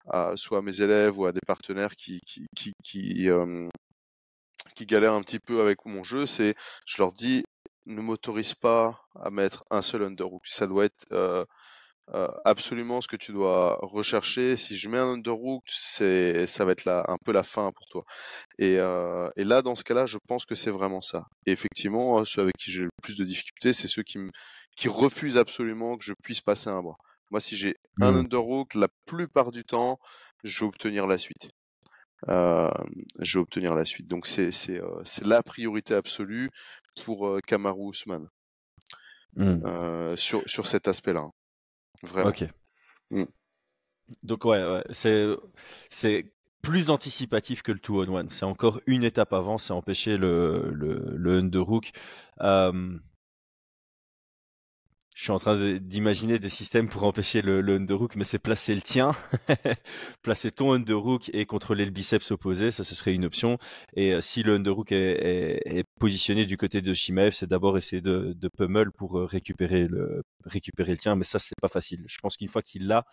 à, 0.08 0.34
soit 0.36 0.60
à 0.60 0.62
mes 0.62 0.82
élèves 0.82 1.18
ou 1.18 1.26
à 1.26 1.32
des 1.32 1.42
partenaires 1.46 1.96
qui, 1.96 2.20
qui, 2.26 2.48
qui, 2.56 2.74
qui, 2.84 3.30
galèrent 4.86 5.14
un 5.14 5.22
petit 5.22 5.40
peu 5.40 5.62
avec 5.62 5.86
mon 5.86 6.04
jeu, 6.04 6.26
c'est 6.26 6.56
je 6.86 7.02
leur 7.02 7.14
dis 7.14 7.44
ne 7.86 8.02
m'autorise 8.02 8.54
pas 8.54 9.02
à 9.16 9.30
mettre 9.30 9.64
un 9.72 9.82
seul 9.82 10.04
underhook. 10.04 10.44
Ça 10.46 10.68
doit 10.68 10.86
être 10.86 11.06
absolument 12.46 13.02
ce 13.02 13.08
que 13.08 13.16
tu 13.16 13.32
dois 13.32 13.78
rechercher. 13.82 14.56
Si 14.56 14.76
je 14.76 14.90
mets 14.90 14.98
un 14.98 15.14
underhook, 15.14 15.64
c'est 15.68 16.48
ça 16.48 16.66
va 16.66 16.72
être 16.72 16.88
un 16.88 17.18
peu 17.26 17.32
la 17.32 17.44
fin 17.44 17.72
pour 17.72 17.86
toi. 17.88 18.02
Et, 18.58 18.76
et 18.76 19.44
là, 19.44 19.62
dans 19.62 19.76
ce 19.76 19.84
cas-là, 19.84 20.06
je 20.06 20.18
pense 20.28 20.46
que 20.46 20.56
c'est 20.56 20.72
vraiment 20.72 21.02
ça. 21.02 21.26
Et 21.46 21.52
effectivement, 21.52 22.24
ceux 22.26 22.42
avec 22.42 22.56
qui 22.58 22.72
j'ai 22.72 22.84
le 22.84 22.90
plus 23.02 23.18
de 23.18 23.26
difficultés, 23.26 23.74
c'est 23.74 23.88
ceux 23.88 24.04
qui, 24.04 24.20
qui 24.76 24.88
refusent 24.88 25.38
absolument 25.38 25.98
que 25.98 26.06
je 26.06 26.14
puisse 26.24 26.42
passer 26.42 26.70
un 26.70 26.82
bras. 26.82 26.98
Moi, 27.32 27.40
si 27.42 27.56
j'ai 27.58 27.78
un 28.02 28.12
Mmh. 28.12 28.18
underhook, 28.20 28.74
la 28.76 28.88
plupart 29.06 29.52
du 29.52 29.64
temps, 29.66 30.00
je 30.44 30.60
vais 30.62 30.66
obtenir 30.68 31.08
la 31.08 31.18
suite. 31.18 31.50
Euh, 32.30 32.70
je 33.20 33.38
vais 33.40 33.42
obtenir 33.42 33.76
la 33.76 33.86
suite. 33.86 34.08
Donc 34.10 34.28
c'est 34.28 34.52
euh, 34.70 35.04
la 35.24 35.42
priorité 35.44 35.96
absolue 35.96 36.50
pour 37.06 37.28
euh, 37.28 37.40
Kamaru 37.46 37.90
Usman 37.92 38.28
Mmh. 39.36 40.16
sur 40.18 40.42
sur 40.48 40.68
cet 40.68 40.88
aspect-là. 40.88 41.22
hein. 41.22 41.32
Vraiment. 42.04 42.30
Ok. 42.30 42.44
Mm. 43.12 43.24
Donc 44.24 44.46
ouais, 44.46 44.64
ouais, 44.64 44.84
c'est 45.90 46.26
plus 46.62 46.90
anticipatif 46.90 47.62
que 47.62 47.72
le 47.72 47.80
two 47.80 48.02
on 48.04 48.08
one. 48.16 48.30
C'est 48.32 48.46
encore 48.46 48.82
une 48.88 49.04
étape 49.04 49.34
avant, 49.34 49.58
c'est 49.58 49.72
empêcher 49.74 50.18
le 50.18 50.72
le, 50.74 51.14
le 51.16 51.38
underhook. 51.40 51.92
Euh, 52.42 52.98
je 55.20 55.26
suis 55.26 55.32
en 55.34 55.38
train 55.38 55.78
d'imaginer 55.82 56.40
des 56.40 56.48
systèmes 56.48 56.88
pour 56.88 57.04
empêcher 57.04 57.42
le, 57.42 57.60
le 57.60 57.76
underhook, 57.76 58.16
mais 58.16 58.24
c'est 58.24 58.40
placer 58.40 58.74
le 58.74 58.80
tien, 58.80 59.18
placer 60.22 60.50
ton 60.50 60.72
underhook 60.72 61.30
et 61.34 61.46
contrôler 61.46 61.84
le 61.84 61.92
biceps 61.92 62.32
opposé, 62.32 62.72
ça 62.72 62.86
ce 62.86 62.96
serait 62.96 63.14
une 63.14 63.26
option. 63.26 63.58
Et 63.98 64.14
euh, 64.14 64.22
si 64.22 64.44
le 64.44 64.56
underhook 64.56 64.94
est, 64.94 64.96
est, 64.96 65.80
est 65.80 65.84
positionné 66.00 66.46
du 66.46 66.56
côté 66.56 66.82
de 66.82 66.94
Shimaev, 66.94 67.32
c'est 67.32 67.48
d'abord 67.48 67.78
essayer 67.78 68.02
de, 68.02 68.32
de 68.34 68.48
pummel 68.48 68.92
pour 68.94 69.20
euh, 69.20 69.26
récupérer 69.26 69.90
le 69.90 70.24
récupérer 70.46 70.92
le 70.94 70.98
tien, 70.98 71.18
mais 71.18 71.26
ça 71.26 71.38
c'est 71.38 71.60
pas 71.62 71.68
facile. 71.68 72.06
Je 72.08 72.18
pense 72.20 72.38
qu'une 72.38 72.48
fois 72.48 72.62
qu'il 72.62 72.88
l'a, 72.88 73.04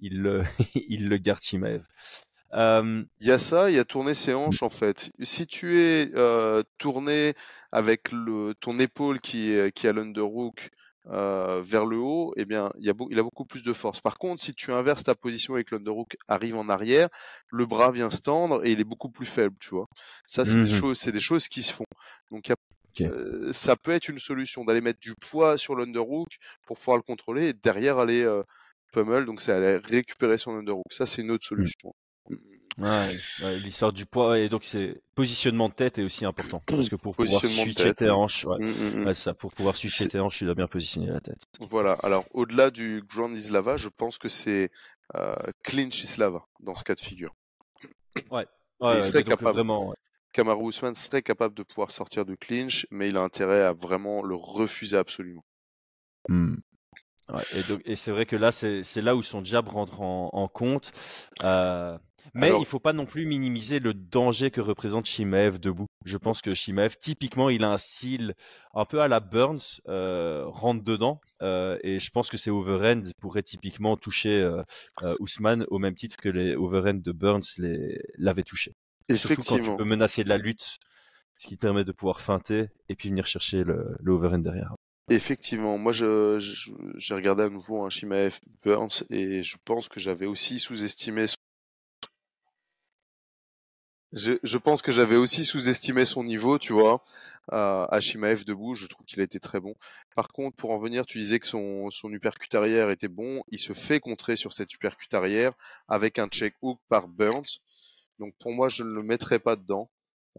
il 0.00 0.20
le 0.20 0.42
il 0.74 1.08
le 1.08 1.16
garde 1.16 1.40
Shimaev. 1.40 1.82
Euh, 2.52 3.02
Il 3.20 3.26
y 3.26 3.30
a 3.30 3.38
ça, 3.38 3.70
il 3.70 3.76
y 3.76 3.78
a 3.78 3.84
tourner 3.86 4.12
ses 4.12 4.34
hanches 4.34 4.62
en 4.62 4.68
fait. 4.68 5.12
Si 5.22 5.46
tu 5.46 5.80
es 5.80 6.10
euh, 6.14 6.62
tourné 6.76 7.32
avec 7.72 8.12
le 8.12 8.52
ton 8.60 8.78
épaule 8.78 9.18
qui 9.22 9.56
qui 9.74 9.88
a 9.88 9.94
l'underhook 9.94 10.68
euh, 11.10 11.60
vers 11.62 11.84
le 11.86 11.98
haut, 11.98 12.32
eh 12.36 12.44
bien, 12.46 12.70
il, 12.78 12.84
y 12.84 12.90
a 12.90 12.94
beau- 12.94 13.08
il 13.10 13.18
a 13.18 13.22
beaucoup 13.22 13.44
plus 13.44 13.62
de 13.62 13.72
force. 13.72 14.00
Par 14.00 14.16
contre, 14.18 14.42
si 14.42 14.54
tu 14.54 14.72
inverses 14.72 15.04
ta 15.04 15.14
position 15.14 15.56
et 15.56 15.64
que 15.64 15.74
l'underhook 15.74 16.16
arrive 16.28 16.56
en 16.56 16.68
arrière, 16.68 17.08
le 17.48 17.66
bras 17.66 17.92
vient 17.92 18.10
se 18.10 18.20
tendre 18.20 18.64
et 18.64 18.72
il 18.72 18.80
est 18.80 18.84
beaucoup 18.84 19.10
plus 19.10 19.26
faible, 19.26 19.56
tu 19.60 19.70
vois. 19.70 19.86
Ça, 20.26 20.44
c'est 20.44 20.58
des 20.60 20.68
Mhm. 20.68 20.68
choses, 20.68 20.98
c'est 20.98 21.12
des 21.12 21.20
choses 21.20 21.48
qui 21.48 21.62
se 21.62 21.72
font. 21.74 21.84
Donc, 22.30 22.48
y 22.48 22.52
a- 22.52 22.56
euh, 23.08 23.52
ça 23.52 23.76
peut 23.76 23.90
être 23.92 24.08
une 24.08 24.18
solution 24.18 24.64
d'aller 24.64 24.80
mettre 24.80 25.00
du 25.00 25.14
poids 25.14 25.56
sur 25.58 25.74
l'underhook 25.76 26.28
pour 26.66 26.78
pouvoir 26.78 26.96
le 26.96 27.02
contrôler 27.02 27.48
et 27.48 27.52
derrière 27.54 27.98
aller 27.98 28.22
euh, 28.22 28.42
pummel, 28.92 29.24
donc 29.26 29.40
c'est 29.42 29.52
aller 29.52 29.78
récupérer 29.78 30.38
son 30.38 30.56
underhook. 30.56 30.84
Ça, 30.92 31.06
c'est 31.06 31.22
une 31.22 31.30
autre 31.32 31.46
solution. 31.46 31.92
Ouais, 32.78 33.16
ouais, 33.42 33.58
l'histoire 33.60 33.92
du 33.92 34.04
poids 34.04 34.38
et 34.38 34.48
donc 34.48 34.64
c'est 34.64 35.00
positionnement 35.14 35.68
de 35.68 35.74
tête 35.74 35.98
est 35.98 36.02
aussi 36.02 36.24
important 36.24 36.60
parce 36.66 36.88
que 36.88 36.96
pour 36.96 37.14
pouvoir 37.14 37.40
switcher 37.40 37.94
tes 37.94 38.10
hanches, 38.10 38.44
ouais, 38.46 38.58
Mm, 38.58 38.66
mm, 38.70 39.00
mm. 39.02 39.06
ouais, 39.06 39.14
ça 39.14 39.32
pour 39.32 39.52
pouvoir 39.54 39.76
switcher 39.76 40.08
tes 40.08 40.18
hanches, 40.18 40.38
tu 40.38 40.44
dois 40.44 40.54
bien 40.56 40.66
positionner 40.66 41.06
la 41.06 41.20
tête. 41.20 41.40
Voilà, 41.60 41.92
alors 42.02 42.24
au-delà 42.34 42.70
du 42.72 43.02
Grand 43.08 43.30
Islava, 43.30 43.76
je 43.76 43.88
pense 43.88 44.18
que 44.18 44.28
c'est 44.28 44.70
euh, 45.14 45.36
Clinch 45.62 46.02
Islava 46.02 46.44
dans 46.64 46.74
ce 46.74 46.82
cas 46.82 46.94
de 46.96 47.00
figure. 47.00 47.32
Ouais, 48.32 48.46
il 48.80 49.04
serait 49.04 49.22
donc 49.22 49.38
capable. 49.38 49.52
vraiment. 49.54 49.88
ouais. 49.90 49.96
Kamaru 50.32 50.70
Usman 50.70 50.96
serait 50.96 51.22
capable 51.22 51.54
de 51.54 51.62
pouvoir 51.62 51.92
sortir 51.92 52.24
du 52.24 52.36
clinch, 52.36 52.88
mais 52.90 53.08
il 53.08 53.16
a 53.16 53.22
intérêt 53.22 53.62
à 53.62 53.72
vraiment 53.72 54.20
le 54.22 54.34
refuser 54.34 54.96
absolument. 54.96 55.44
Hmm. 56.28 56.56
Ouais, 57.32 57.42
et 57.86 57.96
c'est 57.96 58.10
vrai 58.10 58.26
que 58.26 58.36
là 58.36 58.52
c'est 58.52 58.82
c'est 58.82 59.00
là 59.00 59.14
où 59.16 59.22
son 59.22 59.42
jab 59.44 59.68
rentre 59.68 60.00
en, 60.02 60.28
en 60.32 60.48
compte. 60.48 60.92
Euh, 61.42 61.96
mais 62.34 62.46
Alors- 62.46 62.60
il 62.60 62.66
faut 62.66 62.78
pas 62.80 62.92
non 62.92 63.06
plus 63.06 63.26
minimiser 63.26 63.78
le 63.80 63.94
danger 63.94 64.50
que 64.50 64.60
représente 64.60 65.06
Shimaev 65.06 65.58
debout. 65.58 65.86
Je 66.04 66.16
pense 66.16 66.40
que 66.42 66.54
Shimaev, 66.54 66.96
typiquement, 67.00 67.50
il 67.50 67.64
a 67.64 67.70
un 67.70 67.76
style 67.76 68.34
un 68.74 68.84
peu 68.84 69.00
à 69.00 69.08
la 69.08 69.20
Burns, 69.20 69.80
euh, 69.88 70.44
rentre 70.46 70.82
dedans, 70.82 71.20
euh, 71.42 71.78
et 71.82 71.98
je 71.98 72.10
pense 72.10 72.30
que 72.30 72.36
ces 72.36 72.50
overhands 72.50 73.10
pourraient 73.20 73.42
typiquement 73.42 73.96
toucher 73.96 74.40
euh, 74.40 74.62
euh, 75.02 75.14
Ousmane 75.20 75.64
au 75.68 75.78
même 75.78 75.94
titre 75.94 76.16
que 76.16 76.28
les 76.28 76.54
overhands 76.56 76.94
de 77.02 77.12
Burns 77.12 77.42
l'avaient 78.18 78.42
touché. 78.42 78.72
Surtout 79.10 79.34
quand 79.36 79.42
tu 79.42 79.52
Effectivement. 79.52 79.76
peux 79.76 79.84
menacer 79.84 80.24
de 80.24 80.28
la 80.28 80.38
lutte, 80.38 80.78
ce 81.38 81.48
qui 81.48 81.56
te 81.56 81.60
permet 81.60 81.84
de 81.84 81.92
pouvoir 81.92 82.20
feinter 82.20 82.66
et 82.88 82.94
puis 82.96 83.08
venir 83.10 83.26
chercher 83.26 83.64
le, 83.64 83.96
le 84.00 84.12
overhand 84.12 84.38
derrière. 84.42 84.74
Effectivement, 85.10 85.76
moi 85.76 85.92
j'ai 85.92 87.14
regardé 87.14 87.42
à 87.42 87.50
nouveau 87.50 87.84
un 87.84 87.90
Shimaev 87.90 88.38
Burns 88.64 89.04
et 89.10 89.42
je 89.42 89.56
pense 89.66 89.88
que 89.88 90.00
j'avais 90.00 90.24
aussi 90.26 90.58
sous-estimé. 90.58 91.26
Je, 94.14 94.32
je 94.42 94.58
pense 94.58 94.80
que 94.82 94.92
j'avais 94.92 95.16
aussi 95.16 95.44
sous-estimé 95.44 96.04
son 96.04 96.24
niveau, 96.24 96.58
tu 96.58 96.72
vois, 96.72 97.02
à 97.50 97.98
Shimaev 98.00 98.44
debout, 98.44 98.74
je 98.74 98.86
trouve 98.86 99.04
qu'il 99.06 99.20
a 99.20 99.24
été 99.24 99.38
très 99.40 99.60
bon. 99.60 99.74
Par 100.16 100.28
contre, 100.28 100.56
pour 100.56 100.70
en 100.70 100.78
venir, 100.78 101.04
tu 101.04 101.18
disais 101.18 101.38
que 101.38 101.46
son, 101.46 101.90
son 101.90 102.10
uppercut 102.12 102.54
arrière 102.54 102.90
était 102.90 103.08
bon, 103.08 103.42
il 103.50 103.58
se 103.58 103.72
fait 103.72 104.00
contrer 104.00 104.36
sur 104.36 104.52
cette 104.52 104.72
uppercut 104.72 105.12
arrière 105.12 105.52
avec 105.88 106.18
un 106.18 106.28
check 106.28 106.54
hook 106.62 106.78
par 106.88 107.08
Burns. 107.08 107.58
Donc 108.18 108.32
pour 108.38 108.52
moi, 108.52 108.68
je 108.68 108.82
ne 108.82 108.90
le 108.90 109.02
mettrai 109.02 109.38
pas 109.38 109.56
dedans. 109.56 109.90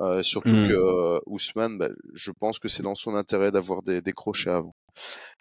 Euh, 0.01 0.21
surtout 0.23 0.49
Mm. 0.49 0.67
que 0.67 0.73
euh, 0.73 1.19
Ousmane, 1.25 1.77
bah, 1.77 1.87
je 2.13 2.29
pense 2.31 2.59
que 2.59 2.67
c'est 2.67 2.83
dans 2.83 2.95
son 2.95 3.15
intérêt 3.15 3.49
d'avoir 3.51 3.81
des, 3.81 4.01
des 4.01 4.11
crochets 4.11 4.49
avant. 4.49 4.75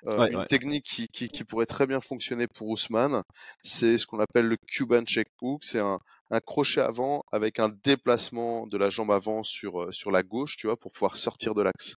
Euh, 0.07 0.17
Ouais, 0.19 0.31
une 0.31 0.37
ouais. 0.39 0.47
technique 0.47 0.85
qui, 0.85 1.09
qui, 1.09 1.29
qui 1.29 1.43
pourrait 1.43 1.67
très 1.67 1.89
bien 1.89 2.01
fonctionner 2.01 2.47
pour 2.47 2.69
Ousmane, 2.69 3.23
c'est 3.65 3.99
ce 3.99 4.07
qu'on 4.07 4.21
appelle 4.21 4.47
le 4.47 4.57
Cuban 4.57 5.03
check 5.05 5.27
hook. 5.43 5.65
C'est 5.65 5.81
un, 5.81 5.99
un 6.35 6.41
crochet 6.41 6.81
avant 6.81 7.25
avec 7.33 7.59
un 7.59 7.71
déplacement 7.85 8.67
de 8.67 8.77
la 8.77 8.91
jambe 8.91 9.11
avant 9.11 9.43
sur, 9.43 9.85
euh, 9.85 9.93
sur 9.93 10.11
la 10.11 10.23
gauche, 10.23 10.57
tu 10.57 10.67
vois, 10.67 10.77
pour 10.77 10.93
pouvoir 10.93 11.17
sortir 11.17 11.55
de 11.55 11.63
l'axe. 11.63 11.95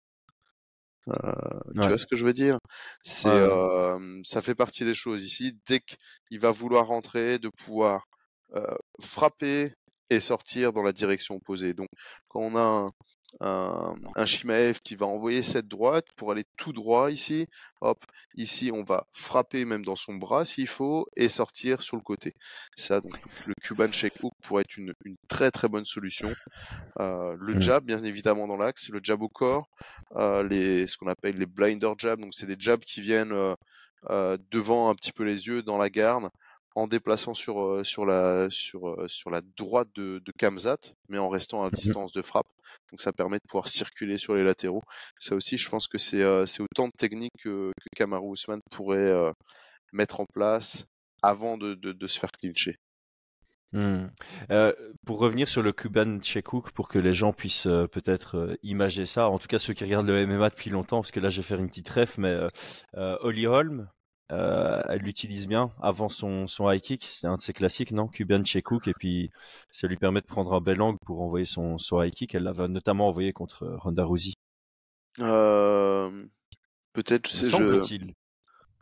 Euh, 1.09 1.13
Tu 1.75 1.89
vois 1.89 1.99
ce 1.99 2.07
que 2.07 2.17
je 2.17 2.25
veux 2.25 2.33
dire? 2.33 2.59
C'est, 3.03 3.29
ouais. 3.29 3.35
euh, 3.35 4.21
ça 4.25 4.41
fait 4.43 4.55
partie 4.55 4.85
des 4.85 4.95
choses 4.95 5.25
ici. 5.25 5.59
Dès 5.67 5.81
qu'il 5.81 6.41
va 6.41 6.51
vouloir 6.51 6.87
rentrer, 6.87 7.39
de 7.39 7.51
pouvoir 7.51 8.07
euh, 8.55 8.77
frapper 9.01 9.73
et 10.11 10.21
sortir 10.21 10.73
dans 10.73 10.83
la 10.83 10.93
direction 10.93 11.37
opposée. 11.37 11.75
Donc, 11.75 11.89
quand 12.29 12.41
on 12.41 12.57
a 12.57 12.61
un, 12.61 12.91
un, 13.41 13.95
un 14.15 14.27
Shimaev 14.27 14.81
qui 14.83 14.97
va 14.97 15.07
envoyer 15.07 15.43
cette 15.43 15.69
droite 15.69 16.07
pour 16.17 16.31
aller 16.33 16.45
tout 16.57 16.73
droit 16.73 17.11
ici, 17.11 17.47
hop, 17.81 18.05
ici 18.35 18.71
on 18.73 18.83
va 18.85 19.05
frapper 19.13 19.65
même 19.65 19.85
dans 19.85 19.97
son 19.97 20.15
bras 20.15 20.45
s'il 20.45 20.69
faut 20.69 21.07
et 21.17 21.29
sortir 21.29 21.83
sur 21.83 21.97
le 21.97 22.03
côté. 22.03 22.35
Ça, 22.77 23.01
donc 23.01 23.13
le 23.45 23.55
Cuban 23.63 23.91
Shake 23.93 24.15
Hook 24.23 24.35
pourrait 24.43 24.63
être 24.63 24.77
une, 24.77 24.95
une 25.05 25.17
très 25.29 25.51
très 25.51 25.69
bonne 25.69 25.85
solution. 25.85 26.37
Euh, 27.01 27.37
le 27.39 27.55
Mm. 27.55 27.61
jab, 27.61 27.85
bien 27.85 28.03
évidemment, 28.05 28.47
dans 28.47 28.57
l'axe, 28.57 28.89
le 28.91 29.01
jab 29.03 29.23
au 29.23 29.29
corps, 29.29 29.69
euh, 30.17 30.43
les, 30.45 30.87
ce 30.87 30.97
qu'on 30.97 31.09
appelle 31.09 31.37
les 31.37 31.47
blinder 31.47 31.93
jabs, 31.99 32.21
donc 32.21 32.35
c'est 32.35 32.47
des 32.47 32.57
jabs 32.59 32.81
qui 32.81 33.01
viennent 33.01 33.33
euh, 34.11 34.37
devant 34.51 34.91
un 34.91 34.95
petit 34.95 35.13
peu 35.13 35.25
les 35.25 35.47
yeux, 35.49 35.63
dans 35.63 35.79
la 35.79 35.91
garde, 35.91 36.29
en 36.75 36.87
déplaçant 36.89 37.35
sur, 37.35 37.61
euh, 37.61 37.85
sur, 37.85 38.05
la, 38.05 38.49
sur, 38.51 38.89
euh, 38.89 39.07
sur 39.09 39.31
la 39.31 39.41
droite 39.57 39.89
de, 39.95 40.21
de 40.25 40.33
Kamzat, 40.37 40.79
mais 41.09 41.19
en 41.19 41.29
restant 41.29 41.65
à 41.65 41.71
distance 41.71 42.13
de 42.13 42.23
frappe. 42.23 42.49
Donc 42.91 43.01
ça 43.01 43.13
permet 43.13 43.37
de 43.37 43.45
pouvoir 43.49 43.69
circuler 43.69 44.19
sur 44.19 44.35
les 44.35 44.45
latéraux. 44.45 44.83
Ça 45.19 45.35
aussi, 45.35 45.57
je 45.57 45.69
pense 45.69 45.87
que 45.87 45.99
c'est 45.99 46.23
euh, 46.23 46.45
autant 46.61 46.87
de 46.87 46.93
techniques 46.97 47.37
que, 47.43 47.71
que 47.71 47.89
Kamaru 47.97 48.33
Usman 48.33 48.61
pourrait 48.71 48.99
euh, 48.99 49.31
mettre 49.93 50.21
en 50.21 50.27
place 50.33 50.85
avant 51.23 51.57
de, 51.57 51.75
de, 51.75 51.93
de 51.93 52.07
se 52.07 52.19
faire 52.19 52.33
clincher. 52.33 52.77
Hmm. 53.75 54.07
Euh, 54.53 54.73
pour 55.05 55.19
revenir 55.19 55.49
sur 55.49 55.61
le 55.61 55.73
Cuban 55.73 56.21
check 56.21 56.53
hook, 56.53 56.71
pour 56.71 56.89
que 56.89 56.99
les 57.01 57.13
gens 57.13 57.33
puissent 57.33 57.67
euh, 57.67 57.89
peut-être 57.89 58.37
euh, 58.37 58.57
imager 58.63 59.05
ça, 59.05 59.29
en 59.29 59.41
tout 59.41 59.49
cas 59.49 59.59
ceux 59.59 59.75
qui 59.75 59.83
regardent 59.83 60.07
le 60.07 60.25
MMA 60.29 60.51
depuis 60.51 60.71
longtemps, 60.71 61.01
parce 61.01 61.11
que 61.11 61.19
là 61.19 61.29
je 61.29 61.39
vais 61.39 61.43
faire 61.43 61.59
une 61.59 61.67
petite 61.67 61.89
ref, 61.89 62.17
mais 62.17 62.39
Holly 62.95 63.49
Holm, 63.49 63.89
euh, 64.33 64.83
elle 64.89 65.03
l'utilise 65.03 65.47
bien 65.47 65.71
avant 65.83 66.09
son, 66.09 66.47
son 66.47 66.71
high 66.71 66.81
kick, 66.81 67.07
c'est 67.11 67.27
un 67.27 67.37
de 67.37 67.41
ses 67.41 67.53
classiques, 67.53 67.93
non? 67.93 68.09
Cuban 68.09 68.43
hook, 68.71 68.89
et 68.89 68.95
puis 68.95 69.31
ça 69.71 69.87
lui 69.87 69.97
permet 69.97 70.21
de 70.21 70.27
prendre 70.27 70.53
un 70.55 70.61
bel 70.61 70.81
angle 70.81 70.99
pour 71.05 71.21
envoyer 71.21 71.47
son, 71.47 71.79
son 71.79 72.03
high 72.03 72.13
kick, 72.13 72.35
elle 72.35 72.45
l'avait 72.45 72.69
notamment 72.69 73.09
envoyé 73.09 73.33
contre 73.33 73.67
Ronda 73.79 74.05
Rousey. 74.05 74.33
Euh, 75.21 76.27
Peut-être, 76.95 77.29
je 77.29 77.35
sais, 77.35 77.51
je. 77.51 78.15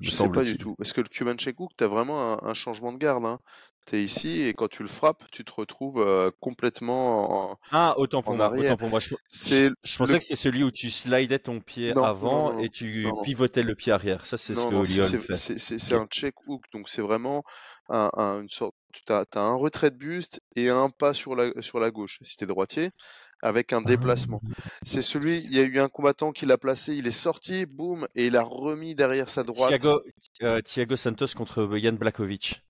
Je 0.02 0.10
sais 0.10 0.28
pas 0.28 0.44
du 0.44 0.56
tout. 0.56 0.74
Parce 0.76 0.92
que 0.92 1.00
le 1.00 1.08
Cuban 1.08 1.34
check 1.36 1.58
hook, 1.60 1.70
t'as 1.76 1.86
vraiment 1.86 2.42
un, 2.42 2.48
un 2.48 2.54
changement 2.54 2.92
de 2.92 2.98
garde. 2.98 3.24
Hein. 3.26 3.38
T'es 3.84 4.00
ici 4.04 4.42
et 4.42 4.54
quand 4.54 4.68
tu 4.68 4.82
le 4.82 4.88
frappes, 4.88 5.24
tu 5.32 5.44
te 5.44 5.52
retrouves 5.52 5.98
euh, 6.00 6.30
complètement 6.38 7.50
en... 7.52 7.56
Ah, 7.72 7.94
autant 7.98 8.22
pour 8.22 8.34
En 8.34 8.36
moi, 8.36 8.46
arrière. 8.46 8.72
autant 8.72 8.76
pour 8.76 8.88
moi. 8.90 9.00
Je, 9.00 9.14
C'est 9.26 9.70
je, 9.70 9.74
je 9.82 9.98
pensais 9.98 10.12
le- 10.12 10.18
que 10.20 10.24
c'est 10.24 10.36
celui 10.36 10.62
où 10.62 10.70
tu 10.70 10.88
slidais 10.88 11.40
ton 11.40 11.58
pied 11.60 11.90
Non, 11.90 12.02
non, 12.02 12.06
avant 12.06 12.52
non, 12.52 12.58
et 12.60 12.68
tu 12.68 13.02
non, 13.02 13.16
non. 13.16 13.22
pivotais 13.22 13.64
le 13.64 13.74
pied 13.74 13.90
arrière. 13.90 14.24
Ça, 14.24 14.36
c'est 14.36 14.54
ce 14.54 14.60
que 14.66 14.74
fait. 15.18 15.32
c'est- 15.32 15.94
un 15.94 16.06
check 16.06 16.34
hook, 16.46 16.62
donc 16.72 16.88
c'est 16.88 17.02
vraiment 17.02 17.42
un, 17.88 18.08
un- 18.16 18.42
une 18.42 18.48
sorte. 18.48 18.74
Tu 18.92 19.12
as, 19.12 19.24
un 19.34 19.54
retrait 19.56 19.90
de 19.90 19.96
buste 19.96 20.40
et 20.54 20.68
un 20.68 20.88
pas 20.90 21.12
sur 21.12 21.34
la, 21.34 21.50
sur 21.60 21.80
la 21.80 21.90
gauche 21.90 22.18
si 22.22 22.36
tu 22.36 22.44
es 22.44 22.46
droitier. 22.46 22.90
Avec 23.42 23.72
un 23.72 23.82
déplacement. 23.82 24.40
C'est 24.82 25.02
celui, 25.02 25.38
il 25.38 25.54
y 25.54 25.58
a 25.58 25.62
eu 25.62 25.80
un 25.80 25.88
combattant 25.88 26.32
qui 26.32 26.46
l'a 26.46 26.58
placé, 26.58 26.96
il 26.96 27.06
est 27.06 27.10
sorti, 27.10 27.66
boum, 27.66 28.06
et 28.14 28.26
il 28.26 28.36
a 28.36 28.42
remis 28.42 28.94
derrière 28.94 29.28
sa 29.28 29.42
droite. 29.42 29.70
Thiago, 29.80 30.00
euh, 30.42 30.60
Thiago 30.62 30.96
Santos 30.96 31.34
contre 31.36 31.68
Jan 31.78 31.92
Blakovic. 31.92 32.62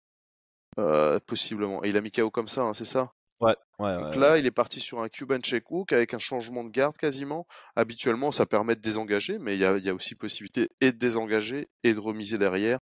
Euh, 0.78 1.20
possiblement. 1.26 1.84
Et 1.84 1.90
il 1.90 1.96
a 1.96 2.00
mis 2.00 2.10
KO 2.10 2.30
comme 2.30 2.48
ça, 2.48 2.62
hein, 2.62 2.74
c'est 2.74 2.86
ça? 2.86 3.12
Ouais, 3.40 3.56
ouais, 3.80 3.96
Donc 3.96 4.14
ouais, 4.14 4.18
là, 4.18 4.38
il 4.38 4.46
est 4.46 4.52
parti 4.52 4.78
sur 4.78 5.00
un 5.00 5.08
Cuban 5.08 5.40
check 5.40 5.70
hook 5.70 5.92
avec 5.92 6.14
un 6.14 6.18
changement 6.18 6.62
de 6.62 6.70
garde 6.70 6.96
quasiment. 6.96 7.46
Habituellement, 7.74 8.30
ça 8.30 8.46
permet 8.46 8.76
de 8.76 8.80
désengager, 8.80 9.38
mais 9.38 9.56
il 9.56 9.60
y 9.60 9.64
a, 9.64 9.76
il 9.76 9.84
y 9.84 9.90
a 9.90 9.94
aussi 9.94 10.14
possibilité 10.14 10.68
et 10.80 10.92
de 10.92 10.96
désengager 10.96 11.68
et 11.82 11.92
de 11.92 11.98
remiser 11.98 12.38
derrière. 12.38 12.78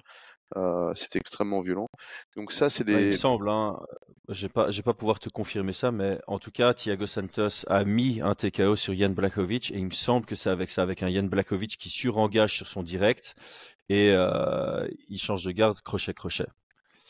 Euh, 0.57 0.93
c'est 0.95 1.17
extrêmement 1.17 1.61
violent. 1.63 1.87
Donc 2.37 2.53
ça, 2.53 2.71
c'est 2.71 2.89
Ouais, 2.93 3.03
il 3.03 3.09
me 3.09 3.11
des... 3.11 3.17
semble, 3.17 3.49
hein, 3.51 3.79
j'ai 4.31 4.49
pas, 4.49 4.71
j'ai 4.71 4.83
pas 4.83 4.95
pouvoir 4.95 5.19
te 5.21 5.29
confirmer 5.29 5.73
ça, 5.73 5.91
mais 5.93 6.19
en 6.27 6.39
tout 6.39 6.51
cas, 6.51 6.75
Thiago 6.75 7.07
Santos 7.07 7.65
a 7.69 7.85
mis 7.85 8.21
un 8.23 8.35
TKO 8.35 8.77
sur 8.77 8.95
Jan 8.95 9.11
Blakovic 9.11 9.71
et 9.71 9.77
il 9.79 9.87
me 9.87 9.91
semble 9.91 10.27
que 10.27 10.35
c'est 10.35 10.51
avec 10.51 10.71
ça, 10.71 10.83
avec 10.83 11.03
un 11.03 11.11
Jan 11.13 11.25
Blakovic 11.25 11.77
qui 11.79 11.91
surengage 11.91 12.55
sur 12.55 12.67
son 12.67 12.83
direct 12.83 13.35
et 13.91 14.11
euh, 14.13 14.87
il 15.09 15.19
change 15.19 15.45
de 15.45 15.51
garde 15.53 15.81
crochet 15.83 16.15
crochet. 16.15 16.47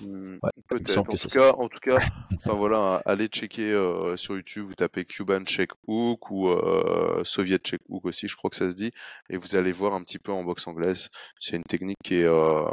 Hmm, 0.01 0.39
Ouais, 0.43 0.51
Peut-être. 0.68 0.99
En 0.99 1.05
tout 1.05 1.16
ça. 1.16 1.28
cas, 1.28 1.53
en 1.55 1.68
tout 1.68 1.80
cas, 1.80 1.99
enfin 2.36 2.55
voilà, 2.55 3.03
allez 3.05 3.26
checker 3.26 3.72
euh, 3.72 4.16
sur 4.16 4.36
YouTube, 4.36 4.66
vous 4.68 4.74
tapez 4.74 5.05
Cuban 5.05 5.45
check 5.45 5.70
hook 5.89 6.30
ou 6.30 6.49
euh, 6.49 7.24
Soviet 7.24 7.59
check 7.59 7.80
hook 7.89 8.05
aussi, 8.07 8.28
je 8.28 8.36
crois 8.36 8.49
que 8.51 8.57
ça 8.57 8.70
se 8.70 8.74
dit, 8.76 8.93
et 9.28 9.36
vous 9.36 9.57
allez 9.57 9.72
voir 9.72 9.95
un 9.95 10.03
petit 10.05 10.20
peu 10.20 10.30
en 10.30 10.45
boxe 10.45 10.68
anglaise. 10.68 11.09
C'est 11.41 11.57
une 11.57 11.64
technique 11.64 11.97
qui 12.05 12.16
est, 12.16 12.24
euh, 12.26 12.64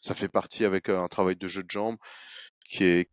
ça 0.00 0.14
fait 0.14 0.28
partie 0.28 0.64
avec 0.64 0.88
un 0.88 1.08
travail 1.08 1.36
de 1.36 1.48
jeu 1.48 1.62
de 1.62 1.70
jambes 1.70 1.96
qui 2.64 2.84
est 2.84 3.08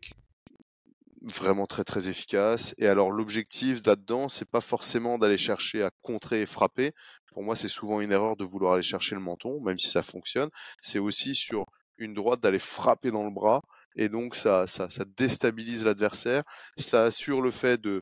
vraiment 1.22 1.66
très 1.66 1.84
très 1.84 2.10
efficace. 2.10 2.74
Et 2.78 2.88
alors 2.88 3.12
l'objectif 3.12 3.82
là-dedans, 3.86 4.30
c'est 4.30 4.50
pas 4.50 4.62
forcément 4.62 5.18
d'aller 5.18 5.38
chercher 5.38 5.84
à 5.84 5.92
contrer 6.02 6.42
et 6.42 6.46
frapper. 6.46 6.94
Pour 7.32 7.44
moi, 7.44 7.56
c'est 7.56 7.68
souvent 7.68 8.02
une 8.02 8.12
erreur 8.12 8.36
de 8.36 8.46
vouloir 8.46 8.74
aller 8.74 8.84
chercher 8.84 9.16
le 9.16 9.22
menton, 9.22 9.62
même 9.62 9.78
si 9.80 9.90
ça 9.90 10.04
fonctionne. 10.04 10.50
C'est 10.82 11.00
aussi 11.00 11.36
sur 11.36 11.66
une 11.98 12.14
droite 12.14 12.40
d'aller 12.42 12.60
frapper 12.60 13.12
dans 13.12 13.24
le 13.24 13.32
bras 13.32 13.62
et 13.96 14.10
donc 14.10 14.36
ça, 14.36 14.68
ça, 14.68 14.90
ça 14.90 15.04
déstabilise 15.18 15.84
l'adversaire. 15.84 16.44
Ça 16.78 17.04
assure 17.04 17.42
le 17.42 17.52
fait 17.52 17.80
de 17.82 18.02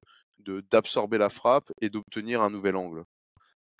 d'absorber 0.71 1.17
la 1.17 1.29
frappe 1.29 1.71
et 1.81 1.89
d'obtenir 1.89 2.41
un 2.41 2.51
nouvel 2.51 2.75
angle. 2.75 3.03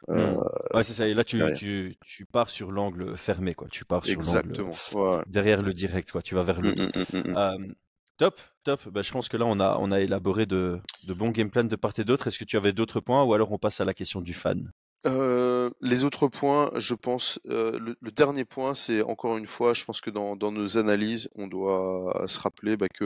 Euh, 0.10 0.36
Hmm. 0.36 0.76
Ouais, 0.78 0.84
c'est 0.84 0.94
ça. 0.94 1.08
Et 1.08 1.14
là, 1.14 1.24
tu, 1.24 1.40
tu, 1.56 1.98
tu 2.06 2.26
pars 2.26 2.50
sur 2.50 2.72
l'angle 2.72 3.18
fermé, 3.18 3.54
quoi. 3.54 3.68
Tu 3.70 3.86
pars 3.86 4.06
sur 4.06 4.22
l'angle 4.24 4.62
exactement. 4.62 4.76
Ouais. 4.94 5.24
derrière 5.26 5.62
le 5.62 5.74
direct, 5.74 6.12
quoi. 6.12 6.22
Tu 6.22 6.36
vas 6.36 6.44
vers 6.44 6.62
le 6.62 6.72
Mm, 6.72 6.76
dos. 6.76 6.84
mm, 6.84 6.90
mm, 7.00 7.06
mm, 7.30 7.32
mm. 7.32 7.38
Euh, 7.38 7.74
top, 8.18 8.42
top. 8.64 8.88
Bah, 8.90 9.02
je 9.02 9.12
pense 9.12 9.30
que 9.30 9.38
là, 9.38 9.46
on 9.46 9.60
a, 9.60 9.78
on 9.80 9.92
a 9.92 10.00
élaboré 10.00 10.46
de, 10.46 10.80
de 11.08 11.14
bons 11.14 11.32
game 11.32 11.50
plans 11.50 11.64
de 11.64 11.76
part 11.76 11.94
et 11.98 12.04
d'autre. 12.04 12.28
Est-ce 12.28 12.40
que 12.40 12.46
tu 12.46 12.58
avais 12.58 12.74
d'autres 12.74 13.00
points 13.00 13.24
ou 13.24 13.34
alors 13.34 13.52
on 13.52 13.58
passe 13.58 13.82
à 13.82 13.86
la 13.86 13.94
question 13.94 14.22
du 14.22 14.34
fan? 14.34 14.72
Euh, 15.08 15.70
les 15.82 16.04
autres 16.04 16.28
points, 16.28 16.72
je 16.78 16.96
pense, 16.96 17.40
euh, 17.48 17.78
le, 17.80 17.96
le 18.02 18.12
dernier 18.12 18.44
point, 18.44 18.74
c'est 18.74 19.04
encore 19.04 19.38
une 19.38 19.46
fois, 19.46 19.74
je 19.76 19.86
pense 19.86 20.02
que 20.02 20.10
dans, 20.10 20.36
dans 20.36 20.52
nos 20.52 20.78
analyses, 20.80 21.30
on 21.36 21.48
doit 21.48 22.24
se 22.28 22.40
rappeler 22.40 22.76
bah, 22.76 22.88
que 22.92 23.06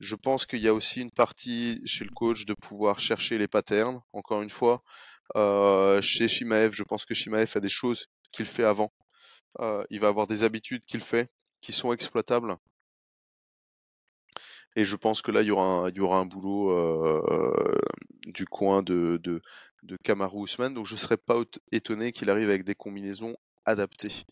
je 0.00 0.14
pense 0.14 0.46
qu'il 0.46 0.60
y 0.60 0.68
a 0.68 0.74
aussi 0.74 1.02
une 1.02 1.10
partie 1.10 1.80
chez 1.84 2.04
le 2.04 2.10
coach 2.10 2.46
de 2.46 2.54
pouvoir 2.54 2.98
chercher 2.98 3.36
les 3.36 3.48
patterns. 3.48 4.00
Encore 4.12 4.40
une 4.40 4.50
fois, 4.50 4.82
euh, 5.36 6.00
chez 6.00 6.26
Shimaev, 6.26 6.72
je 6.72 6.82
pense 6.82 7.04
que 7.04 7.14
Shimaev 7.14 7.52
a 7.54 7.60
des 7.60 7.68
choses 7.68 8.06
qu'il 8.32 8.46
fait 8.46 8.64
avant. 8.64 8.92
Euh, 9.60 9.84
il 9.90 10.00
va 10.00 10.08
avoir 10.08 10.26
des 10.26 10.42
habitudes 10.42 10.84
qu'il 10.86 11.00
fait 11.00 11.30
qui 11.60 11.72
sont 11.72 11.92
exploitables. 11.92 12.56
Et 14.76 14.84
je 14.84 14.96
pense 14.96 15.20
que 15.20 15.30
là, 15.30 15.42
il 15.42 15.48
y 15.48 15.50
aura 15.50 16.18
un, 16.18 16.26
boulot 16.26 16.70
euh, 16.70 17.76
du 18.26 18.46
coin 18.46 18.82
de, 18.82 19.20
de, 19.22 19.42
de 19.82 19.96
Kamaru 20.02 20.44
Usman. 20.44 20.72
Donc 20.72 20.86
je 20.86 20.94
ne 20.94 21.00
serais 21.00 21.18
pas 21.18 21.42
étonné 21.72 22.12
qu'il 22.12 22.30
arrive 22.30 22.48
avec 22.48 22.64
des 22.64 22.74
combinaisons 22.74 23.36
adaptées 23.66 24.24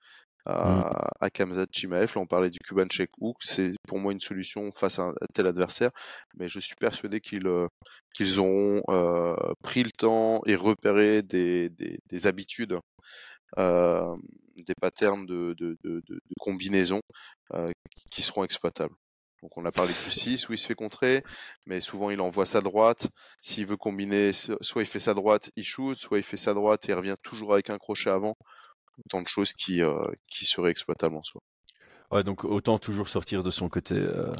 à, 0.49 1.11
à 1.21 1.31
Kamzat 1.31 1.67
Chimaev. 1.73 2.13
Là, 2.15 2.21
on 2.23 2.27
parlait 2.27 2.51
du 2.51 2.59
Cuban 2.61 2.87
Check 2.87 3.11
Hook. 3.21 3.37
C'est 3.41 3.75
pour 3.87 3.99
moi 3.99 4.13
une 4.13 4.21
solution 4.21 4.71
face 4.73 4.99
à 4.99 5.05
un 5.09 5.15
tel 5.35 5.47
adversaire. 5.47 5.91
Mais 6.39 6.49
je 6.49 6.61
suis 6.61 6.77
persuadé 6.77 7.21
qu'ils 7.21 7.47
euh, 7.47 7.69
qu'ils 8.15 8.41
auront 8.41 8.83
euh, 8.91 9.37
pris 9.63 9.83
le 9.85 9.91
temps 9.93 10.41
et 10.47 10.57
repéré 10.57 11.23
des, 11.23 11.71
des, 11.71 11.99
des 12.09 12.27
habitudes, 12.27 12.79
euh, 13.59 14.17
des 14.57 14.75
patterns 14.81 15.27
de, 15.27 15.55
de, 15.59 15.77
de, 15.85 16.03
de, 16.09 16.15
de 16.15 16.21
combinaisons 16.41 17.01
euh, 17.55 17.71
qui 18.11 18.23
seront 18.23 18.45
exploitables. 18.45 18.95
Donc 19.43 19.57
on 19.57 19.65
a 19.67 19.73
parlé 19.73 19.93
du 20.05 20.11
6 20.11 20.49
où 20.49 20.53
il 20.53 20.59
se 20.59 20.67
fait 20.67 20.75
contrer, 20.75 21.23
mais 21.67 21.81
souvent 21.81 22.11
il 22.11 22.21
envoie 22.21 22.47
sa 22.47 22.61
droite. 22.61 23.07
S'il 23.41 23.67
veut 23.67 23.77
combiner, 23.77 24.33
so- 24.33 24.59
soit 24.61 24.83
il 24.83 24.87
fait 24.87 24.99
sa 25.01 25.15
droite, 25.15 25.51
il 25.57 25.65
shoot, 25.65 25.97
soit 25.97 26.19
il 26.19 26.25
fait 26.25 26.37
sa 26.37 26.55
droite 26.55 26.89
et 26.89 26.93
il 26.93 26.95
revient 26.97 27.15
toujours 27.23 27.53
avec 27.53 27.71
un 27.71 27.79
crochet 27.79 28.11
avant. 28.11 28.35
Autant 29.07 29.23
de 29.23 29.29
choses 29.29 29.53
qui, 29.53 29.83
euh, 29.83 30.05
qui 30.31 30.45
seraient 30.45 30.71
exploitables 30.71 31.17
en 31.17 31.23
soi. 31.23 31.41
Ouais, 32.11 32.25
donc 32.25 32.45
autant 32.45 32.79
toujours 32.79 33.09
sortir 33.09 33.43
de 33.43 33.51
son 33.51 33.69
côté 33.69 33.95
euh, 33.95 34.33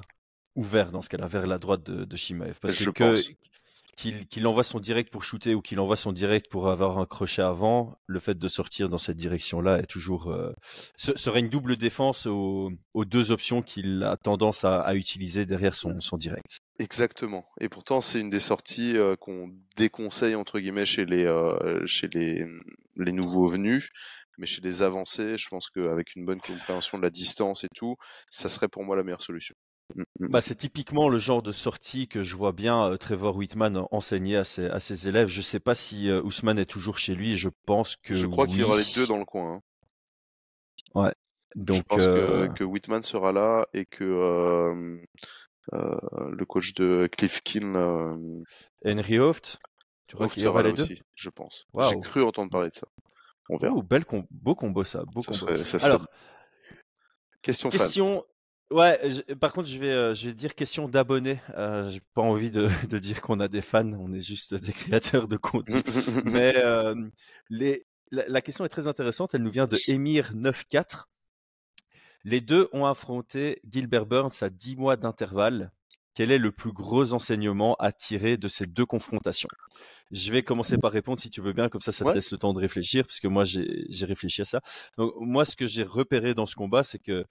ouvert 0.55 0.91
dans 0.91 1.03
ce 1.03 1.09
cas-là, 1.11 1.27
vers 1.27 1.47
la 1.47 1.59
droite 1.59 1.83
de, 1.83 2.05
de 2.05 2.17
Shimaev. 2.17 2.59
Parce 2.61 2.75
Je 2.75 2.91
que, 2.91 3.15
qu'il 3.97 4.27
qu'il 4.29 4.47
envoie 4.47 4.63
son 4.63 4.79
direct 4.79 5.13
pour 5.13 5.25
shooter 5.25 5.55
ou 5.55 5.61
qu'il 5.61 5.81
envoie 5.81 5.97
son 5.97 6.13
direct 6.13 6.49
pour 6.51 6.71
avoir 6.71 6.99
un 6.99 7.05
crochet 7.05 7.43
avant, 7.43 7.99
le 8.07 8.21
fait 8.21 8.39
de 8.39 8.49
sortir 8.49 8.89
dans 8.89 8.97
cette 8.97 9.17
direction-là 9.17 9.81
est 9.81 9.87
toujours 9.87 10.31
euh, 10.31 10.53
serait 10.97 11.41
une 11.41 11.49
double 11.49 11.77
défense 11.77 12.27
aux, 12.27 12.71
aux 12.95 13.05
deux 13.05 13.33
options 13.33 13.61
qu'il 13.61 14.05
a 14.05 14.17
tendance 14.17 14.65
à, 14.65 14.81
à 14.81 14.95
utiliser 14.95 15.47
derrière 15.47 15.75
son, 15.75 16.01
son 16.01 16.17
direct. 16.17 16.61
Exactement. 16.79 17.45
Et 17.61 17.69
pourtant, 17.69 18.01
c'est 18.01 18.21
une 18.21 18.31
des 18.31 18.41
sorties 18.41 18.97
euh, 18.97 19.17
qu'on 19.17 19.51
déconseille 19.77 20.37
entre 20.37 20.61
guillemets 20.61 20.87
chez 20.87 21.05
les 21.05 21.27
euh, 21.27 21.85
chez 21.85 22.09
les 22.09 22.47
les 23.01 23.13
nouveaux 23.13 23.49
venus, 23.49 23.91
mais 24.39 24.47
chez 24.47 24.61
les 24.63 24.83
avancés, 24.83 25.37
je 25.39 25.49
pense 25.49 25.71
qu'avec 25.71 26.15
une 26.17 26.25
bonne 26.25 26.41
compréhension 26.41 26.99
de 26.99 27.03
la 27.03 27.11
distance 27.11 27.65
et 27.65 27.69
tout, 27.75 27.97
ça 28.31 28.49
serait 28.49 28.69
pour 28.69 28.85
moi 28.85 28.97
la 28.97 29.05
meilleure 29.05 29.23
solution. 29.23 29.55
Mm, 29.95 30.03
mm. 30.21 30.29
Bah, 30.29 30.41
c'est 30.41 30.55
typiquement 30.55 31.09
le 31.09 31.19
genre 31.19 31.43
de 31.43 31.53
sortie 31.53 32.09
que 32.09 32.23
je 32.23 32.37
vois 32.37 32.53
bien 32.53 32.91
euh, 32.91 32.97
Trevor 32.97 33.37
Whitman 33.37 33.85
enseigner 33.91 34.37
à 34.37 34.45
ses, 34.45 34.67
à 34.67 34.81
ses 34.81 35.09
élèves. 35.09 35.29
Je 35.29 35.41
sais 35.41 35.61
pas 35.61 35.75
si 35.75 36.09
euh, 36.09 36.23
Ousmane 36.23 36.59
est 36.59 36.67
toujours 36.67 36.99
chez 36.99 37.15
lui. 37.15 37.37
Je 37.37 37.49
pense 37.67 37.97
que 37.97 38.15
Je 38.15 38.27
crois 38.27 38.47
qu'il 38.47 38.61
y 38.61 38.65
aura 38.65 38.77
les 38.79 38.85
deux 38.95 39.07
dans 39.07 39.17
le 39.19 39.25
coin. 39.25 39.55
hein. 40.95 41.13
je 41.57 41.63
Donc, 41.65 41.85
pense 41.85 42.07
euh, 42.07 42.47
que, 42.49 42.53
que 42.59 42.65
Whitman 42.65 43.03
sera 43.03 43.33
là 43.33 43.67
et 43.73 43.87
que 43.87 44.05
euh, 44.05 44.99
euh, 45.73 45.97
le 46.31 46.45
coach 46.47 46.75
de 46.75 47.09
Clifkin 47.11 47.75
euh, 47.75 48.43
Henry 48.85 49.19
Hoft, 49.19 49.59
tu 50.07 50.17
crois 50.17 50.29
qu'il 50.29 50.43
y 50.43 50.47
aura 50.47 50.61
sera 50.61 50.63
là 50.63 50.69
les 50.69 50.75
deux? 50.75 50.83
aussi, 50.83 51.03
je 51.15 51.31
pense. 51.31 51.67
J'ai 51.81 52.01
cru 52.01 52.23
entendre 52.23 52.51
parler 52.51 52.71
de 52.71 52.75
ça. 52.75 52.87
On 53.49 53.57
verra. 53.57 53.75
Oh, 53.77 53.83
bel 53.83 54.05
com- 54.05 54.27
beau 54.31 54.55
combo 54.55 54.85
ça, 54.85 55.05
beau 55.05 55.21
Ça 55.21 55.27
combo. 55.33 55.39
serait, 55.39 55.59
ça 55.65 55.79
serait... 55.79 55.91
Alors, 55.93 56.07
Question 57.43 57.71
question. 57.71 58.25
Ouais, 58.71 59.01
je- 59.09 59.33
par 59.35 59.53
contre, 59.53 59.69
je 59.69 59.79
vais, 59.79 59.91
euh, 59.91 60.13
je 60.13 60.29
vais 60.29 60.35
dire 60.35 60.55
question 60.55 60.89
d'abonnés. 60.89 61.41
Euh, 61.57 61.89
J'ai 61.89 62.03
pas 62.15 62.21
envie 62.23 62.51
de, 62.51 62.69
de 62.89 62.99
dire 62.99 63.23
qu'on 63.23 63.41
a 63.41 63.49
des 63.49 63.63
fans, 63.63 63.91
on 63.95 64.13
est 64.13 64.21
juste 64.21 64.55
des 64.55 64.73
créateurs 64.73 65.29
de 65.29 65.37
contenu. 65.37 65.83
Mais 66.27 66.55
euh, 66.57 66.95
les, 67.49 67.87
la, 68.11 68.29
la 68.29 68.41
question 68.43 68.65
est 68.65 68.69
très 68.69 68.87
intéressante. 68.87 69.35
Elle 69.35 69.43
nous 69.43 69.51
vient 69.51 69.67
de 69.67 69.77
Emir94. 69.77 71.05
Les 72.25 72.41
deux 72.43 72.69
ont 72.73 72.85
affronté 72.85 73.61
Gilbert 73.67 74.05
Burns 74.05 74.33
à 74.43 74.51
10 74.51 74.77
mois 74.77 74.97
d'intervalle. 74.97 75.71
Quel 76.19 76.33
est 76.33 76.39
le 76.39 76.51
plus 76.51 76.73
gros 76.73 77.13
enseignement 77.13 77.77
à 77.77 77.93
tirer 77.93 78.37
de 78.37 78.49
ces 78.49 78.67
deux 78.67 78.85
confrontations? 78.85 79.49
Je 80.11 80.33
vais 80.33 80.43
commencer 80.43 80.77
par 80.77 80.91
répondre 80.91 81.21
si 81.21 81.31
tu 81.31 81.41
veux 81.41 81.53
bien, 81.53 81.69
comme 81.69 81.81
ça 81.81 81.93
ça 81.93 82.05
te 82.05 82.11
laisse 82.11 82.33
le 82.33 82.39
temps 82.39 82.53
de 82.53 82.59
réfléchir, 82.59 83.05
parce 83.05 83.21
que 83.21 83.29
moi 83.29 83.45
j'ai 83.45 83.87
j'ai 83.89 84.05
réfléchi 84.05 84.43
à 84.43 84.45
ça. 84.45 84.61
Donc 84.97 85.13
moi 85.21 85.45
ce 85.45 85.55
que 85.55 85.69
j'ai 85.69 85.85
repéré 85.85 86.35
dans 86.35 86.45
ce 86.45 86.57
combat, 86.57 86.83
c'est 86.83 86.99
que 86.99 87.25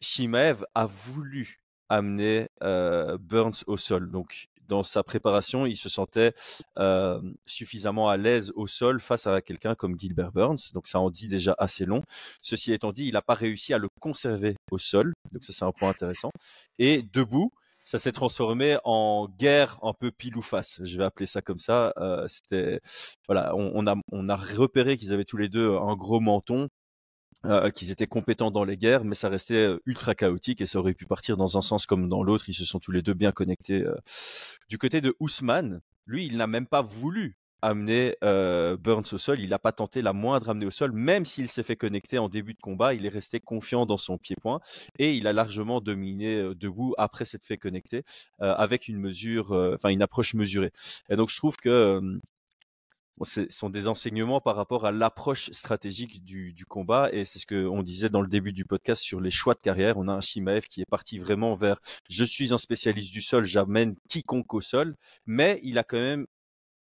Shimaev 0.00 0.64
a 0.76 0.86
voulu 0.86 1.58
amener 1.88 2.46
euh, 2.62 3.18
Burns 3.18 3.64
au 3.66 3.76
sol. 3.76 4.08
Donc 4.08 4.46
dans 4.68 4.84
sa 4.84 5.02
préparation, 5.02 5.66
il 5.66 5.74
se 5.76 5.88
sentait 5.88 6.32
euh, 6.78 7.20
suffisamment 7.44 8.08
à 8.08 8.16
l'aise 8.16 8.52
au 8.54 8.68
sol 8.68 9.00
face 9.00 9.26
à 9.26 9.40
quelqu'un 9.40 9.74
comme 9.74 9.98
Gilbert 9.98 10.30
Burns. 10.30 10.70
Donc 10.74 10.86
ça 10.86 11.00
en 11.00 11.10
dit 11.10 11.26
déjà 11.26 11.56
assez 11.58 11.86
long. 11.86 12.04
Ceci 12.40 12.72
étant 12.72 12.92
dit, 12.92 13.06
il 13.06 13.14
n'a 13.14 13.22
pas 13.22 13.34
réussi 13.34 13.74
à 13.74 13.78
le 13.78 13.88
conserver 13.98 14.54
au 14.70 14.78
sol. 14.78 15.12
Donc 15.32 15.42
ça 15.42 15.52
c'est 15.52 15.64
un 15.64 15.72
point 15.72 15.88
intéressant. 15.88 16.30
Et 16.78 17.02
debout, 17.02 17.50
ça 17.88 17.98
s'est 17.98 18.12
transformé 18.12 18.78
en 18.84 19.28
guerre 19.38 19.78
un 19.82 19.94
peu 19.94 20.10
pile 20.10 20.36
ou 20.36 20.42
face. 20.42 20.80
Je 20.84 20.98
vais 20.98 21.04
appeler 21.04 21.26
ça 21.26 21.42
comme 21.42 21.58
ça. 21.58 21.92
Euh, 21.98 22.26
C'était 22.28 22.80
voilà, 23.28 23.54
on, 23.56 23.86
a 23.86 23.94
on 24.12 24.28
a 24.28 24.36
repéré 24.36 24.96
qu'ils 24.96 25.12
avaient 25.14 25.24
tous 25.24 25.38
les 25.38 25.48
deux 25.48 25.70
un 25.76 25.96
gros 25.96 26.20
menton. 26.20 26.68
euh, 27.46 27.70
qu'ils 27.70 27.90
étaient 27.92 28.06
compétents 28.06 28.50
dans 28.50 28.64
les 28.64 28.76
guerres, 28.76 29.04
mais 29.04 29.14
ça 29.14 29.28
restait 29.28 29.54
euh, 29.54 29.78
ultra 29.86 30.14
chaotique 30.14 30.60
et 30.60 30.66
ça 30.66 30.78
aurait 30.80 30.94
pu 30.94 31.06
partir 31.06 31.36
dans 31.36 31.56
un 31.58 31.62
sens 31.62 31.86
comme 31.86 32.08
dans 32.08 32.22
l'autre. 32.22 32.48
Ils 32.48 32.54
se 32.54 32.64
sont 32.64 32.80
tous 32.80 32.92
les 32.92 33.02
deux 33.02 33.14
bien 33.14 33.32
connectés. 33.32 33.84
Du 34.68 34.78
côté 34.78 35.00
de 35.00 35.14
Ousmane, 35.20 35.80
lui, 36.06 36.26
il 36.26 36.36
n'a 36.36 36.46
même 36.46 36.66
pas 36.66 36.82
voulu 36.82 37.36
amener 37.62 38.16
euh, 38.22 38.76
Burns 38.76 39.04
au 39.12 39.18
sol. 39.18 39.40
Il 39.40 39.50
n'a 39.50 39.58
pas 39.58 39.72
tenté 39.72 40.02
la 40.02 40.12
moindre 40.12 40.50
amenée 40.50 40.66
au 40.66 40.70
sol, 40.70 40.92
même 40.92 41.24
s'il 41.24 41.48
s'est 41.48 41.62
fait 41.62 41.76
connecter 41.76 42.18
en 42.18 42.28
début 42.28 42.54
de 42.54 42.60
combat. 42.60 42.94
Il 42.94 43.06
est 43.06 43.10
resté 43.10 43.40
confiant 43.40 43.86
dans 43.86 43.96
son 43.96 44.18
pied-point 44.18 44.60
et 44.98 45.14
il 45.14 45.26
a 45.26 45.32
largement 45.32 45.80
dominé 45.80 46.36
euh, 46.36 46.54
debout 46.54 46.94
après 46.98 47.24
s'être 47.24 47.44
fait 47.44 47.58
connecter 47.58 48.04
euh, 48.40 48.54
avec 48.54 48.88
une 48.88 48.98
mesure, 48.98 49.52
enfin 49.74 49.90
une 49.90 50.02
approche 50.02 50.34
mesurée. 50.34 50.72
Et 51.08 51.16
donc 51.16 51.30
je 51.30 51.36
trouve 51.36 51.56
que 51.56 52.20
ce 53.22 53.48
sont 53.48 53.70
des 53.70 53.88
enseignements 53.88 54.40
par 54.40 54.56
rapport 54.56 54.86
à 54.86 54.92
l'approche 54.92 55.50
stratégique 55.50 56.24
du, 56.24 56.52
du, 56.52 56.64
combat 56.64 57.10
et 57.12 57.24
c'est 57.24 57.38
ce 57.38 57.46
qu'on 57.46 57.82
disait 57.82 58.08
dans 58.08 58.20
le 58.20 58.28
début 58.28 58.52
du 58.52 58.64
podcast 58.64 59.02
sur 59.02 59.20
les 59.20 59.30
choix 59.30 59.54
de 59.54 59.60
carrière. 59.60 59.98
On 59.98 60.08
a 60.08 60.12
un 60.12 60.20
Shimaev 60.20 60.66
qui 60.68 60.82
est 60.82 60.88
parti 60.88 61.18
vraiment 61.18 61.54
vers 61.54 61.80
je 62.08 62.24
suis 62.24 62.52
un 62.52 62.58
spécialiste 62.58 63.12
du 63.12 63.20
sol, 63.20 63.44
j'amène 63.44 63.96
quiconque 64.08 64.54
au 64.54 64.60
sol, 64.60 64.94
mais 65.26 65.60
il 65.62 65.78
a 65.78 65.84
quand 65.84 65.98
même 65.98 66.26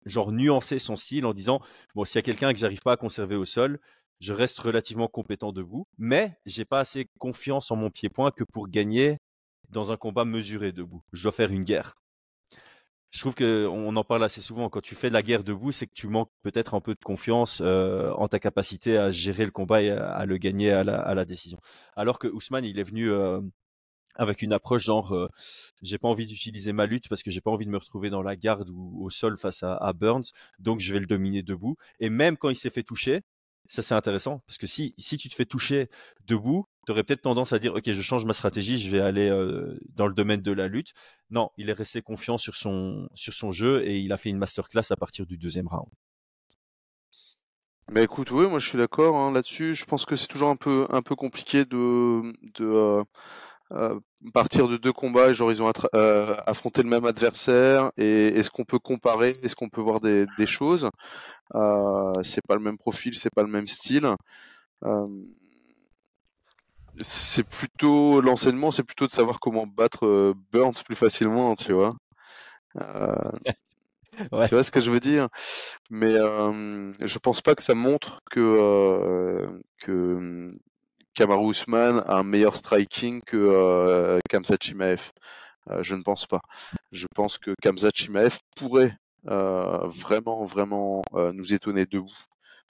genre 0.04 0.32
nuancé 0.32 0.78
son 0.78 0.96
style 0.96 1.26
en 1.26 1.32
disant 1.32 1.60
bon 1.94 2.04
s'il 2.04 2.16
y 2.16 2.18
a 2.18 2.22
quelqu'un 2.22 2.52
que 2.52 2.58
j'arrive 2.58 2.82
pas 2.82 2.92
à 2.92 2.96
conserver 2.96 3.36
au 3.36 3.44
sol, 3.44 3.78
je 4.20 4.32
reste 4.32 4.58
relativement 4.60 5.08
compétent 5.08 5.52
debout, 5.52 5.86
mais 5.98 6.38
j'ai 6.46 6.64
pas 6.64 6.80
assez 6.80 7.08
confiance 7.18 7.70
en 7.70 7.76
mon 7.76 7.90
pied-point 7.90 8.30
que 8.30 8.44
pour 8.44 8.68
gagner 8.68 9.18
dans 9.68 9.90
un 9.90 9.96
combat 9.96 10.24
mesuré 10.24 10.70
debout. 10.70 11.02
Je 11.12 11.22
dois 11.24 11.32
faire 11.32 11.50
une 11.50 11.64
guerre. 11.64 11.96
Je 13.10 13.20
trouve 13.20 13.34
que 13.34 13.66
on 13.66 13.94
en 13.96 14.04
parle 14.04 14.24
assez 14.24 14.40
souvent. 14.40 14.70
Quand 14.70 14.80
tu 14.80 14.94
fais 14.94 15.08
de 15.08 15.14
la 15.14 15.22
guerre 15.22 15.44
debout, 15.44 15.70
c'est 15.70 15.86
que 15.86 15.92
tu 15.92 16.06
manques 16.06 16.30
peut-être 16.42 16.74
un 16.74 16.80
peu 16.80 16.94
de 16.94 17.04
confiance 17.04 17.60
euh, 17.62 18.10
en 18.12 18.26
ta 18.28 18.38
capacité 18.38 18.96
à 18.96 19.10
gérer 19.10 19.44
le 19.44 19.50
combat 19.50 19.82
et 19.82 19.90
à, 19.90 20.24
le 20.24 20.38
gagner 20.38 20.70
à 20.70 20.82
la, 20.82 20.98
à 20.98 21.14
la, 21.14 21.24
décision. 21.26 21.58
Alors 21.94 22.18
que 22.18 22.28
Ousmane, 22.28 22.64
il 22.64 22.78
est 22.78 22.84
venu 22.84 23.10
euh, 23.10 23.40
avec 24.14 24.42
une 24.42 24.52
approche 24.52 24.84
genre 24.84 25.12
euh, 25.14 25.28
j'ai 25.82 25.98
pas 25.98 26.08
envie 26.08 26.26
d'utiliser 26.26 26.72
ma 26.72 26.86
lutte 26.86 27.08
parce 27.08 27.22
que 27.22 27.30
j'ai 27.30 27.40
pas 27.40 27.50
envie 27.50 27.66
de 27.66 27.70
me 27.70 27.78
retrouver 27.78 28.10
dans 28.10 28.22
la 28.22 28.36
garde 28.36 28.70
ou 28.70 29.04
au 29.04 29.10
sol 29.10 29.36
face 29.38 29.62
à, 29.62 29.92
Burns 29.94 30.24
donc 30.58 30.80
je 30.80 30.92
vais 30.92 31.00
le 31.00 31.06
dominer 31.06 31.42
debout. 31.42 31.76
Et 32.00 32.10
même 32.10 32.36
quand 32.36 32.48
il 32.50 32.56
s'est 32.56 32.70
fait 32.70 32.82
toucher 32.82 33.22
ça 33.68 33.82
c'est 33.82 33.94
intéressant 33.94 34.40
parce 34.46 34.58
que 34.58 34.66
si 34.66 34.94
si 34.98 35.16
tu 35.16 35.28
te 35.28 35.34
fais 35.34 35.46
toucher 35.46 35.88
debout 36.26 36.66
tu 36.86 36.92
aurais 36.92 37.04
peut-être 37.04 37.22
tendance 37.22 37.52
à 37.52 37.58
dire 37.58 37.74
ok 37.74 37.92
je 37.92 38.02
change 38.02 38.24
ma 38.24 38.32
stratégie 38.32 38.78
je 38.78 38.90
vais 38.90 39.00
aller 39.00 39.28
euh, 39.28 39.78
dans 39.94 40.06
le 40.06 40.14
domaine 40.14 40.42
de 40.42 40.52
la 40.52 40.68
lutte. 40.68 40.92
Non 41.30 41.50
il 41.56 41.70
est 41.70 41.74
resté 41.74 42.02
confiant 42.02 42.38
sur 42.38 42.56
son 42.56 43.08
sur 43.14 43.32
son 43.32 43.50
jeu 43.50 43.86
et 43.86 43.98
il 43.98 44.12
a 44.12 44.16
fait 44.16 44.30
une 44.30 44.38
masterclass 44.38 44.90
à 44.90 44.96
partir 44.96 45.26
du 45.26 45.38
deuxième 45.38 45.68
round. 45.68 45.88
Mais 47.90 48.04
écoute, 48.04 48.30
oui, 48.30 48.48
moi 48.48 48.58
je 48.58 48.66
suis 48.66 48.78
d'accord 48.78 49.16
hein, 49.16 49.32
là-dessus. 49.32 49.74
Je 49.74 49.84
pense 49.84 50.06
que 50.06 50.16
c'est 50.16 50.26
toujours 50.28 50.48
un 50.48 50.56
peu 50.56 50.86
un 50.90 51.02
peu 51.02 51.14
compliqué 51.14 51.64
de 51.64 52.22
de 52.54 52.64
euh, 52.64 53.04
euh, 53.74 53.98
partir 54.34 54.68
de 54.68 54.76
deux 54.76 54.92
combats 54.92 55.32
genre 55.32 55.50
ils 55.50 55.62
ont 55.62 55.72
euh, 55.94 56.36
affronté 56.46 56.82
le 56.82 56.88
même 56.88 57.04
adversaire 57.06 57.90
et 57.96 58.28
est-ce 58.28 58.50
qu'on 58.50 58.64
peut 58.64 58.78
comparer 58.78 59.36
est-ce 59.42 59.56
qu'on 59.56 59.68
peut 59.68 59.80
voir 59.80 60.00
des, 60.00 60.26
des 60.38 60.46
choses? 60.46 60.90
Euh, 61.54 62.12
c'est 62.22 62.46
pas 62.46 62.54
le 62.54 62.60
même 62.60 62.78
profil 62.78 63.16
c'est 63.16 63.32
pas 63.34 63.42
le 63.42 63.48
même 63.48 63.66
style. 63.66 64.08
C'est 67.00 67.48
plutôt 67.48 68.20
l'enseignement 68.20 68.70
c'est 68.70 68.82
plutôt 68.84 69.06
de 69.06 69.12
savoir 69.12 69.40
comment 69.40 69.66
battre 69.66 70.34
Burns 70.52 70.82
plus 70.84 70.96
facilement 70.96 71.54
tu 71.56 71.72
vois. 71.72 71.90
Ouais. 74.30 74.46
tu 74.46 74.54
vois 74.54 74.62
ce 74.62 74.70
que 74.70 74.78
je 74.80 74.90
veux 74.90 75.00
dire? 75.00 75.28
Mais 75.90 76.12
je 76.12 77.18
pense 77.18 77.40
pas 77.40 77.54
que 77.54 77.62
ça 77.62 77.74
montre 77.74 78.20
que 78.30 79.48
que 79.80 80.48
Kamaru 81.14 81.50
Usman 81.50 82.02
a 82.06 82.18
un 82.18 82.22
meilleur 82.22 82.56
striking 82.56 83.20
que 83.26 83.36
euh, 83.36 84.18
Kamzat 84.30 84.56
Chimaev. 84.60 85.10
Euh, 85.70 85.82
je 85.82 85.94
ne 85.94 86.02
pense 86.02 86.26
pas. 86.26 86.40
Je 86.90 87.06
pense 87.14 87.38
que 87.38 87.54
Kamzat 87.60 87.90
Chimaev 87.94 88.38
pourrait 88.56 88.96
euh, 89.28 89.86
vraiment, 89.86 90.44
vraiment 90.44 91.02
euh, 91.14 91.32
nous 91.32 91.54
étonner 91.54 91.86
debout 91.86 92.16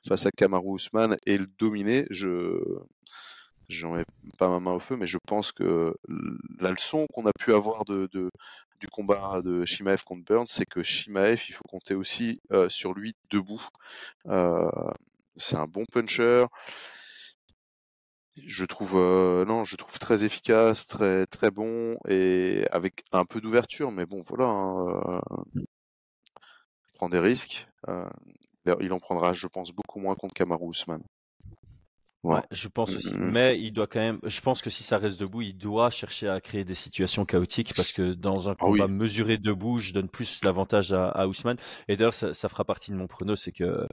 face 0.07 0.26
à 0.26 0.30
Kamaru 0.30 0.76
Usman 0.76 1.16
et 1.26 1.38
le 1.38 1.47
dominer. 1.59 2.07
Je 2.11 2.61
j'en 3.68 3.93
mets 3.95 4.05
pas 4.36 4.49
ma 4.51 4.61
main 4.61 4.72
au 4.72 4.80
feu, 4.80 4.97
mais 4.97 5.07
je 5.07 5.18
pense 5.26 5.51
que 5.51 5.86
la 6.61 6.72
leçon 6.72 7.07
qu'on 7.14 7.24
a 7.24 7.32
pu 7.32 7.55
avoir 7.55 7.86
de, 7.86 8.07
du 8.12 8.88
combat 8.88 9.40
de 9.43 9.64
Shimaev 9.64 10.03
contre 10.05 10.24
Burns, 10.24 10.49
c'est 10.49 10.66
que 10.66 10.82
Shimaev, 10.82 11.40
il 11.49 11.53
faut 11.55 11.64
compter 11.66 11.95
aussi 11.95 12.36
sur 12.68 12.93
lui 12.93 13.14
debout. 13.30 13.64
C'est 15.36 15.57
un 15.57 15.66
bon 15.66 15.86
puncher 15.90 16.45
je 18.37 18.64
trouve 18.64 18.95
euh, 18.97 19.45
non, 19.45 19.64
je 19.64 19.76
trouve 19.76 19.99
très 19.99 20.24
efficace, 20.24 20.87
très 20.87 21.26
très 21.26 21.51
bon 21.51 21.97
et 22.09 22.66
avec 22.72 23.05
un 23.12 23.24
peu 23.24 23.41
d'ouverture, 23.41 23.91
mais 23.93 24.07
bon 24.07 24.22
voilà, 24.22 24.47
hein, 24.47 25.20
euh, 25.57 25.62
prend 26.95 27.09
des 27.09 27.18
risques. 27.18 27.68
Euh, 27.89 28.09
il 28.80 28.93
en 28.93 28.99
prendra, 29.01 29.33
je 29.33 29.47
pense, 29.49 29.72
beaucoup 29.72 29.99
moins 30.01 30.14
contre 30.14 30.35
Kamaru 30.35 30.70
Usman. 30.70 31.03
Ouais, 32.23 32.41
je 32.53 32.68
pense 32.68 32.95
aussi. 32.95 33.14
Mm, 33.14 33.25
mm. 33.25 33.31
Mais 33.33 33.61
il 33.61 33.73
doit 33.73 33.89
quand 33.89 33.99
même. 33.99 34.20
Je 34.23 34.41
pense 34.41 34.62
que 34.62 34.70
si 34.70 34.85
ça 34.85 34.99
reste 34.99 35.18
debout, 35.18 35.43
il 35.43 35.57
doit 35.57 35.91
chercher 35.91 36.29
à 36.29 36.41
créer 36.41 36.64
des 36.64 36.75
situations 36.75 37.25
chaotiques 37.25 37.75
parce 37.75 37.91
que 37.91 38.14
dans 38.14 38.49
un 38.49 38.53
ah 38.53 38.57
combat 38.57 38.87
mesuré 38.87 39.39
debout, 39.39 39.79
je 39.79 39.93
donne 39.93 40.09
plus 40.09 40.41
l'avantage 40.45 40.93
à, 40.93 41.09
à 41.09 41.27
Ousmane. 41.27 41.57
Et 41.89 41.97
d'ailleurs, 41.97 42.14
ça, 42.14 42.33
ça, 42.33 42.49
fera 42.49 42.64
partie 42.64 42.93
de 42.93 42.97
mon 42.97 43.09
prono, 43.09 43.35
c'est 43.35 43.51
que 43.51 43.64
euh, 43.64 43.87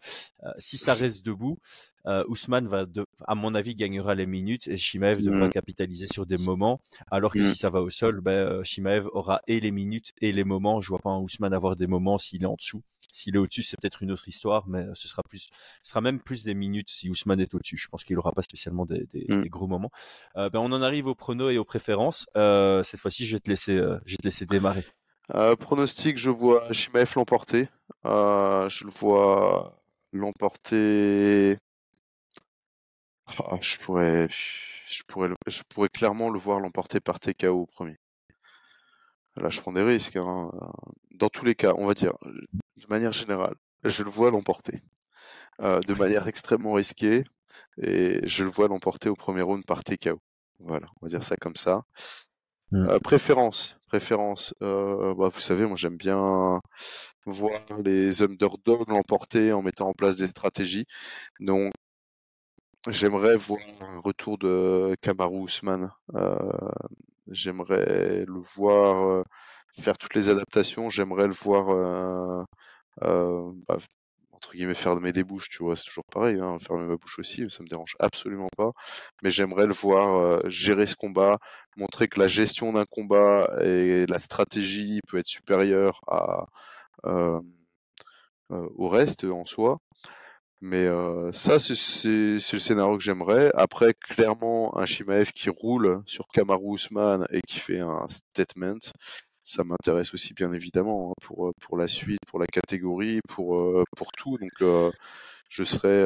si 0.59 0.77
ça 0.77 0.93
reste 0.93 1.25
debout, 1.25 1.57
euh, 2.05 2.23
Ousmane 2.27 2.67
va, 2.67 2.85
de, 2.85 3.05
à 3.25 3.35
mon 3.35 3.55
avis, 3.55 3.75
gagnera 3.75 4.15
les 4.15 4.25
minutes 4.25 4.67
et 4.67 4.77
Shimaev 4.77 5.21
devra 5.21 5.47
mm. 5.47 5.51
capitaliser 5.51 6.07
sur 6.07 6.25
des 6.25 6.37
moments. 6.37 6.81
Alors 7.09 7.33
que 7.33 7.43
si 7.43 7.55
ça 7.55 7.69
va 7.69 7.81
au 7.81 7.89
sol, 7.89 8.21
ben, 8.21 8.31
euh, 8.31 8.63
Shimaev 8.63 9.07
aura 9.13 9.41
et 9.47 9.59
les 9.59 9.71
minutes 9.71 10.13
et 10.21 10.31
les 10.31 10.43
moments. 10.43 10.81
Je 10.81 10.89
vois 10.89 10.99
pas 10.99 11.09
un 11.09 11.19
Ousmane 11.19 11.53
avoir 11.53 11.75
des 11.75 11.87
moments 11.87 12.17
s'il 12.17 12.43
est 12.43 12.47
en 12.47 12.55
dessous. 12.55 12.83
S'il 13.11 13.35
est 13.35 13.39
au-dessus, 13.39 13.63
c'est 13.63 13.77
peut-être 13.79 14.03
une 14.03 14.11
autre 14.11 14.27
histoire, 14.27 14.67
mais 14.67 14.85
ce 14.93 15.07
sera 15.07 15.23
plus, 15.23 15.49
ce 15.81 15.89
sera 15.89 16.01
même 16.01 16.19
plus 16.19 16.43
des 16.43 16.53
minutes 16.53 16.89
si 16.89 17.09
Ousmane 17.09 17.39
est 17.39 17.53
au-dessus. 17.53 17.77
Je 17.77 17.87
pense 17.87 18.03
qu'il 18.03 18.15
n'aura 18.15 18.31
pas 18.31 18.41
spécialement 18.41 18.85
des, 18.85 19.05
des, 19.05 19.25
mm. 19.27 19.43
des 19.43 19.49
gros 19.49 19.67
moments. 19.67 19.91
Euh, 20.35 20.49
ben 20.49 20.59
on 20.59 20.71
en 20.71 20.81
arrive 20.81 21.07
aux 21.07 21.15
pronos 21.15 21.51
et 21.51 21.57
aux 21.57 21.65
préférences. 21.65 22.27
Euh, 22.37 22.83
cette 22.83 22.99
fois-ci, 22.99 23.25
je 23.25 23.35
vais 23.35 23.39
te 23.39 23.49
laisser, 23.49 23.75
euh, 23.75 23.99
je 24.05 24.13
vais 24.13 24.17
te 24.17 24.27
laisser 24.27 24.45
démarrer. 24.45 24.85
Euh, 25.35 25.55
pronostic, 25.55 26.17
je 26.17 26.31
vois 26.31 26.71
Shimaev 26.71 27.13
l'emporter. 27.15 27.67
je 28.03 28.83
le 28.83 28.91
vois 28.91 29.81
l'emporter. 30.11 31.57
Ah, 33.45 33.57
je 33.61 33.77
pourrais, 33.77 34.27
je 34.87 35.03
pourrais, 35.03 35.29
je 35.47 35.61
pourrais 35.69 35.89
clairement 35.89 36.29
le 36.29 36.39
voir 36.39 36.59
l'emporter 36.59 36.99
par 36.99 37.19
TKO 37.19 37.61
au 37.61 37.65
premier. 37.67 37.97
Là, 39.35 39.49
je 39.49 39.61
prends 39.61 39.71
des 39.71 39.83
risques. 39.83 40.15
Hein. 40.15 40.51
Dans 41.11 41.29
tous 41.29 41.45
les 41.45 41.55
cas, 41.55 41.73
on 41.77 41.85
va 41.85 41.93
dire, 41.93 42.13
de 42.79 42.87
manière 42.89 43.11
générale, 43.11 43.55
je 43.83 44.03
le 44.03 44.09
vois 44.09 44.31
l'emporter. 44.31 44.81
Euh, 45.61 45.81
de 45.81 45.93
manière 45.93 46.27
extrêmement 46.27 46.73
risquée. 46.73 47.23
Et 47.81 48.25
je 48.27 48.43
le 48.43 48.49
vois 48.49 48.67
l'emporter 48.67 49.09
au 49.09 49.15
premier 49.15 49.41
round 49.41 49.65
par 49.65 49.83
TKO. 49.83 50.19
Voilà, 50.59 50.87
on 51.01 51.05
va 51.05 51.09
dire 51.09 51.23
ça 51.23 51.35
comme 51.37 51.55
ça. 51.55 51.83
Mmh. 52.71 52.87
Euh, 52.87 52.99
préférence, 52.99 53.77
préférence. 53.87 54.53
Euh, 54.61 55.13
bah, 55.15 55.29
vous 55.33 55.39
savez, 55.39 55.65
moi 55.65 55.75
j'aime 55.75 55.97
bien 55.97 56.61
voir 57.25 57.61
les 57.83 58.21
underdogs 58.21 58.89
l'emporter 58.89 59.51
en 59.53 59.61
mettant 59.61 59.89
en 59.89 59.93
place 59.93 60.17
des 60.17 60.27
stratégies. 60.27 60.85
Donc 61.39 61.73
j'aimerais 62.87 63.35
voir 63.35 63.59
un 63.81 63.99
retour 63.99 64.37
de 64.37 64.95
Kamaru 65.01 65.45
Usman. 65.45 65.91
Euh, 66.15 66.37
j'aimerais 67.27 68.25
le 68.27 68.41
voir 68.55 69.25
faire 69.77 69.97
toutes 69.97 70.15
les 70.15 70.29
adaptations. 70.29 70.89
J'aimerais 70.89 71.27
le 71.27 71.33
voir 71.33 72.45
euh, 73.03 73.51
bah, 73.67 73.77
entre 74.31 74.53
guillemets 74.53 74.75
fermer 74.75 75.11
des 75.13 75.23
bouches, 75.23 75.49
tu 75.49 75.63
vois, 75.63 75.75
c'est 75.75 75.83
toujours 75.85 76.05
pareil, 76.05 76.39
hein, 76.39 76.57
fermer 76.59 76.85
ma 76.87 76.95
bouche 76.95 77.19
aussi, 77.19 77.49
ça 77.49 77.63
me 77.63 77.67
dérange 77.67 77.95
absolument 77.99 78.49
pas. 78.57 78.71
Mais 79.23 79.31
j'aimerais 79.31 79.67
le 79.67 79.73
voir 79.73 80.41
gérer 80.49 80.85
ce 80.85 80.95
combat, 80.95 81.39
montrer 81.77 82.07
que 82.07 82.19
la 82.19 82.27
gestion 82.27 82.73
d'un 82.73 82.85
combat 82.85 83.49
et 83.61 84.05
la 84.07 84.19
stratégie 84.19 85.01
peut 85.07 85.17
être 85.17 85.27
supérieure 85.27 86.01
au 88.49 88.89
reste 88.89 89.23
en 89.25 89.45
soi. 89.45 89.79
Mais 90.61 90.87
ça, 91.33 91.57
c'est 91.59 91.73
le 91.73 92.39
scénario 92.39 92.97
que 92.97 93.03
j'aimerais. 93.03 93.51
Après, 93.55 93.93
clairement, 93.93 94.77
un 94.77 94.85
Shimaev 94.85 95.31
qui 95.31 95.49
roule 95.49 96.01
sur 96.05 96.27
Kamaru 96.27 96.75
Usman 96.75 97.25
et 97.31 97.41
qui 97.47 97.59
fait 97.59 97.79
un 97.79 98.07
statement, 98.09 98.79
ça 99.49 99.63
m'intéresse 99.63 100.13
aussi 100.13 100.33
bien 100.33 100.53
évidemment 100.53 101.11
hein, 101.11 101.13
pour 101.21 101.47
euh, 101.49 101.53
pour 101.59 101.77
la 101.77 101.87
suite, 101.87 102.19
pour 102.27 102.39
la 102.39 102.47
catégorie, 102.47 103.19
pour 103.27 103.57
euh, 103.57 103.83
pour 103.97 104.11
tout. 104.11 104.37
Donc, 104.37 104.51
euh, 104.61 104.91
je 105.49 105.63
serais 105.63 106.05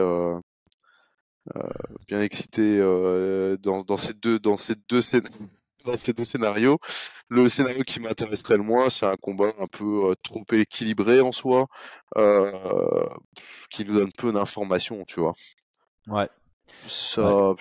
bien 2.08 2.22
excité 2.22 2.80
dans 2.80 3.84
dans 3.84 3.98
ces 3.98 4.14
deux 4.14 4.40
dans 4.40 4.58
ces 4.58 4.76
deux 4.90 5.02
scénarios 5.02 5.48
dans 5.86 5.98
ces 5.98 6.14
deux 6.14 6.24
scénarios. 6.24 6.80
Le 7.30 7.50
scénario 7.50 7.84
qui 7.84 8.00
m'intéresserait 8.00 8.58
le 8.58 8.64
moins, 8.64 8.90
c'est 8.90 9.06
un 9.06 9.18
combat 9.18 9.54
un 9.60 9.68
peu 9.68 10.12
euh, 10.12 10.16
trop 10.24 10.44
équilibré 10.52 11.22
en 11.22 11.32
soi, 11.32 11.68
euh, 12.18 13.06
qui 13.70 13.86
nous 13.86 13.94
donne 13.94 14.12
peu 14.12 14.32
d'informations, 14.32 15.04
tu 15.06 15.20
vois. 15.20 15.34
Ouais. 16.08 16.30
Ça, 16.88 17.52
ouais. 17.52 17.56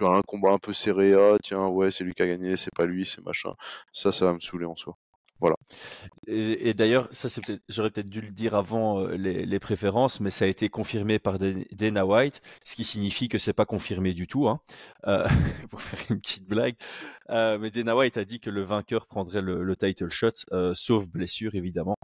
un 0.00 0.22
combat 0.22 0.52
un 0.52 0.58
peu 0.58 0.72
serré, 0.72 1.14
ah, 1.14 1.36
tiens, 1.42 1.66
ouais, 1.66 1.90
c'est 1.90 2.04
lui 2.04 2.14
qui 2.14 2.22
a 2.22 2.26
gagné, 2.26 2.56
c'est 2.56 2.74
pas 2.74 2.84
lui, 2.84 3.04
c'est 3.04 3.24
machin. 3.24 3.54
Ça, 3.92 4.12
ça 4.12 4.26
va 4.26 4.34
me 4.34 4.40
saouler 4.40 4.66
en 4.66 4.76
soi. 4.76 4.96
Et, 6.28 6.74
d'ailleurs, 6.74 7.08
ça 7.12 7.28
j'aurais 7.68 7.90
peut-être 7.90 8.08
dû 8.08 8.20
le 8.20 8.30
dire 8.30 8.54
avant 8.54 9.00
euh, 9.00 9.16
les, 9.16 9.58
préférences, 9.60 10.20
mais 10.20 10.30
ça 10.30 10.44
a 10.44 10.48
été 10.48 10.68
confirmé 10.68 11.18
par 11.18 11.38
Dana 11.38 12.04
White, 12.04 12.42
ce 12.64 12.74
qui 12.74 12.84
signifie 12.84 13.28
que 13.28 13.38
c'est 13.38 13.52
pas 13.52 13.64
confirmé 13.64 14.12
du 14.12 14.26
tout, 14.26 14.48
hein, 14.48 14.60
euh, 15.06 15.26
pour 15.70 15.80
faire 15.80 16.00
une 16.10 16.20
petite 16.20 16.48
blague. 16.48 16.74
Euh, 17.30 17.58
mais 17.58 17.70
Dana 17.70 17.96
White 17.96 18.16
a 18.16 18.24
dit 18.24 18.40
que 18.40 18.50
le 18.50 18.62
vainqueur 18.62 19.06
prendrait 19.06 19.42
le 19.42 19.76
title 19.76 20.10
shot, 20.10 20.32
sauf 20.74 21.06
blessure 21.08 21.54
évidemment. 21.54 21.96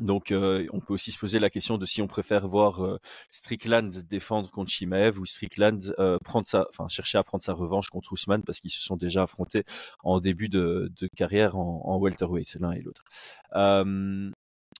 Donc, 0.00 0.30
euh, 0.30 0.66
on 0.72 0.80
peut 0.80 0.92
aussi 0.94 1.10
se 1.10 1.18
poser 1.18 1.38
la 1.38 1.48
question 1.48 1.78
de 1.78 1.86
si 1.86 2.02
on 2.02 2.06
préfère 2.06 2.46
voir 2.48 2.84
euh, 2.84 2.98
Strickland 3.30 3.88
défendre 4.08 4.50
contre 4.50 4.70
Shimaev 4.70 5.18
ou 5.18 5.24
Strickland 5.24 5.94
euh, 5.98 6.18
prendre 6.22 6.46
sa, 6.46 6.66
enfin, 6.68 6.86
chercher 6.88 7.18
à 7.18 7.24
prendre 7.24 7.42
sa 7.42 7.54
revanche 7.54 7.88
contre 7.88 8.12
Ousmane 8.12 8.42
parce 8.42 8.60
qu'ils 8.60 8.70
se 8.70 8.80
sont 8.80 8.96
déjà 8.96 9.22
affrontés 9.22 9.64
en 10.02 10.20
début 10.20 10.48
de, 10.48 10.92
carrière 11.16 11.56
en, 11.56 11.82
en 11.84 11.98
welterweight 11.98 12.56
l'un 12.60 12.72
et 12.72 12.82
l'autre. 12.82 13.04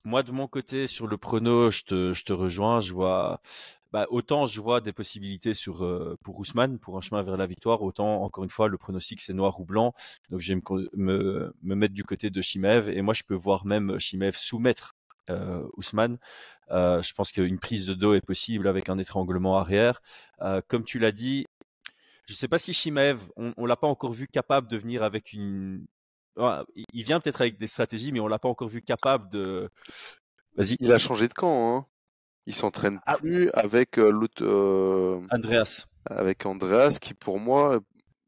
moi, 0.05 0.23
de 0.23 0.33
mon 0.33 0.49
côté, 0.49 0.87
sur 0.87 1.07
le 1.07 1.17
prono, 1.17 1.71
je 1.71 1.83
te, 1.85 2.33
rejoins. 2.33 2.81
Je 2.81 2.93
vois, 2.93 3.41
bah, 3.93 4.07
autant 4.11 4.47
je 4.47 4.61
vois 4.61 4.81
des 4.83 4.93
possibilités 4.93 5.55
sur 5.55 5.79
pour 6.23 6.39
Ousmane 6.39 6.79
pour 6.79 6.99
un 6.99 7.01
chemin 7.01 7.23
vers 7.23 7.39
la 7.39 7.47
victoire, 7.47 7.83
autant 7.83 8.23
encore 8.23 8.45
une 8.45 8.51
fois 8.51 8.69
le 8.69 8.77
pronostic 8.77 9.21
c'est 9.21 9.33
noir 9.33 9.59
ou 9.61 9.65
blanc. 9.65 9.95
Donc, 10.31 10.41
je 10.41 10.53
vais 10.53 10.61
me, 10.95 11.55
me, 11.63 11.75
mettre 11.75 11.95
du 11.95 12.05
côté 12.05 12.29
de 12.29 12.43
Shimaev 12.43 12.91
et 12.91 13.01
moi 13.01 13.15
je 13.15 13.23
peux 13.23 13.35
voir 13.35 13.65
même 13.65 13.99
Shimaev 13.99 14.37
soumettre 14.37 14.96
euh, 14.96 14.96
Ousmane. 15.77 16.19
Euh, 16.71 17.01
je 17.03 17.15
pense 17.15 17.33
qu'une 17.33 17.59
prise 17.59 17.87
de 17.87 17.95
dos 17.95 18.15
est 18.15 18.25
possible 18.25 18.69
avec 18.69 18.89
un 18.89 18.99
étranglement 18.99 19.59
arrière. 19.59 20.03
Euh, 20.43 20.61
comme 20.67 20.85
tu 20.85 20.99
l'as 20.99 21.13
dit, 21.13 21.47
je 22.27 22.33
ne 22.33 22.37
sais 22.37 22.49
pas 22.49 22.59
si 22.59 22.73
Shimaev, 22.73 23.21
on, 23.37 23.53
ne 23.57 23.67
l'a 23.67 23.77
pas 23.77 23.87
encore 23.87 24.13
vu 24.13 24.27
capable 24.27 24.69
de 24.69 24.77
venir 24.77 25.03
avec 25.03 25.33
une. 25.33 25.87
il 26.93 27.05
vient 27.05 27.21
peut-être 27.21 27.41
avec 27.41 27.59
des 27.59 27.69
stratégies, 27.69 28.13
mais 28.13 28.21
on 28.21 28.27
l'a 28.27 28.39
pas 28.39 28.49
encore 28.49 28.69
vu 28.69 28.83
capable 28.83 29.29
de. 29.31 29.71
Vas-y. 30.57 30.77
Il 30.81 30.93
a 30.93 30.99
changé 30.99 31.29
de 31.29 31.35
camp. 31.35 31.77
Hein. 31.77 31.87
Il 32.47 32.55
s'entraîne 32.55 33.01
ah 33.07 33.17
plus 33.19 33.51
avec 33.55 33.97
l'autre. 33.97 34.45
Andreas. 35.31 35.87
Avec 36.07 36.47
Andreas, 36.47 36.99
qui 37.01 37.15
pour 37.15 37.41
moi 37.41 37.81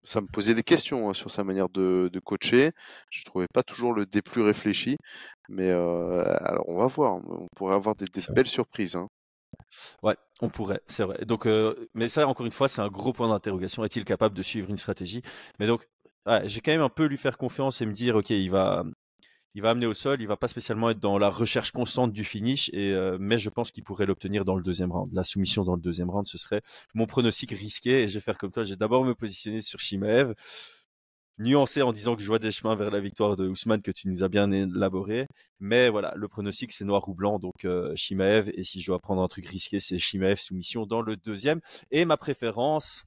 ça 0.09 0.23
me 0.23 0.27
posait 0.27 0.55
des 0.55 0.63
questions 0.63 1.11
hein, 1.11 1.13
sur 1.13 1.31
sa 1.31 1.45
manière 1.45 1.69
de, 1.69 2.11
coacher. 2.25 2.73
Je 3.11 3.25
trouvais 3.25 3.47
pas 3.53 3.63
toujours 3.63 3.93
le 3.93 4.07
des 4.07 4.23
plus 4.23 4.43
réfléchi, 4.43 4.97
mais 5.49 5.71
alors 5.71 6.65
on 6.69 6.79
va 6.79 6.87
voir. 6.87 7.17
On 7.17 7.47
pourrait 7.55 7.75
avoir 7.75 7.95
des, 7.95 8.07
belles 8.31 8.47
surprises. 8.47 8.97
Hein. 8.97 9.09
Ouais, 10.03 10.17
on 10.41 10.49
pourrait, 10.49 10.81
c'est 10.87 11.05
vrai. 11.05 11.25
Donc, 11.27 11.47
mais 11.95 12.09
ça, 12.09 12.27
encore 12.27 12.47
une 12.47 12.53
fois, 12.53 12.69
c'est 12.69 12.81
un 12.81 12.89
gros 12.89 13.13
point 13.13 13.29
d'interrogation. 13.29 13.85
Est-il 13.85 14.05
capable 14.05 14.35
de 14.35 14.43
suivre 14.43 14.71
une 14.71 14.77
stratégie? 14.79 15.23
Mais 15.59 15.67
donc, 15.67 15.87
j'ai 16.45 16.61
quand 16.61 16.73
même 16.73 16.81
un 16.81 16.89
peu 16.89 17.05
lui 17.05 17.19
faire 17.19 17.37
confiance 17.39 17.81
et 17.81 17.87
me 17.87 17.93
dire, 17.93 18.17
ok, 18.17 18.31
il 18.31 18.51
va, 18.51 18.85
il 19.59 19.61
va 19.61 19.71
amener 19.71 19.87
au 19.87 19.93
sol, 19.95 20.23
il 20.23 20.29
va 20.29 20.37
pas 20.37 20.47
spécialement 20.47 20.89
être 20.91 21.01
dans 21.01 21.19
la 21.19 21.31
recherche 21.31 21.73
constante 21.73 22.13
du 22.13 22.23
finish, 22.23 22.71
euh, 22.75 23.19
mais 23.21 23.39
je 23.39 23.51
pense 23.51 23.73
qu'il 23.73 23.83
pourrait 23.83 24.07
l'obtenir 24.07 24.45
dans 24.45 24.55
le 24.55 24.63
deuxième 24.63 24.93
round. 24.93 25.13
La 25.13 25.25
soumission 25.25 25.65
dans 25.65 25.75
le 25.75 25.81
deuxième 25.81 26.11
round, 26.11 26.29
ce 26.29 26.39
serait 26.39 26.63
mon 26.95 27.07
pronostic 27.07 27.51
risqué, 27.51 28.05
et 28.05 28.09
je 28.09 28.15
vais 28.15 28.21
faire 28.21 28.39
comme 28.39 28.53
toi, 28.53 28.63
je 28.63 28.71
vais 28.71 28.77
d'abord 28.77 29.05
me 29.05 29.17
positionner 29.17 29.61
sur 29.61 29.81
Shimaev, 29.81 30.35
nuancer 31.39 31.83
en 31.83 31.93
disant 31.93 32.15
que 32.15 32.23
je 32.23 32.29
vois 32.29 32.39
des 32.39 32.53
chemins 32.53 32.77
vers 32.77 32.93
la 32.93 33.01
victoire 33.01 33.35
de 33.35 33.49
Ousmane 33.49 33.83
que 33.83 33.91
tu 33.91 34.07
nous 34.07 34.23
as 34.23 34.29
bien 34.29 34.53
élaboré, 34.53 35.27
mais 35.59 35.89
voilà, 35.89 36.13
le 36.15 36.29
pronostic 36.29 36.71
c'est 36.71 36.85
noir 36.85 37.09
ou 37.09 37.15
blanc, 37.15 37.41
donc 37.41 37.65
euh, 37.65 37.93
Shimaev, 37.97 38.53
et 38.55 38.63
si 38.63 38.81
je 38.81 38.87
dois 38.87 39.01
prendre 39.01 39.23
un 39.23 39.29
truc 39.29 39.45
risqué, 39.49 39.81
c'est 39.81 39.99
Shimaev 39.99 40.37
soumission 40.37 40.87
dans 40.87 41.03
le 41.03 41.17
deuxième, 41.17 41.61
et 41.91 42.05
ma 42.05 42.17
préférence... 42.17 43.07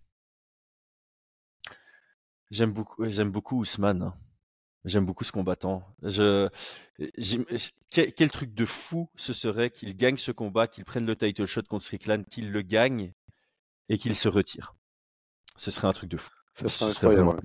J'aime 2.50 2.74
beaucoup, 2.74 3.06
j'aime 3.08 3.32
beaucoup 3.32 3.58
Ousmane. 3.58 4.02
Hein. 4.02 4.14
J'aime 4.84 5.06
beaucoup 5.06 5.24
ce 5.24 5.32
combattant. 5.32 5.84
Je, 6.02 6.50
quel, 7.90 8.32
truc 8.32 8.54
de 8.54 8.66
fou 8.66 9.10
ce 9.16 9.32
serait 9.32 9.70
qu'il 9.70 9.96
gagne 9.96 10.18
ce 10.18 10.32
combat, 10.32 10.68
qu'il 10.68 10.86
prenne 10.86 11.06
le 11.06 11.16
title 11.16 11.46
shot 11.46 11.64
contre 11.64 11.86
Strickland, 11.86 12.26
qu'il 12.26 12.52
le 12.52 12.62
gagne 12.62 13.14
et 13.90 13.98
qu'il 13.98 14.16
se 14.16 14.28
retire. 14.28 14.74
Ce 15.56 15.70
serait 15.70 15.88
un 15.88 15.94
truc 15.94 16.10
de 16.10 16.18
fou. 16.18 16.32
Ça 16.54 16.68
serait 16.70 16.92
incroyable. 16.92 17.40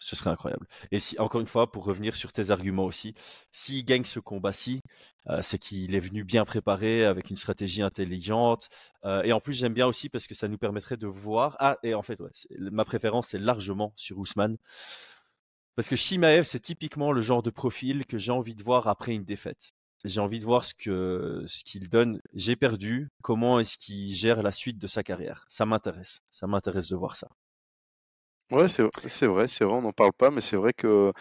Ce 0.00 0.16
serait 0.16 0.30
incroyable. 0.30 0.66
Et 0.90 0.98
si, 0.98 1.16
encore 1.20 1.40
une 1.40 1.46
fois, 1.46 1.70
pour 1.70 1.84
revenir 1.84 2.16
sur 2.16 2.32
tes 2.32 2.50
arguments 2.50 2.86
aussi, 2.86 3.14
s'il 3.52 3.84
gagne 3.84 4.02
ce 4.02 4.18
combat-ci, 4.18 4.80
euh, 5.28 5.40
c'est 5.42 5.58
qu'il 5.58 5.94
est 5.94 6.00
venu 6.00 6.24
bien 6.24 6.44
préparé 6.44 7.04
avec 7.04 7.30
une 7.30 7.36
stratégie 7.36 7.82
intelligente. 7.82 8.68
Euh, 9.04 9.22
et 9.22 9.32
en 9.32 9.40
plus, 9.40 9.52
j'aime 9.52 9.74
bien 9.74 9.86
aussi 9.86 10.08
parce 10.08 10.26
que 10.26 10.34
ça 10.34 10.48
nous 10.48 10.58
permettrait 10.58 10.96
de 10.96 11.06
voir. 11.06 11.56
Ah, 11.60 11.76
et 11.84 11.94
en 11.94 12.02
fait, 12.02 12.18
ouais, 12.20 12.32
ma 12.58 12.84
préférence, 12.84 13.28
c'est 13.28 13.38
largement 13.38 13.92
sur 13.94 14.18
Ousmane. 14.18 14.56
Parce 15.76 15.88
que 15.88 15.96
Shimaev, 15.96 16.44
c'est 16.44 16.60
typiquement 16.60 17.12
le 17.12 17.20
genre 17.20 17.42
de 17.42 17.50
profil 17.50 18.04
que 18.06 18.18
j'ai 18.18 18.32
envie 18.32 18.54
de 18.54 18.62
voir 18.62 18.88
après 18.88 19.12
une 19.12 19.24
défaite. 19.24 19.70
J'ai 20.04 20.20
envie 20.20 20.40
de 20.40 20.44
voir 20.44 20.64
ce 20.64 20.74
que 20.74 21.44
ce 21.46 21.62
qu'il 21.64 21.88
donne. 21.88 22.20
J'ai 22.34 22.56
perdu. 22.56 23.08
Comment 23.22 23.60
est-ce 23.60 23.78
qu'il 23.78 24.12
gère 24.12 24.42
la 24.42 24.50
suite 24.50 24.78
de 24.78 24.86
sa 24.86 25.02
carrière? 25.02 25.44
Ça 25.48 25.64
m'intéresse. 25.64 26.20
Ça 26.30 26.46
m'intéresse 26.46 26.88
de 26.88 26.96
voir 26.96 27.14
ça. 27.16 27.28
Ouais, 28.50 28.68
c'est 28.68 28.82
vrai, 28.82 29.08
c'est 29.08 29.26
vrai. 29.26 29.46
On 29.62 29.82
n'en 29.82 29.92
parle 29.92 30.12
pas, 30.12 30.30
mais 30.30 30.40
c'est 30.40 30.56
vrai 30.56 30.72
que 30.72 31.12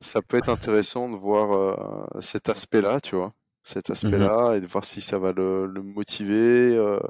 ça 0.00 0.22
peut 0.22 0.36
être 0.36 0.50
intéressant 0.50 1.08
de 1.08 1.16
voir 1.16 1.52
euh, 1.52 2.20
cet 2.20 2.48
aspect-là, 2.48 3.00
tu 3.00 3.16
vois, 3.16 3.32
cet 3.62 3.88
mmh 3.88 3.92
aspect-là, 3.92 4.54
et 4.54 4.60
de 4.60 4.66
voir 4.66 4.84
si 4.84 5.00
ça 5.00 5.18
va 5.18 5.32
le, 5.32 5.66
motiver, 5.82 6.76
euh, 6.76 7.00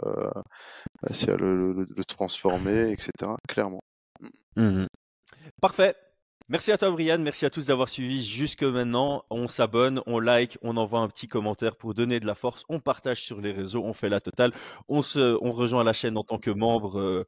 si 1.11 1.27
ça 1.27 1.33
va 1.33 1.39
le, 1.39 2.05
transformer, 2.07 2.93
etc. 2.93 3.11
Clairement. 3.49 3.83
Mmh 4.57 4.87
Parfait. 5.61 5.95
Merci 6.51 6.73
à 6.73 6.79
toi, 6.79 6.91
Brian. 6.91 7.19
Merci 7.19 7.47
à 7.47 7.51
tous 7.51 7.67
d'avoir 7.67 7.89
suivi 7.89 8.25
jusque 8.25 8.65
maintenant. 8.65 9.25
On 9.31 9.47
s'abonne, 9.47 10.03
on 10.07 10.19
like, 10.19 10.59
on 10.63 10.77
envoie 10.77 10.99
un 10.99 11.07
petit 11.07 11.29
commentaire 11.29 11.77
pour 11.77 11.95
donner 11.95 12.19
de 12.19 12.27
la 12.27 12.35
force. 12.35 12.65
On 12.69 12.81
partage 12.81 13.23
sur 13.23 13.41
les 13.41 13.53
réseaux, 13.53 13.85
on 13.85 13.93
fait 13.93 14.09
la 14.09 14.21
totale. 14.21 14.53
On 14.89 15.01
se, 15.01 15.39
rejoint 15.41 15.85
la 15.85 15.93
chaîne 15.93 16.19
en 16.19 16.25
tant 16.25 16.39
que 16.39 16.51
membre. 16.51 16.99
Euh, 16.99 17.25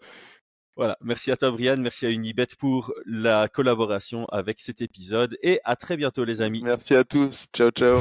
voilà. 0.74 0.98
Merci 1.02 1.30
à 1.30 1.36
toi, 1.36 1.52
Brian. 1.52 1.76
Merci 1.76 2.04
à 2.06 2.10
Unibet 2.10 2.48
pour 2.58 2.92
la 3.06 3.46
collaboration 3.46 4.26
avec 4.26 4.58
cet 4.58 4.80
épisode. 4.80 5.38
Et 5.40 5.60
à 5.62 5.76
très 5.76 5.96
bientôt, 5.96 6.24
les 6.24 6.42
amis. 6.42 6.62
Merci 6.64 6.96
à 6.96 7.04
tous. 7.04 7.46
Ciao, 7.54 7.70
ciao. 7.70 8.00